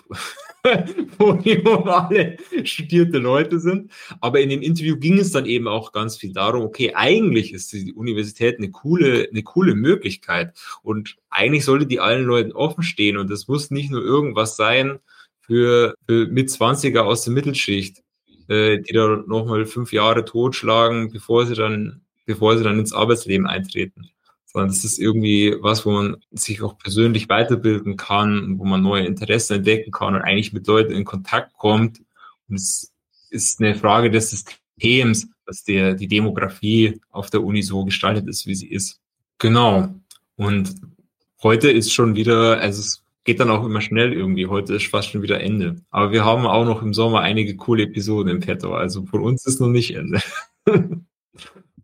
Podium 1.18 1.88
alle 1.88 2.36
studierte 2.64 3.18
Leute 3.18 3.60
sind. 3.60 3.90
Aber 4.20 4.40
in 4.40 4.48
dem 4.48 4.62
Interview 4.62 4.96
ging 4.96 5.18
es 5.18 5.32
dann 5.32 5.46
eben 5.46 5.68
auch 5.68 5.92
ganz 5.92 6.16
viel 6.16 6.32
darum, 6.32 6.62
okay, 6.62 6.92
eigentlich 6.94 7.52
ist 7.52 7.72
die 7.72 7.92
Universität 7.92 8.58
eine 8.58 8.70
coole, 8.70 9.28
eine 9.30 9.42
coole 9.42 9.74
Möglichkeit. 9.74 10.54
Und 10.82 11.16
eigentlich 11.30 11.64
sollte 11.64 11.86
die 11.86 12.00
allen 12.00 12.24
Leuten 12.24 12.52
offen 12.52 12.82
stehen. 12.82 13.16
Und 13.16 13.30
das 13.30 13.48
muss 13.48 13.70
nicht 13.70 13.90
nur 13.90 14.02
irgendwas 14.02 14.56
sein 14.56 14.98
für, 15.40 15.94
für 16.06 16.26
mit 16.26 16.48
20er 16.48 17.00
aus 17.00 17.22
der 17.22 17.32
Mittelschicht, 17.32 18.02
äh, 18.48 18.78
die 18.78 18.92
da 18.92 19.22
nochmal 19.26 19.66
fünf 19.66 19.92
Jahre 19.92 20.24
totschlagen, 20.24 21.10
bevor 21.12 21.46
sie 21.46 21.54
dann, 21.54 22.02
bevor 22.24 22.56
sie 22.58 22.64
dann 22.64 22.78
ins 22.78 22.92
Arbeitsleben 22.92 23.46
eintreten 23.46 24.10
sondern 24.56 24.70
das 24.70 24.84
ist 24.84 24.98
irgendwie 24.98 25.54
was, 25.60 25.84
wo 25.84 25.90
man 25.90 26.16
sich 26.30 26.62
auch 26.62 26.78
persönlich 26.78 27.28
weiterbilden 27.28 27.98
kann, 27.98 28.58
wo 28.58 28.64
man 28.64 28.80
neue 28.80 29.04
Interessen 29.04 29.58
entdecken 29.58 29.90
kann 29.90 30.14
und 30.14 30.22
eigentlich 30.22 30.54
mit 30.54 30.66
Leuten 30.66 30.94
in 30.94 31.04
Kontakt 31.04 31.52
kommt. 31.58 32.00
Und 32.48 32.54
es 32.54 32.90
ist 33.28 33.60
eine 33.60 33.74
Frage 33.74 34.10
des 34.10 34.30
Systems, 34.30 35.28
dass 35.44 35.62
der, 35.62 35.92
die 35.92 36.08
Demografie 36.08 37.02
auf 37.10 37.28
der 37.28 37.44
Uni 37.44 37.60
so 37.60 37.84
gestaltet 37.84 38.28
ist, 38.28 38.46
wie 38.46 38.54
sie 38.54 38.68
ist. 38.68 38.98
Genau. 39.36 39.94
Und 40.36 40.74
heute 41.42 41.70
ist 41.70 41.92
schon 41.92 42.16
wieder, 42.16 42.58
also 42.58 42.80
es 42.80 43.04
geht 43.24 43.40
dann 43.40 43.50
auch 43.50 43.62
immer 43.62 43.82
schnell 43.82 44.14
irgendwie. 44.14 44.46
Heute 44.46 44.76
ist 44.76 44.86
fast 44.86 45.10
schon 45.10 45.20
wieder 45.20 45.38
Ende. 45.38 45.82
Aber 45.90 46.12
wir 46.12 46.24
haben 46.24 46.46
auch 46.46 46.64
noch 46.64 46.80
im 46.80 46.94
Sommer 46.94 47.20
einige 47.20 47.56
coole 47.56 47.82
Episoden 47.82 48.30
im 48.32 48.40
Petto. 48.40 48.74
Also 48.74 49.04
von 49.04 49.20
uns 49.20 49.44
ist 49.44 49.60
noch 49.60 49.68
nicht 49.68 49.94
Ende. 49.94 50.22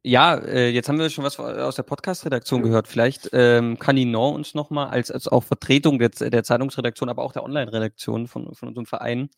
Ja, 0.05 0.35
äh, 0.37 0.69
jetzt 0.71 0.89
haben 0.89 0.99
wir 0.99 1.11
schon 1.11 1.25
was 1.25 1.39
aus 1.39 1.77
der 1.77 1.85
Podcast-Redaktion 1.85 2.63
gehört. 2.63 2.89
Vielleicht 2.89 3.31
ähm, 3.33 3.79
kann 3.79 3.95
Ninon 3.95 4.35
uns 4.35 4.55
nochmal 4.55 4.89
als, 4.89 5.13
als 5.13 5.29
auch 5.29 5.45
Vertretung 5.45 6.01
der, 6.01 6.09
der 6.09 6.43
Zeitungsredaktion, 6.43 7.09
aber 7.09 7.23
auch 7.23 7.33
der 7.33 7.45
Online-Redaktion 7.45 8.27
von, 8.27 8.53
von 8.55 8.69
unserem 8.69 8.87
Verein, 8.87 9.31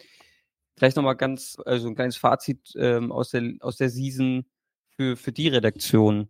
vielleicht 0.76 0.96
nochmal 0.96 1.16
ganz, 1.16 1.58
also 1.66 1.88
ein 1.88 1.94
kleines 1.94 2.16
Fazit 2.16 2.72
ähm, 2.76 3.12
aus, 3.12 3.30
der, 3.30 3.56
aus 3.60 3.76
der 3.76 3.90
Season 3.90 4.46
für, 4.96 5.16
für 5.16 5.32
die 5.32 5.48
Redaktion. 5.48 6.28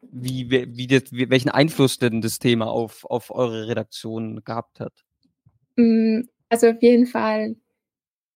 Wie, 0.00 0.48
wie, 0.50 0.86
das, 0.86 1.10
wie, 1.10 1.28
welchen 1.28 1.50
Einfluss 1.50 1.98
denn 1.98 2.20
das 2.20 2.38
Thema 2.38 2.68
auf, 2.68 3.04
auf 3.04 3.30
eure 3.32 3.66
Redaktion 3.66 4.42
gehabt 4.44 4.78
hat? 4.78 4.92
Mm, 5.76 6.20
also 6.48 6.68
auf 6.68 6.80
jeden 6.80 7.06
Fall 7.06 7.56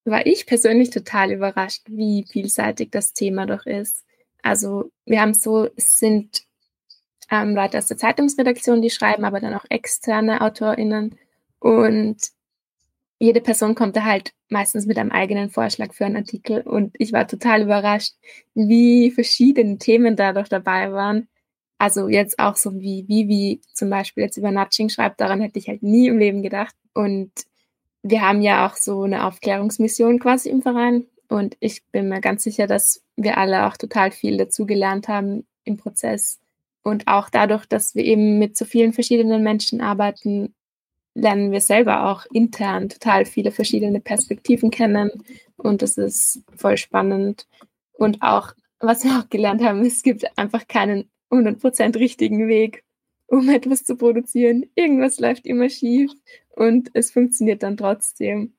war 0.05 0.26
ich 0.26 0.47
persönlich 0.47 0.91
total 0.91 1.30
überrascht, 1.30 1.83
wie 1.87 2.26
vielseitig 2.28 2.91
das 2.91 3.12
Thema 3.12 3.47
doch 3.47 3.64
ist. 3.64 4.05
Also 4.43 4.90
wir 5.07 5.20
haben 5.20 5.34
so, 5.34 5.68
es 5.76 5.99
sind 5.99 6.43
ähm, 7.30 7.55
Leute 7.55 7.78
aus 7.78 7.86
der 7.86 7.97
Zeitungsredaktion, 7.97 8.82
die 8.82 8.90
schreiben, 8.90 9.24
aber 9.24 9.40
dann 9.40 9.55
auch 9.55 9.64
externe 9.70 10.40
AutorInnen. 10.43 11.16
Und 11.59 12.18
jede 13.18 13.40
Person 13.40 13.74
kommt 13.74 13.97
da 13.97 14.05
halt 14.05 14.32
meistens 14.49 14.84
mit 14.86 14.99
einem 14.99 15.12
eigenen 15.12 15.49
Vorschlag 15.49 15.95
für 15.95 16.05
einen 16.05 16.16
Artikel. 16.16 16.61
Und 16.62 16.95
ich 16.99 17.12
war 17.12 17.26
total 17.26 17.62
überrascht, 17.62 18.14
wie 18.55 19.11
verschiedene 19.12 19.78
Themen 19.78 20.16
dadurch 20.16 20.49
dabei 20.49 20.93
waren. 20.93 21.28
Also 21.78 22.09
jetzt 22.09 22.38
auch 22.38 22.57
so 22.57 22.80
wie 22.80 23.07
wie 23.09 23.61
zum 23.72 23.90
Beispiel 23.90 24.24
jetzt 24.24 24.36
über 24.36 24.51
Nudging 24.51 24.88
schreibt, 24.88 25.20
daran 25.20 25.40
hätte 25.40 25.59
ich 25.59 25.68
halt 25.68 25.82
nie 25.82 26.09
im 26.09 26.18
Leben 26.18 26.43
gedacht. 26.43 26.74
Und 26.95 27.32
wir 28.03 28.22
haben 28.22 28.43
ja 28.43 28.66
auch 28.66 28.76
so 28.76 29.03
eine 29.03 29.24
Aufklärungsmission 29.24 30.18
quasi 30.18 30.51
im 30.51 30.62
Verein. 30.62 31.07
Und 31.33 31.57
ich 31.61 31.83
bin 31.93 32.11
mir 32.11 32.20
ganz 32.20 32.45
sicher, 32.45 32.66
dass 32.66 33.03
wir 33.16 33.39
alle 33.39 33.66
auch 33.66 33.78
total 33.78 34.11
viel 34.11 34.37
dazu 34.37 34.66
gelernt 34.66 35.09
haben 35.09 35.47
im 35.64 35.78
Prozess. 35.78 36.39
Und 36.83 37.09
auch 37.09 37.30
dadurch, 37.30 37.64
dass 37.64 37.95
wir 37.95 38.05
eben 38.05 38.39
mit 38.39 38.55
so 38.55 38.66
vielen 38.66 38.93
verschiedenen 38.93 39.43
Menschen 39.43 39.80
arbeiten, 39.80 40.55
lernen 41.14 41.51
wir 41.51 41.62
selber 41.62 42.11
auch 42.11 42.26
intern 42.35 42.91
total 42.91 43.24
viele 43.24 43.51
verschiedene 43.51 43.99
Perspektiven 43.99 44.70
kennen. 44.70 45.11
Und 45.57 45.80
das 45.80 45.97
ist 45.97 46.43
voll 46.55 46.76
spannend. 46.76 47.47
Und 47.93 48.20
auch, 48.20 48.53
was 48.80 49.03
wir 49.03 49.18
auch 49.18 49.30
gelernt 49.30 49.62
haben, 49.62 49.80
es 49.87 50.03
gibt 50.03 50.26
einfach 50.37 50.68
keinen 50.68 51.09
100% 51.30 51.99
richtigen 51.99 52.47
Weg, 52.47 52.85
um 53.26 53.49
etwas 53.49 53.85
zu 53.85 53.97
produzieren. 53.97 54.66
Irgendwas 54.74 55.18
läuft 55.18 55.47
immer 55.47 55.70
schief 55.70 56.11
und 56.51 56.91
es 56.93 57.11
funktioniert 57.11 57.62
dann 57.62 57.78
trotzdem 57.78 58.53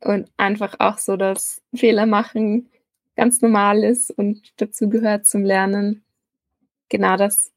und 0.00 0.30
einfach 0.36 0.76
auch 0.78 0.98
so, 0.98 1.16
dass 1.16 1.62
Fehler 1.74 2.06
machen 2.06 2.68
ganz 3.16 3.40
normal 3.40 3.82
ist 3.82 4.10
und 4.10 4.52
dazu 4.56 4.88
gehört 4.88 5.26
zum 5.26 5.42
Lernen. 5.42 6.04
Genau 6.88 7.16
das 7.16 7.52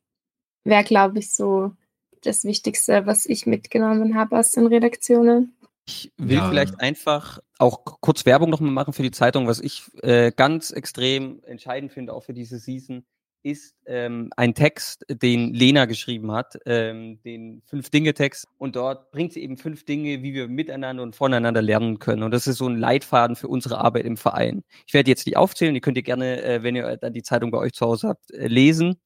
wäre, 0.64 0.84
glaube 0.84 1.20
ich, 1.20 1.34
so 1.34 1.74
das 2.22 2.44
Wichtigste, 2.44 3.06
was 3.06 3.26
ich 3.26 3.46
mitgenommen 3.46 4.16
habe 4.16 4.38
aus 4.38 4.52
den 4.52 4.68
Redaktionen. 4.68 5.56
Ich 5.86 6.12
will 6.18 6.38
ja. 6.38 6.50
vielleicht 6.50 6.80
einfach 6.80 7.40
auch 7.58 7.84
kurz 8.02 8.26
Werbung 8.26 8.50
nochmal 8.50 8.72
machen 8.72 8.94
für 8.94 9.04
die 9.04 9.12
Zeitung, 9.12 9.48
was 9.48 9.60
ich 9.60 9.84
äh, 10.04 10.32
ganz 10.32 10.72
extrem 10.72 11.42
entscheidend 11.44 11.92
finde, 11.92 12.14
auch 12.14 12.24
für 12.24 12.34
diese 12.34 12.60
Season 12.60 13.04
ist 13.44 13.76
ähm, 13.86 14.30
ein 14.36 14.54
Text, 14.54 15.06
den 15.10 15.54
Lena 15.54 15.86
geschrieben 15.86 16.32
hat, 16.32 16.58
ähm, 16.66 17.22
den 17.24 17.62
Fünf-Dinge-Text. 17.66 18.48
Und 18.58 18.76
dort 18.76 19.12
bringt 19.12 19.34
sie 19.34 19.42
eben 19.42 19.58
fünf 19.58 19.86
Dinge, 19.86 20.22
wie 20.22 20.34
wir 20.34 20.48
miteinander 20.48 21.04
und 21.04 21.16
voneinander 21.16 21.62
lernen 21.62 22.00
können. 22.00 22.24
Und 22.24 22.32
das 22.32 22.48
ist 22.48 22.58
so 22.58 22.68
ein 22.68 22.78
Leitfaden 22.78 23.36
für 23.36 23.48
unsere 23.48 23.78
Arbeit 23.78 24.06
im 24.06 24.18
Verein. 24.18 24.64
Ich 24.88 24.94
werde 24.94 25.10
jetzt 25.10 25.26
die 25.26 25.38
aufzählen, 25.38 25.74
die 25.74 25.82
könnt 25.82 25.98
ihr 25.98 26.04
gerne, 26.04 26.44
äh, 26.44 26.64
wenn 26.64 26.76
ihr 26.76 26.98
dann 26.98 27.14
die 27.14 27.24
Zeitung 27.24 27.52
bei 27.52 27.58
euch 27.58 27.74
zu 27.74 27.86
Hause 27.86 28.10
habt, 28.10 28.32
äh, 28.32 28.48
lesen. 28.48 29.00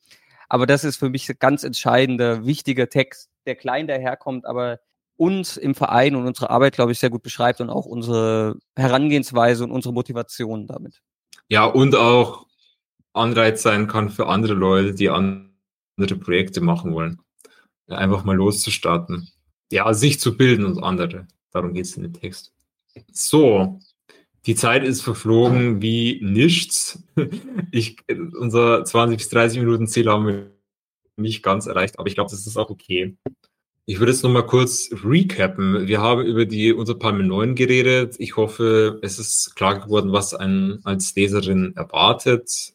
Aber 0.49 0.65
das 0.65 0.84
ist 0.84 0.97
für 0.97 1.09
mich 1.09 1.29
ein 1.29 1.38
ganz 1.39 1.63
entscheidender, 1.63 2.45
wichtiger 2.45 2.89
Text, 2.89 3.29
der 3.45 3.55
klein 3.55 3.88
daherkommt, 3.88 4.45
aber 4.45 4.79
uns 5.15 5.57
im 5.57 5.75
Verein 5.75 6.15
und 6.15 6.25
unsere 6.25 6.49
Arbeit, 6.49 6.73
glaube 6.73 6.91
ich, 6.91 6.99
sehr 6.99 7.09
gut 7.09 7.23
beschreibt 7.23 7.61
und 7.61 7.69
auch 7.69 7.86
unsere 7.86 8.57
Herangehensweise 8.75 9.63
und 9.63 9.71
unsere 9.71 9.93
Motivation 9.93 10.67
damit. 10.67 11.01
Ja, 11.49 11.65
und 11.65 11.95
auch 11.95 12.45
Anreiz 13.14 13.61
sein 13.61 13.88
kann 13.88 14.09
für 14.09 14.28
andere 14.28 14.53
Leute, 14.53 14.93
die 14.93 15.09
andere 15.09 16.20
Projekte 16.20 16.61
machen 16.61 16.93
wollen. 16.93 17.20
Einfach 17.88 18.24
mal 18.24 18.36
loszustarten. 18.36 19.30
Ja, 19.72 19.93
sich 19.93 20.20
zu 20.20 20.36
bilden 20.36 20.66
und 20.66 20.84
andere. 20.84 21.28
Darum 21.51 21.74
geht 21.74 21.86
es 21.86 21.95
in 21.95 22.03
dem 22.03 22.14
Text. 22.14 22.53
So, 23.11 23.80
die 24.45 24.55
Zeit 24.55 24.84
ist 24.84 25.01
verflogen 25.01 25.82
wie 25.82 26.20
nichts. 26.24 27.03
Ich, 27.72 27.97
unser 28.39 28.86
20 28.86 29.18
bis 29.18 29.30
30 29.30 29.59
Minuten 29.59 29.88
Ziel 29.88 30.07
haben 30.07 30.28
wir 30.28 30.51
nicht 31.18 31.41
ganz 31.41 31.66
erreicht, 31.66 31.97
aber 31.97 32.07
ich 32.07 32.14
glaube, 32.14 32.30
das 32.30 32.45
ist 32.45 32.55
auch 32.55 32.70
okay. 32.70 33.18
Ich 33.86 33.97
würde 33.97 34.11
jetzt 34.11 34.24
noch 34.24 34.30
mal 34.30 34.45
kurz 34.45 34.91
recappen. 35.03 35.88
Wir 35.88 35.99
haben 35.99 36.24
über 36.24 36.45
die 36.45 36.72
unser 36.72 36.93
Palme 36.93 37.24
9 37.24 37.55
geredet. 37.55 38.16
Ich 38.20 38.38
hoffe, 38.38 38.99
es 39.01 39.18
ist 39.18 39.55
klar 39.55 39.80
geworden, 39.80 40.11
was 40.11 40.36
einen 40.36 40.86
als 40.86 41.16
Leserin 41.16 41.76
erwartet 41.76 42.74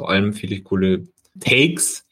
vor 0.00 0.08
allem 0.08 0.32
viele 0.32 0.62
coole 0.62 1.06
Takes 1.40 2.06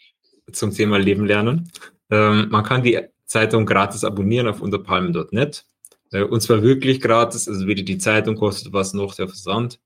zum 0.53 0.72
Thema 0.72 0.99
Leben 0.99 1.24
lernen. 1.24 1.72
Ähm, 2.11 2.49
man 2.51 2.62
kann 2.62 2.82
die 2.82 3.01
Zeitung 3.24 3.64
gratis 3.64 4.05
abonnieren 4.05 4.47
auf 4.47 4.61
unterpalmen.net. 4.61 5.64
Äh, 6.12 6.22
und 6.24 6.43
zwar 6.43 6.62
wirklich 6.62 7.01
gratis, 7.01 7.49
also 7.49 7.66
weder 7.66 7.82
die 7.82 7.97
Zeitung 7.97 8.36
kostet 8.36 8.74
was 8.74 8.93
noch 8.93 9.14
der 9.14 9.26
Versand. 9.26 9.80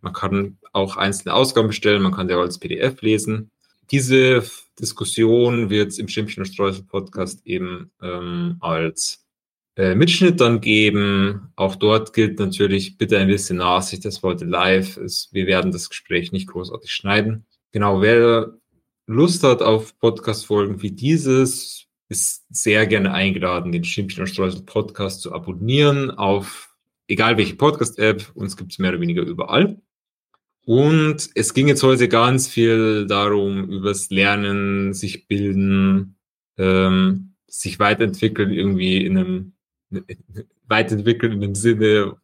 Man 0.00 0.12
kann 0.12 0.58
auch 0.72 0.96
einzelne 0.96 1.32
Ausgaben 1.32 1.68
bestellen, 1.68 2.02
man 2.02 2.10
kann 2.10 2.26
die 2.26 2.34
auch 2.34 2.40
als 2.40 2.58
PDF 2.58 3.00
lesen. 3.02 3.52
Diese 3.92 4.42
Diskussion 4.80 5.70
wird 5.70 5.96
im 5.96 6.08
Schimpchen 6.08 6.42
und 6.42 6.52
Streusel 6.52 6.82
Podcast 6.82 7.46
eben 7.46 7.92
ähm, 8.02 8.56
als 8.58 9.23
äh, 9.76 9.94
Mitschnitt 9.94 10.40
dann 10.40 10.60
geben. 10.60 11.52
Auch 11.56 11.76
dort 11.76 12.12
gilt 12.12 12.38
natürlich 12.38 12.96
bitte 12.98 13.18
ein 13.18 13.28
bisschen 13.28 13.58
Nachsicht, 13.58 14.04
das 14.04 14.22
heute 14.22 14.44
live 14.44 14.96
ist. 14.96 15.32
Wir 15.32 15.46
werden 15.46 15.72
das 15.72 15.88
Gespräch 15.88 16.32
nicht 16.32 16.48
großartig 16.48 16.90
schneiden. 16.90 17.46
Genau, 17.72 18.00
wer 18.00 18.54
Lust 19.06 19.42
hat 19.42 19.62
auf 19.62 19.98
Podcast-Folgen 19.98 20.80
wie 20.82 20.92
dieses, 20.92 21.86
ist 22.08 22.44
sehr 22.50 22.86
gerne 22.86 23.12
eingeladen, 23.12 23.72
den 23.72 23.84
Schimpchen 23.84 24.22
und 24.22 24.28
Streusel 24.28 24.62
Podcast 24.62 25.22
zu 25.22 25.32
abonnieren 25.32 26.10
auf 26.10 26.74
egal 27.08 27.36
welche 27.36 27.56
Podcast-App. 27.56 28.30
Uns 28.34 28.56
gibt 28.56 28.72
es 28.72 28.78
mehr 28.78 28.90
oder 28.90 29.00
weniger 29.00 29.22
überall. 29.22 29.80
Und 30.66 31.28
es 31.34 31.52
ging 31.52 31.68
jetzt 31.68 31.82
heute 31.82 32.08
ganz 32.08 32.48
viel 32.48 33.06
darum, 33.06 33.70
übers 33.70 34.08
Lernen, 34.10 34.94
sich 34.94 35.28
bilden, 35.28 36.16
ähm, 36.56 37.34
sich 37.46 37.78
weiterentwickeln, 37.78 38.50
irgendwie 38.50 39.04
in 39.04 39.18
einem 39.18 39.53
weiterentwickeln 40.68 41.32
in 41.32 41.40
dem 41.40 41.54
Sinne 41.54 42.16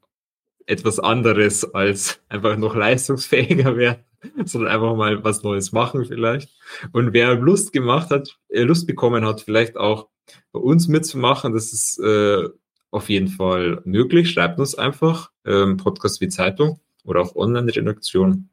etwas 0.66 0.99
anderes 0.99 1.64
als 1.75 2.21
einfach 2.29 2.57
noch 2.57 2.77
leistungsfähiger 2.77 3.77
werden, 3.77 4.05
sondern 4.45 4.73
einfach 4.73 4.95
mal 4.95 5.25
was 5.25 5.43
Neues 5.43 5.73
machen 5.73 6.05
vielleicht. 6.05 6.51
Und 6.93 7.12
wer 7.12 7.35
Lust 7.35 7.73
gemacht 7.73 8.11
hat, 8.11 8.39
äh, 8.49 8.62
Lust 8.62 8.87
bekommen 8.87 9.25
hat, 9.25 9.41
vielleicht 9.41 9.77
auch 9.77 10.09
bei 10.53 10.61
uns 10.61 10.87
mitzumachen, 10.89 11.53
das 11.53 11.73
ist 11.73 11.99
äh, 11.99 12.49
auf 12.91 13.09
jeden 13.09 13.29
Fall 13.29 13.81
möglich. 13.85 14.31
Schreibt 14.31 14.59
uns 14.59 14.75
einfach 14.75 15.31
ähm, 15.45 15.77
Podcast 15.77 16.21
wie 16.21 16.29
Zeitung 16.29 16.81
oder 17.05 17.21
auch 17.21 17.35
Online-Redaktion. 17.35 18.49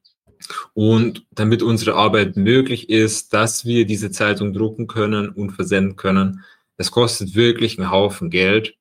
Und 0.73 1.25
damit 1.31 1.63
unsere 1.63 1.95
Arbeit 1.95 2.37
möglich 2.37 2.89
ist, 2.89 3.33
dass 3.33 3.65
wir 3.65 3.85
diese 3.85 4.11
Zeitung 4.11 4.53
drucken 4.53 4.87
können 4.87 5.29
und 5.29 5.51
versenden 5.51 5.95
können, 5.95 6.43
es 6.77 6.91
kostet 6.91 7.35
wirklich 7.35 7.79
einen 7.79 7.89
Haufen 7.89 8.29
Geld. 8.29 8.75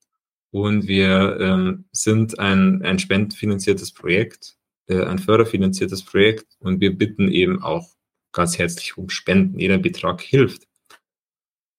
Und 0.51 0.87
wir 0.87 1.37
ähm, 1.39 1.85
sind 1.91 2.39
ein, 2.39 2.81
ein 2.83 2.99
spendenfinanziertes 2.99 3.91
Projekt, 3.91 4.57
äh, 4.87 5.03
ein 5.03 5.19
förderfinanziertes 5.19 6.03
Projekt. 6.03 6.45
Und 6.59 6.79
wir 6.79 6.97
bitten 6.97 7.29
eben 7.29 7.61
auch 7.61 7.87
ganz 8.31 8.57
herzlich 8.57 8.97
um 8.97 9.09
Spenden. 9.09 9.59
Jeder 9.59 9.77
Betrag 9.77 10.21
hilft. 10.21 10.67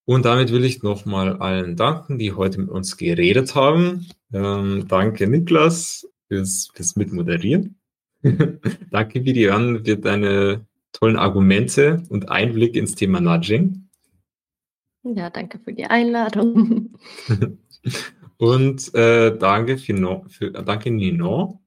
Und 0.05 0.25
damit 0.25 0.53
will 0.53 0.65
ich 0.65 0.83
nochmal 0.83 1.37
allen 1.37 1.77
danken, 1.77 2.19
die 2.19 2.33
heute 2.33 2.61
mit 2.61 2.71
uns 2.71 2.97
geredet 2.97 3.55
haben. 3.55 4.07
Ähm, 4.33 4.87
danke, 4.89 5.27
Niklas, 5.27 6.09
fürs, 6.29 6.71
fürs 6.75 6.97
Mitmoderieren. 6.97 7.79
danke, 8.91 9.25
Vivian, 9.25 9.85
für 9.85 9.97
deine 9.97 10.67
tollen 10.93 11.17
Argumente 11.17 12.03
und 12.09 12.31
Einblick 12.31 12.75
ins 12.75 12.95
Thema 12.95 13.21
Nudging. 13.21 13.89
Ja, 15.03 15.31
danke 15.31 15.59
für 15.59 15.73
die 15.73 15.85
Einladung. 15.85 16.97
und 18.39 18.95
äh, 18.95 19.37
danke, 19.37 19.79
für, 19.79 20.25
für, 20.29 20.51
danke, 20.51 20.91
Nino. 20.91 21.61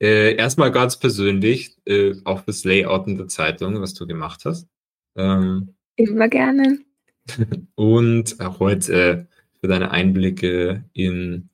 Äh, 0.00 0.36
erstmal 0.36 0.70
ganz 0.70 0.98
persönlich, 0.98 1.76
äh, 1.86 2.14
auch 2.24 2.44
fürs 2.44 2.64
Layout 2.64 3.06
in 3.06 3.16
der 3.16 3.28
Zeitung, 3.28 3.80
was 3.80 3.94
du 3.94 4.06
gemacht 4.06 4.42
hast. 4.44 4.68
Ähm, 5.16 5.74
Immer 5.96 6.28
gerne. 6.28 6.78
und 7.76 8.40
auch 8.40 8.60
heute 8.60 8.92
äh, 8.92 9.24
für 9.60 9.68
deine 9.68 9.90
Einblicke 9.90 10.84
in 10.92 11.48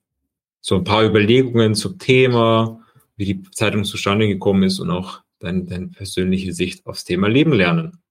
so 0.61 0.75
ein 0.75 0.83
paar 0.83 1.05
Überlegungen 1.05 1.75
zum 1.75 1.99
Thema, 1.99 2.83
wie 3.15 3.25
die 3.25 3.41
Zeitung 3.51 3.83
zustande 3.83 4.27
gekommen 4.27 4.63
ist 4.63 4.79
und 4.79 4.89
auch 4.89 5.21
deine, 5.39 5.63
deine 5.65 5.87
persönliche 5.87 6.53
Sicht 6.53 6.85
aufs 6.85 7.05
Thema 7.05 7.27
Leben 7.27 7.53
lernen. 7.53 8.01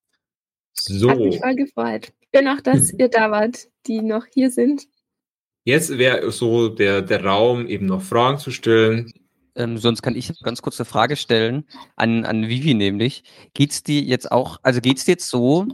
So. 0.74 1.10
Hat 1.10 1.18
mich 1.18 1.38
voll 1.38 1.56
gefreut. 1.56 2.12
Schön 2.34 2.48
auch, 2.48 2.60
dass 2.60 2.92
ihr 2.98 3.08
da 3.08 3.30
wart, 3.30 3.68
die 3.86 4.02
noch 4.02 4.24
hier 4.32 4.50
sind. 4.50 4.86
Jetzt 5.64 5.98
wäre 5.98 6.30
so 6.32 6.68
der, 6.68 7.02
der 7.02 7.24
Raum, 7.24 7.66
eben 7.66 7.86
noch 7.86 8.02
Fragen 8.02 8.38
zu 8.38 8.50
stellen. 8.50 9.12
Ähm, 9.54 9.76
sonst 9.76 10.02
kann 10.02 10.14
ich 10.14 10.32
ganz 10.42 10.62
kurz 10.62 10.80
eine 10.80 10.86
Frage 10.86 11.16
stellen 11.16 11.64
an, 11.96 12.24
an 12.24 12.48
Vivi 12.48 12.74
nämlich. 12.74 13.24
Geht 13.54 13.72
es 13.72 13.82
dir 13.82 14.00
jetzt 14.02 14.30
auch, 14.30 14.58
also 14.62 14.80
geht 14.80 14.98
es 14.98 15.04
dir 15.04 15.12
jetzt 15.12 15.28
so, 15.28 15.66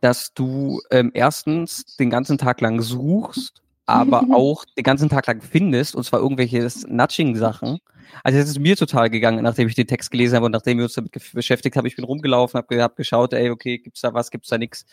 dass 0.00 0.32
du 0.34 0.80
ähm, 0.90 1.10
erstens 1.14 1.96
den 1.96 2.10
ganzen 2.10 2.38
Tag 2.38 2.60
lang 2.60 2.80
suchst, 2.80 3.62
aber 3.84 4.24
auch 4.32 4.64
den 4.76 4.84
ganzen 4.84 5.08
Tag 5.08 5.26
lang 5.26 5.42
findest, 5.42 5.94
und 5.94 6.04
zwar 6.04 6.20
irgendwelche 6.20 6.66
Nudging-Sachen. 6.88 7.78
Also 8.24 8.38
es 8.38 8.48
ist 8.48 8.58
mir 8.58 8.76
total 8.76 9.10
gegangen, 9.10 9.42
nachdem 9.42 9.68
ich 9.68 9.74
den 9.74 9.86
Text 9.86 10.10
gelesen 10.10 10.36
habe 10.36 10.46
und 10.46 10.52
nachdem 10.52 10.78
wir 10.78 10.84
uns 10.84 10.94
damit 10.94 11.12
beschäftigt 11.32 11.76
haben. 11.76 11.86
Ich 11.86 11.96
bin 11.96 12.04
rumgelaufen, 12.04 12.56
habe 12.58 12.82
hab 12.82 12.96
geschaut, 12.96 13.32
ey, 13.32 13.50
okay, 13.50 13.78
gibt's 13.78 14.00
da 14.00 14.14
was, 14.14 14.30
gibt's 14.30 14.48
da 14.48 14.58
nichts. 14.58 14.86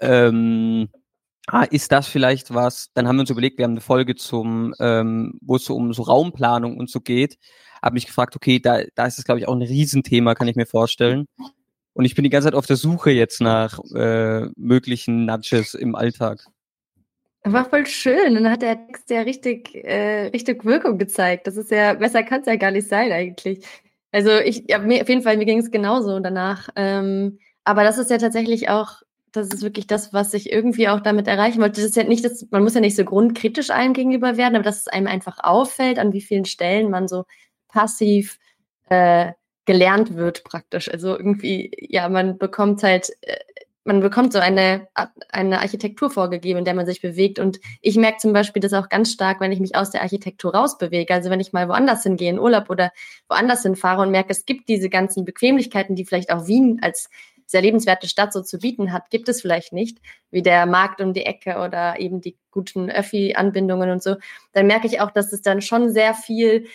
Ähm, 0.00 0.88
ah, 1.46 1.64
ist 1.64 1.92
das 1.92 2.06
vielleicht 2.06 2.54
was? 2.54 2.90
Dann 2.94 3.08
haben 3.08 3.16
wir 3.16 3.20
uns 3.20 3.30
überlegt, 3.30 3.58
wir 3.58 3.64
haben 3.64 3.72
eine 3.72 3.80
Folge 3.80 4.14
zum, 4.14 4.74
ähm, 4.78 5.38
wo 5.40 5.56
es 5.56 5.64
so 5.64 5.74
um 5.74 5.92
so 5.92 6.02
Raumplanung 6.02 6.78
und 6.78 6.90
so 6.90 7.00
geht. 7.00 7.38
Habe 7.82 7.94
mich 7.94 8.06
gefragt, 8.06 8.36
okay, 8.36 8.60
da, 8.60 8.82
da 8.94 9.06
ist 9.06 9.18
es, 9.18 9.24
glaube 9.24 9.40
ich, 9.40 9.48
auch 9.48 9.54
ein 9.54 9.62
Riesenthema, 9.62 10.34
kann 10.34 10.48
ich 10.48 10.56
mir 10.56 10.66
vorstellen. 10.66 11.26
Und 11.94 12.04
ich 12.04 12.14
bin 12.14 12.24
die 12.24 12.30
ganze 12.30 12.46
Zeit 12.46 12.54
auf 12.54 12.66
der 12.66 12.76
Suche 12.76 13.10
jetzt 13.10 13.40
nach 13.40 13.78
äh, 13.94 14.46
möglichen 14.56 15.26
Nudges 15.26 15.74
im 15.74 15.94
Alltag. 15.94 16.46
War 17.44 17.68
voll 17.68 17.86
schön. 17.86 18.36
Und 18.36 18.44
dann 18.44 18.52
hat 18.52 18.62
der 18.62 18.86
Text 18.86 19.10
ja 19.10 19.22
richtig, 19.22 19.74
äh, 19.74 20.28
richtig 20.28 20.64
Wirkung 20.64 20.96
gezeigt. 20.96 21.46
Das 21.46 21.56
ist 21.56 21.70
ja, 21.70 21.94
besser 21.94 22.22
kann 22.22 22.40
es 22.40 22.46
ja 22.46 22.56
gar 22.56 22.70
nicht 22.70 22.88
sein 22.88 23.10
eigentlich. 23.10 23.66
Also 24.12 24.30
ich, 24.38 24.64
ja, 24.68 24.78
mir, 24.78 25.02
auf 25.02 25.08
jeden 25.08 25.22
Fall, 25.22 25.36
mir 25.36 25.44
ging 25.44 25.58
es 25.58 25.70
genauso 25.70 26.20
danach. 26.20 26.68
Ähm, 26.76 27.38
aber 27.64 27.82
das 27.82 27.98
ist 27.98 28.10
ja 28.10 28.18
tatsächlich 28.18 28.68
auch, 28.68 29.02
das 29.32 29.48
ist 29.48 29.62
wirklich 29.62 29.86
das, 29.86 30.12
was 30.12 30.34
ich 30.34 30.52
irgendwie 30.52 30.88
auch 30.88 31.00
damit 31.00 31.26
erreichen 31.26 31.60
wollte. 31.60 31.80
Das 31.80 31.90
ist 31.90 31.96
ja 31.96 32.04
nicht, 32.04 32.24
das, 32.24 32.46
man 32.50 32.62
muss 32.62 32.74
ja 32.74 32.80
nicht 32.80 32.96
so 32.96 33.04
grundkritisch 33.04 33.70
einem 33.70 33.94
gegenüber 33.94 34.36
werden, 34.36 34.54
aber 34.54 34.64
dass 34.64 34.80
es 34.80 34.88
einem 34.88 35.06
einfach 35.06 35.38
auffällt, 35.42 35.98
an 35.98 36.12
wie 36.12 36.20
vielen 36.20 36.44
Stellen 36.44 36.90
man 36.90 37.08
so 37.08 37.24
passiv 37.68 38.38
äh, 38.88 39.32
gelernt 39.64 40.16
wird 40.16 40.44
praktisch. 40.44 40.90
Also 40.90 41.16
irgendwie, 41.16 41.70
ja, 41.78 42.08
man 42.08 42.38
bekommt 42.38 42.82
halt, 42.82 43.10
äh, 43.22 43.38
man 43.84 44.00
bekommt 44.00 44.32
so 44.32 44.38
eine, 44.38 44.86
eine 45.30 45.60
Architektur 45.60 46.08
vorgegeben, 46.08 46.60
in 46.60 46.64
der 46.64 46.74
man 46.74 46.86
sich 46.86 47.00
bewegt. 47.00 47.40
Und 47.40 47.58
ich 47.80 47.96
merke 47.96 48.18
zum 48.18 48.32
Beispiel 48.32 48.60
das 48.60 48.74
auch 48.74 48.88
ganz 48.88 49.10
stark, 49.12 49.40
wenn 49.40 49.50
ich 49.50 49.58
mich 49.58 49.74
aus 49.74 49.90
der 49.90 50.02
Architektur 50.02 50.54
rausbewege. 50.54 51.12
Also 51.12 51.30
wenn 51.30 51.40
ich 51.40 51.52
mal 51.52 51.68
woanders 51.68 52.04
hingehe, 52.04 52.30
in 52.30 52.38
Urlaub 52.38 52.70
oder 52.70 52.92
woanders 53.28 53.62
hinfahre 53.62 54.02
und 54.02 54.12
merke, 54.12 54.30
es 54.30 54.44
gibt 54.44 54.68
diese 54.68 54.88
ganzen 54.88 55.24
Bequemlichkeiten, 55.24 55.96
die 55.96 56.04
vielleicht 56.04 56.32
auch 56.32 56.46
Wien 56.46 56.78
als 56.80 57.10
sehr 57.52 57.62
lebenswerte 57.62 58.08
Stadt 58.08 58.32
so 58.32 58.42
zu 58.42 58.58
bieten 58.58 58.92
hat, 58.92 59.10
gibt 59.10 59.28
es 59.28 59.40
vielleicht 59.40 59.72
nicht, 59.72 59.98
wie 60.30 60.42
der 60.42 60.66
Markt 60.66 61.00
um 61.00 61.12
die 61.12 61.24
Ecke 61.24 61.58
oder 61.58 62.00
eben 62.00 62.20
die 62.20 62.36
guten 62.50 62.90
Öffi-Anbindungen 62.90 63.90
und 63.90 64.02
so. 64.02 64.16
Dann 64.52 64.66
merke 64.66 64.88
ich 64.88 65.00
auch, 65.00 65.12
dass 65.12 65.32
es 65.32 65.42
dann 65.42 65.62
schon 65.62 65.92
sehr 65.92 66.14
viel 66.14 66.66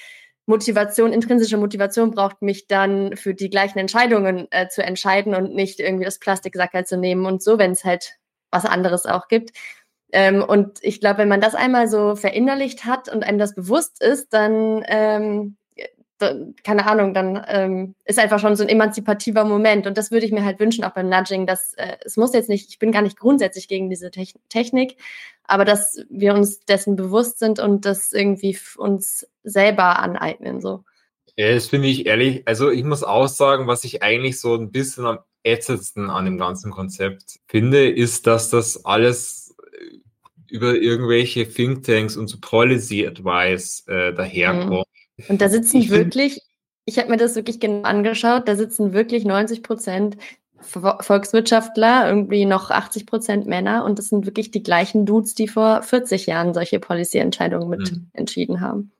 Motivation, 0.45 1.11
intrinsische 1.11 1.57
Motivation 1.57 2.11
braucht, 2.11 2.41
mich 2.41 2.67
dann 2.67 3.17
für 3.17 3.34
die 3.34 3.49
gleichen 3.49 3.80
Entscheidungen 3.80 4.47
äh, 4.51 4.69
zu 4.69 4.82
entscheiden 4.82 5.36
und 5.36 5.53
nicht 5.53 5.82
irgendwie 5.82 6.05
das 6.05 6.19
Plastiksackerl 6.19 6.86
zu 6.86 6.97
nehmen 6.97 7.25
und 7.25 7.43
so, 7.43 7.59
wenn 7.59 7.71
es 7.71 7.84
halt 7.84 8.15
was 8.49 8.63
anderes 8.63 9.05
auch 9.05 9.28
gibt. 9.28 9.51
Ähm, 10.13 10.41
und 10.41 10.80
ich 10.84 11.01
glaube, 11.01 11.19
wenn 11.19 11.28
man 11.28 11.41
das 11.41 11.53
einmal 11.53 11.89
so 11.89 12.15
verinnerlicht 12.15 12.86
hat 12.86 13.09
und 13.09 13.25
einem 13.25 13.39
das 13.39 13.55
bewusst 13.55 14.01
ist, 14.01 14.32
dann 14.32 14.86
ähm, 14.88 15.57
keine 16.63 16.88
Ahnung, 16.88 17.13
dann 17.13 17.43
ähm, 17.47 17.95
ist 18.05 18.20
einfach 18.20 18.39
schon 18.39 18.55
so 18.55 18.63
ein 18.63 18.70
emanzipativer 18.70 19.43
Moment. 19.45 19.88
Und 19.88 19.97
das 19.97 20.11
würde 20.11 20.26
ich 20.26 20.32
mir 20.32 20.43
halt 20.43 20.59
wünschen, 20.59 20.84
auch 20.84 20.93
beim 20.93 21.09
Nudging, 21.09 21.45
dass 21.45 21.74
äh, 21.74 21.97
es 22.03 22.18
muss 22.18 22.34
jetzt 22.34 22.49
nicht, 22.49 22.70
ich 22.70 22.80
bin 22.80 22.91
gar 22.91 23.01
nicht 23.01 23.20
grundsätzlich 23.20 23.68
gegen 23.68 23.89
diese 23.89 24.11
Te 24.11 24.26
Technik, 24.49 24.97
aber 25.43 25.65
dass 25.65 26.03
wir 26.09 26.34
uns 26.34 26.59
dessen 26.61 26.95
bewusst 26.95 27.39
sind 27.39 27.59
und 27.59 27.86
das 27.86 28.13
irgendwie 28.13 28.57
uns 28.78 29.28
selber 29.43 29.99
aneignen. 29.99 30.61
So. 30.61 30.84
Ja, 31.36 31.53
das 31.53 31.68
finde 31.68 31.88
ich 31.88 32.05
ehrlich, 32.05 32.47
also 32.47 32.72
ich 32.72 32.84
muss 32.84 33.03
auch 33.03 33.28
sagen, 33.28 33.68
was 33.68 33.84
ich 33.84 34.01
eigentlich 34.01 34.39
so 34.39 34.55
ein 34.55 34.72
bisschen 34.72 35.05
am 35.05 35.20
ätzendsten 35.43 36.09
an 36.09 36.26
dem 36.26 36.38
ganzen 36.38 36.72
Konzept 36.72 37.39
finde, 37.47 37.89
ist, 37.89 38.28
dass 38.28 38.49
das 38.49 38.86
alles 38.86 39.55
äh, 39.72 39.99
über 40.49 40.74
irgendwelche 40.74 41.47
Thinktanks 41.47 42.18
und 42.18 42.28
so 42.28 42.38
Policy 42.41 43.05
Advice 43.05 43.86
äh, 43.88 44.13
daherkommt. 44.13 44.72
Mhm 44.72 44.86
und 45.28 45.41
da 45.41 45.49
sitzen 45.49 45.78
ich 45.78 45.89
wirklich, 45.89 46.41
ich 46.86 46.99
habe 46.99 47.09
mir 47.09 47.18
das 47.18 47.36
wirklich 47.36 47.59
genau 47.59 47.84
angeschaut, 47.84 48.47
da 48.47 48.55
sitzen 48.55 48.93
wirklich 48.93 49.26
90 49.26 49.63
Prozent 49.63 50.18
Volkswirtschaftler, 50.59 52.09
irgendwie 52.09 52.45
noch 52.45 52.72
80 52.72 53.05
Prozent 53.05 53.45
Männer 53.47 53.86
und 53.86 53.99
das 53.99 54.09
sind 54.09 54.26
wirklich 54.26 54.51
die 54.51 54.63
gleichen 54.63 55.05
Dudes, 55.05 55.36
die 55.36 55.47
vor 55.47 55.84
40 55.84 56.26
Jahren 56.26 56.53
solche 56.53 56.80
Policy-Entscheidungen 56.80 57.70
mit 57.70 57.91
mhm. 57.91 58.07
entschieden 58.13 58.61
haben. 58.61 58.91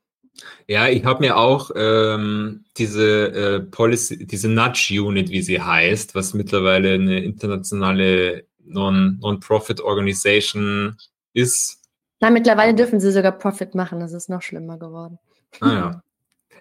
Ja, 0.68 0.88
ich 0.88 1.04
habe 1.04 1.22
mir 1.22 1.38
auch 1.38 1.72
ähm, 1.76 2.66
diese 2.78 3.32
äh, 3.32 3.60
Policy, 3.60 4.28
diese 4.28 4.50
Nudge 4.50 5.02
Unit, 5.02 5.32
wie 5.32 5.42
sie 5.42 5.60
heißt, 5.62 6.14
was 6.14 6.36
mittlerweile 6.36 6.94
eine 6.94 7.24
internationale 7.24 8.46
Non-Profit-Organisation 8.64 10.96
ist. 11.34 11.80
Na, 12.20 12.30
mittlerweile 12.30 12.76
dürfen 12.76 13.00
sie 13.00 13.12
sogar 13.12 13.32
Profit 13.32 13.74
machen, 13.76 14.00
das 14.00 14.14
ist 14.14 14.30
noch 14.30 14.44
schlimmer 14.44 14.78
geworden. 14.78 15.18
Ah 15.60 15.74
ja. 15.74 16.04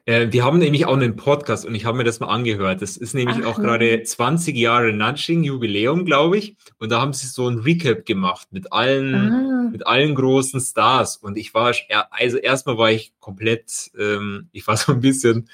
Äh, 0.07 0.33
wir 0.33 0.45
haben 0.45 0.59
nämlich 0.59 0.87
auch 0.87 0.95
einen 0.95 1.17
Podcast 1.17 1.67
und 1.67 1.75
ich 1.75 1.85
habe 1.85 1.99
mir 1.99 2.05
das 2.05 2.21
mal 2.21 2.29
angehört. 2.29 2.81
Das 2.81 2.97
ist 2.97 3.13
nämlich 3.13 3.39
Ach, 3.43 3.47
auch 3.47 3.57
gerade 3.61 4.03
20 4.03 4.57
Jahre 4.57 4.93
Nudging 4.93 5.43
Jubiläum, 5.43 6.05
glaube 6.05 6.39
ich. 6.39 6.57
Und 6.79 6.91
da 6.91 7.01
haben 7.01 7.13
sie 7.13 7.27
so 7.27 7.49
ein 7.49 7.59
Recap 7.59 8.07
gemacht 8.07 8.47
mit 8.53 8.73
allen, 8.73 9.15
ah. 9.15 9.69
mit 9.71 9.87
allen 9.87 10.15
großen 10.15 10.61
Stars. 10.61 11.17
Und 11.17 11.37
ich 11.37 11.53
war, 11.55 11.75
also 12.11 12.39
erstmal 12.39 12.79
war 12.79 12.93
ich 12.93 13.13
komplett, 13.19 13.91
ähm, 13.99 14.49
ich 14.53 14.67
war 14.67 14.77
so 14.77 14.93
ein 14.93 15.01
bisschen 15.01 15.51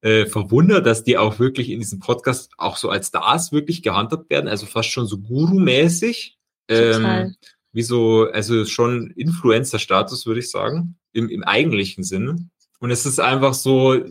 äh, 0.00 0.24
verwundert, 0.24 0.86
dass 0.86 1.04
die 1.04 1.18
auch 1.18 1.38
wirklich 1.38 1.68
in 1.68 1.80
diesem 1.80 2.00
Podcast 2.00 2.50
auch 2.56 2.78
so 2.78 2.88
als 2.88 3.08
Stars 3.08 3.52
wirklich 3.52 3.82
gehandhabt 3.82 4.30
werden. 4.30 4.48
Also 4.48 4.64
fast 4.64 4.88
schon 4.88 5.06
so 5.06 5.18
Guru-mäßig. 5.18 6.38
Ähm, 6.68 7.36
wie 7.74 7.82
so, 7.82 8.28
also 8.30 8.64
schon 8.64 9.10
Influencer-Status, 9.10 10.26
würde 10.26 10.40
ich 10.40 10.50
sagen, 10.50 10.96
im, 11.12 11.28
im 11.28 11.42
eigentlichen 11.42 12.04
Sinne. 12.04 12.36
Und 12.82 12.90
es 12.90 13.06
ist 13.06 13.20
einfach 13.20 13.54
so, 13.54 14.04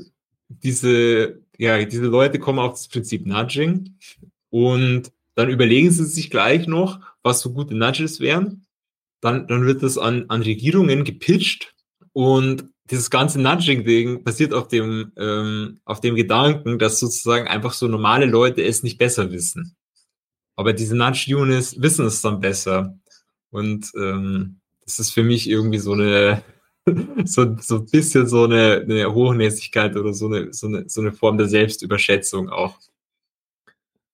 diese, 0.47 1.41
ja, 1.57 1.83
diese 1.83 2.05
Leute 2.05 2.39
kommen 2.39 2.59
auf 2.59 2.71
das 2.71 2.87
Prinzip 2.87 3.25
Nudging 3.25 3.97
und 4.49 5.11
dann 5.35 5.49
überlegen 5.49 5.91
sie 5.91 6.05
sich 6.05 6.29
gleich 6.29 6.67
noch, 6.67 7.01
was 7.21 7.41
so 7.41 7.51
gute 7.51 7.75
Nudges 7.75 8.21
wären. 8.21 8.65
Dann, 9.19 9.45
dann 9.47 9.65
wird 9.65 9.83
das 9.83 9.97
an, 9.97 10.23
an 10.29 10.41
Regierungen 10.41 11.03
gepitcht 11.03 11.75
und 12.13 12.63
dieses 12.89 13.09
ganze 13.09 13.41
Nudging-Ding 13.41 14.23
basiert 14.23 14.53
auf 14.53 14.69
dem, 14.69 15.11
ähm, 15.17 15.81
auf 15.83 15.99
dem 15.99 16.15
Gedanken, 16.15 16.79
dass 16.79 16.97
sozusagen 16.97 17.49
einfach 17.49 17.73
so 17.73 17.89
normale 17.89 18.25
Leute 18.25 18.63
es 18.63 18.83
nicht 18.83 18.97
besser 18.97 19.33
wissen. 19.33 19.75
Aber 20.55 20.71
diese 20.71 20.95
Nudge-Units 20.95 21.81
wissen 21.81 22.05
es 22.05 22.21
dann 22.21 22.39
besser. 22.39 22.97
Und 23.49 23.91
ähm, 23.97 24.61
das 24.85 24.99
ist 24.99 25.11
für 25.11 25.23
mich 25.23 25.49
irgendwie 25.49 25.79
so 25.79 25.91
eine, 25.91 26.41
so, 27.25 27.55
so 27.59 27.75
ein 27.77 27.85
bisschen 27.85 28.27
so 28.27 28.45
eine, 28.45 28.81
eine 28.81 29.13
Hochnäsigkeit 29.13 29.95
oder 29.95 30.13
so 30.13 30.27
eine, 30.27 30.53
so, 30.53 30.67
eine, 30.67 30.89
so 30.89 31.01
eine 31.01 31.11
Form 31.11 31.37
der 31.37 31.47
Selbstüberschätzung 31.47 32.49
auch. 32.49 32.77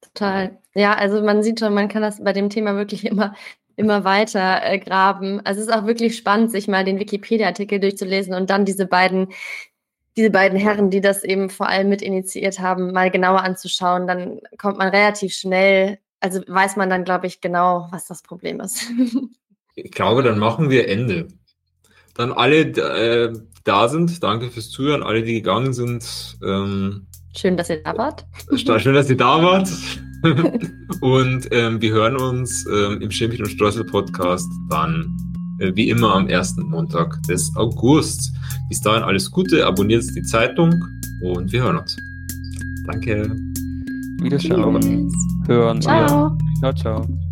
Total. 0.02 0.58
Ja, 0.76 0.96
also 0.96 1.22
man 1.22 1.44
sieht 1.44 1.60
schon, 1.60 1.74
man 1.74 1.88
kann 1.88 2.02
das 2.02 2.24
bei 2.24 2.34
dem 2.34 2.50
Thema 2.50 2.76
wirklich 2.76 3.06
immer, 3.06 3.36
immer 3.76 4.04
weiter 4.04 4.62
äh, 4.64 4.80
graben. 4.80 5.40
Also 5.46 5.62
es 5.62 5.68
ist 5.68 5.74
auch 5.74 5.86
wirklich 5.86 6.18
spannend, 6.18 6.52
sich 6.52 6.68
mal 6.68 6.84
den 6.84 7.00
Wikipedia-Artikel 7.00 7.80
durchzulesen 7.80 8.34
und 8.34 8.50
dann 8.50 8.66
diese 8.66 8.86
beiden, 8.86 9.30
diese 10.18 10.32
beiden 10.32 10.58
Herren, 10.58 10.90
die 10.90 11.02
das 11.02 11.24
eben 11.24 11.50
vor 11.50 11.70
allem 11.70 11.90
mit 11.90 12.02
initiiert 12.02 12.60
haben, 12.60 12.92
mal 12.92 13.12
genauer 13.12 13.44
anzuschauen. 13.44 14.08
Dann 14.08 14.42
kommt 14.58 14.78
man 14.78 14.90
relativ 14.90 15.34
schnell, 15.34 16.00
also 16.20 16.42
weiß 16.48 16.76
man 16.76 16.90
dann, 16.90 17.06
glaube 17.06 17.28
ich, 17.28 17.40
genau, 17.40 17.88
was 17.92 18.06
das 18.06 18.22
Problem 18.22 18.60
ist. 18.60 18.92
Ich 19.80 19.92
glaube, 19.92 20.24
dann 20.24 20.40
machen 20.40 20.72
wir 20.72 20.90
Ende. 20.90 21.28
Dann 22.18 22.32
alle 22.32 22.62
äh, 22.62 23.34
da 23.64 23.88
sind, 23.88 24.24
danke 24.24 24.50
fürs 24.50 24.70
Zuhören, 24.70 25.04
alle, 25.04 25.24
die 25.24 25.34
gegangen 25.34 25.74
sind. 25.74 26.38
Ähm, 26.44 27.08
schön, 27.36 27.58
dass 27.58 27.70
ihr 27.70 27.84
da 27.84 27.98
wart. 27.98 28.26
Schön, 28.56 28.94
dass 28.94 29.10
ihr 29.10 29.18
da 29.18 29.42
wart. 29.44 29.70
und 31.02 31.48
ähm, 31.52 31.82
wir 31.82 31.92
hören 31.92 32.18
uns 32.18 32.66
ähm, 32.68 33.02
im 33.02 33.12
Schimpchen 33.12 33.46
und 33.46 33.52
Streusel 33.52 33.84
Podcast 33.86 34.50
dann 34.70 35.16
äh, 35.60 35.72
wie 35.76 35.90
immer 35.90 36.16
am 36.16 36.28
ersten 36.28 36.64
Montag 36.64 37.22
des 37.24 37.52
August. 37.56 38.32
Bis 38.70 38.82
dahin 38.82 39.04
alles 39.04 39.30
Gute, 39.30 39.66
abonniert 39.66 40.04
die 40.16 40.24
Zeitung 40.24 40.74
und 41.22 41.52
wir 41.52 41.62
hören 41.62 41.78
uns. 41.78 41.96
Danke. 42.86 43.36
Wiederschauen. 44.22 45.12
Hören. 45.46 45.82
Ciao. 45.82 46.36
Ciao, 46.60 46.74
ciao. 46.74 47.27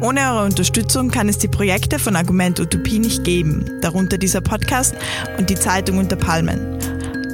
Ohne 0.00 0.20
eure 0.32 0.44
Unterstützung 0.44 1.10
kann 1.10 1.28
es 1.28 1.38
die 1.38 1.48
Projekte 1.48 1.98
von 1.98 2.14
Argument 2.14 2.60
Utopie 2.60 3.00
nicht 3.00 3.24
geben, 3.24 3.80
darunter 3.80 4.16
dieser 4.16 4.40
Podcast 4.40 4.94
und 5.38 5.50
die 5.50 5.56
Zeitung 5.56 5.98
unter 5.98 6.14
Palmen. 6.14 6.78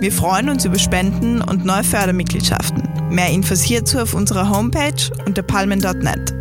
Wir 0.00 0.10
freuen 0.10 0.48
uns 0.48 0.64
über 0.64 0.78
Spenden 0.78 1.42
und 1.42 1.66
neue 1.66 1.84
Fördermitgliedschaften. 1.84 2.88
Mehr 3.10 3.28
Infos 3.28 3.60
hierzu 3.60 3.98
auf 3.98 4.14
unserer 4.14 4.48
Homepage 4.48 5.10
unter 5.26 5.42
palmen.net. 5.42 6.32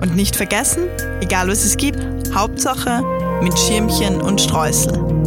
Und 0.00 0.16
nicht 0.16 0.34
vergessen, 0.34 0.82
egal 1.20 1.48
was 1.48 1.64
es 1.64 1.76
gibt, 1.76 2.00
Hauptsache 2.34 3.02
mit 3.42 3.56
Schirmchen 3.56 4.20
und 4.20 4.40
Streusel. 4.40 5.19